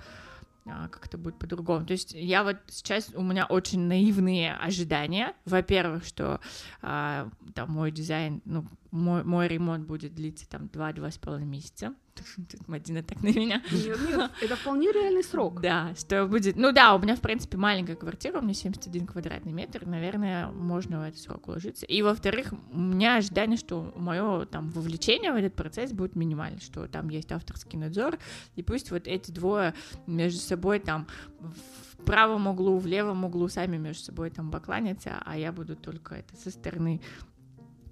а, 0.66 0.88
как 0.90 1.07
это 1.07 1.18
будет 1.18 1.40
по-другому. 1.40 1.86
То 1.86 1.94
есть 1.94 2.14
я 2.14 2.44
вот 2.44 2.57
сейчас, 2.68 3.11
у 3.16 3.24
меня 3.24 3.45
очень 3.45 3.80
наивные 3.80 4.53
ожидания. 4.53 5.34
Во-первых, 5.45 6.03
что 6.06 6.41
а, 6.82 7.30
там 7.56 7.72
мой 7.72 7.91
дизайн, 7.91 8.41
ну, 8.45 8.66
мой, 8.91 9.24
мой 9.24 9.48
ремонт 9.48 9.88
будет 9.88 10.14
длиться 10.14 10.48
там 10.48 10.66
2-2,5 10.66 11.40
месяца. 11.40 11.95
Тут 12.36 12.68
Мадина 12.68 13.04
так 13.04 13.22
на 13.22 13.28
меня. 13.28 13.62
Нет, 13.72 13.98
нет, 14.08 14.32
это 14.41 14.56
вполне 14.56 14.91
реальный 14.91 15.24
срок. 15.24 15.62
Да, 15.62 15.94
что 15.96 16.26
будет... 16.26 16.56
Ну 16.56 16.72
да, 16.72 16.96
у 16.96 17.00
меня, 17.00 17.16
в 17.16 17.22
принципе, 17.22 17.58
маленькая 17.58 17.96
квартира, 17.96 18.40
у 18.40 18.41
меня 18.41 18.54
71 18.54 19.08
квадратный 19.08 19.52
метр, 19.52 19.86
наверное, 19.86 20.48
можно 20.48 21.00
в 21.00 21.04
этот 21.04 21.20
срок 21.20 21.48
уложиться. 21.48 21.86
И, 21.86 22.02
во-вторых, 22.02 22.54
у 22.72 22.80
меня 22.80 23.18
ожидание, 23.18 23.58
что 23.58 23.94
мое 23.96 24.46
там 24.46 24.70
вовлечение 24.70 25.32
в 25.32 25.36
этот 25.36 25.56
процесс 25.56 25.91
будет 25.91 26.16
минимально, 26.16 26.60
что 26.60 26.88
там 26.88 27.10
есть 27.10 27.32
авторский 27.32 27.78
надзор, 27.78 28.18
и 28.56 28.64
пусть 28.64 28.91
вот 28.91 29.08
эти 29.08 29.32
двое 29.32 29.74
между 30.08 30.40
собой 30.40 30.80
там 30.80 31.08
в 31.40 32.04
правом 32.06 32.48
углу, 32.48 32.78
в 32.78 32.88
левом 32.88 33.26
углу 33.26 33.48
сами 33.50 33.78
между 33.78 34.04
собой 34.04 34.30
там 34.30 34.50
бакланятся, 34.50 35.22
а 35.26 35.38
я 35.38 35.52
буду 35.52 35.76
только 35.76 36.16
это 36.16 36.36
со 36.36 36.50
стороны 36.50 37.02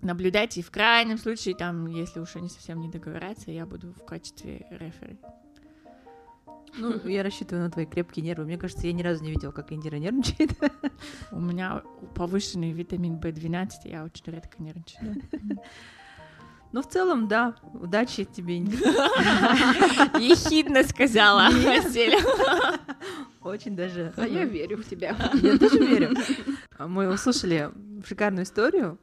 наблюдать, 0.02 0.58
и 0.58 0.62
в 0.62 0.72
крайнем 0.72 1.18
случае, 1.18 1.56
там, 1.56 1.88
если 1.88 2.20
уж 2.20 2.36
они 2.36 2.50
совсем 2.50 2.80
не 2.80 2.90
договорятся, 2.90 3.52
я 3.52 3.66
буду 3.66 3.94
в 3.94 4.06
качестве 4.06 4.68
рефери. 4.70 5.18
Ну, 6.78 7.00
я 7.08 7.24
рассчитываю 7.24 7.66
на 7.66 7.72
твои 7.72 7.86
крепкие 7.86 8.24
нервы. 8.24 8.46
Мне 8.46 8.58
кажется, 8.58 8.88
я 8.88 8.94
ни 8.94 9.02
разу 9.02 9.24
не 9.24 9.32
видела, 9.32 9.52
как 9.52 9.72
Индира 9.72 9.98
нервничает. 9.98 10.52
У 11.32 11.40
меня 11.40 11.82
повышенный 12.16 12.72
витамин 12.72 13.16
В12, 13.16 13.70
я 13.86 14.04
очень 14.04 14.26
редко 14.28 14.62
нервничаю. 14.62 15.22
Ну, 16.74 16.82
в 16.82 16.90
целом, 16.90 17.30
да, 17.30 17.56
удачи 17.74 18.26
тебе. 18.26 18.58
Ехидно 20.20 20.84
сказала 20.84 21.50
Василия. 21.50 22.20
Очень 23.42 23.78
даже. 23.78 24.14
А 24.18 24.28
я 24.28 24.44
верю 24.44 24.76
в 24.76 24.84
тебя. 24.84 25.16
Я 25.36 25.58
тоже 25.58 25.80
верю. 25.80 26.12
Мы 26.78 27.08
услышали 27.08 27.72
шикарную 28.06 28.44
историю, 28.44 29.00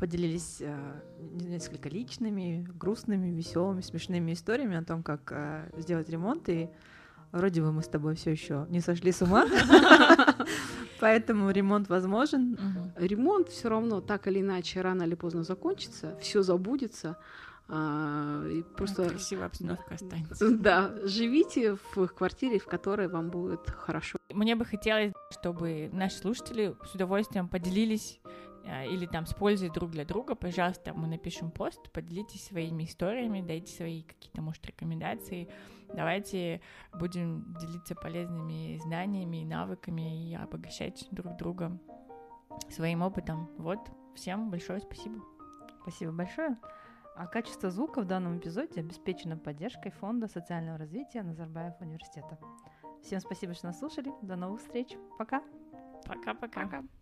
поделились 0.00 0.56
э, 0.60 1.00
несколько 1.34 1.88
личными, 1.90 2.66
грустными, 2.78 3.28
веселыми, 3.28 3.82
смешными 3.82 4.32
историями 4.32 4.76
о 4.76 4.82
том, 4.82 5.02
как 5.02 5.30
э, 5.30 5.70
сделать 5.76 6.08
ремонт, 6.08 6.48
и 6.48 6.70
вроде 7.32 7.62
бы 7.62 7.70
мы 7.70 7.82
с 7.82 7.86
тобой 7.88 8.14
все 8.14 8.30
еще 8.30 8.66
не 8.70 8.80
сошли 8.80 9.12
с 9.12 9.20
ума, 9.22 9.46
поэтому 11.00 11.50
ремонт 11.50 11.88
возможен. 11.88 12.58
Ремонт 12.96 13.48
все 13.50 13.68
равно 13.68 14.00
так 14.00 14.26
или 14.26 14.40
иначе 14.40 14.80
рано 14.80 15.02
или 15.02 15.14
поздно 15.14 15.44
закончится, 15.44 16.18
все 16.20 16.42
забудется. 16.42 17.18
а, 17.68 18.46
и 18.48 18.62
Просто 18.62 19.08
красивая 19.10 19.46
обстановка 19.46 19.94
останется. 19.94 20.50
да, 20.56 20.92
живите 21.04 21.76
в 21.94 22.08
квартире, 22.08 22.58
в 22.58 22.64
которой 22.64 23.08
вам 23.08 23.28
будет 23.28 23.68
хорошо. 23.68 24.18
Мне 24.32 24.56
бы 24.56 24.64
хотелось, 24.64 25.12
чтобы 25.30 25.90
наши 25.92 26.16
слушатели 26.16 26.74
с 26.90 26.94
удовольствием 26.94 27.48
поделились 27.48 28.18
или 28.64 29.06
там 29.06 29.26
с 29.26 29.34
пользой 29.34 29.70
друг 29.70 29.90
для 29.90 30.04
друга, 30.04 30.34
пожалуйста, 30.34 30.92
мы 30.94 31.06
напишем 31.06 31.50
пост, 31.50 31.90
поделитесь 31.92 32.44
своими 32.44 32.84
историями, 32.84 33.40
дайте 33.40 33.72
свои 33.72 34.02
какие-то, 34.02 34.42
может, 34.42 34.64
рекомендации. 34.66 35.48
Давайте 35.92 36.60
будем 36.92 37.54
делиться 37.58 37.94
полезными 37.94 38.78
знаниями 38.78 39.38
и 39.38 39.44
навыками 39.44 40.30
и 40.30 40.34
обогащать 40.34 41.08
друг 41.10 41.36
друга 41.36 41.78
своим 42.68 43.02
опытом. 43.02 43.50
Вот, 43.56 43.78
всем 44.14 44.50
большое 44.50 44.80
спасибо. 44.80 45.20
Спасибо 45.82 46.12
большое. 46.12 46.58
А 47.16 47.26
качество 47.26 47.70
звука 47.70 48.02
в 48.02 48.06
данном 48.06 48.38
эпизоде 48.38 48.80
обеспечено 48.80 49.36
поддержкой 49.36 49.90
Фонда 49.90 50.28
социального 50.28 50.78
развития 50.78 51.22
Назарбаев 51.22 51.80
университета. 51.80 52.38
Всем 53.02 53.20
спасибо, 53.20 53.54
что 53.54 53.66
нас 53.66 53.78
слушали. 53.78 54.12
До 54.22 54.36
новых 54.36 54.60
встреч. 54.60 54.96
Пока. 55.18 55.42
Пока-пока. 56.06 56.62
Пока. 56.62 56.99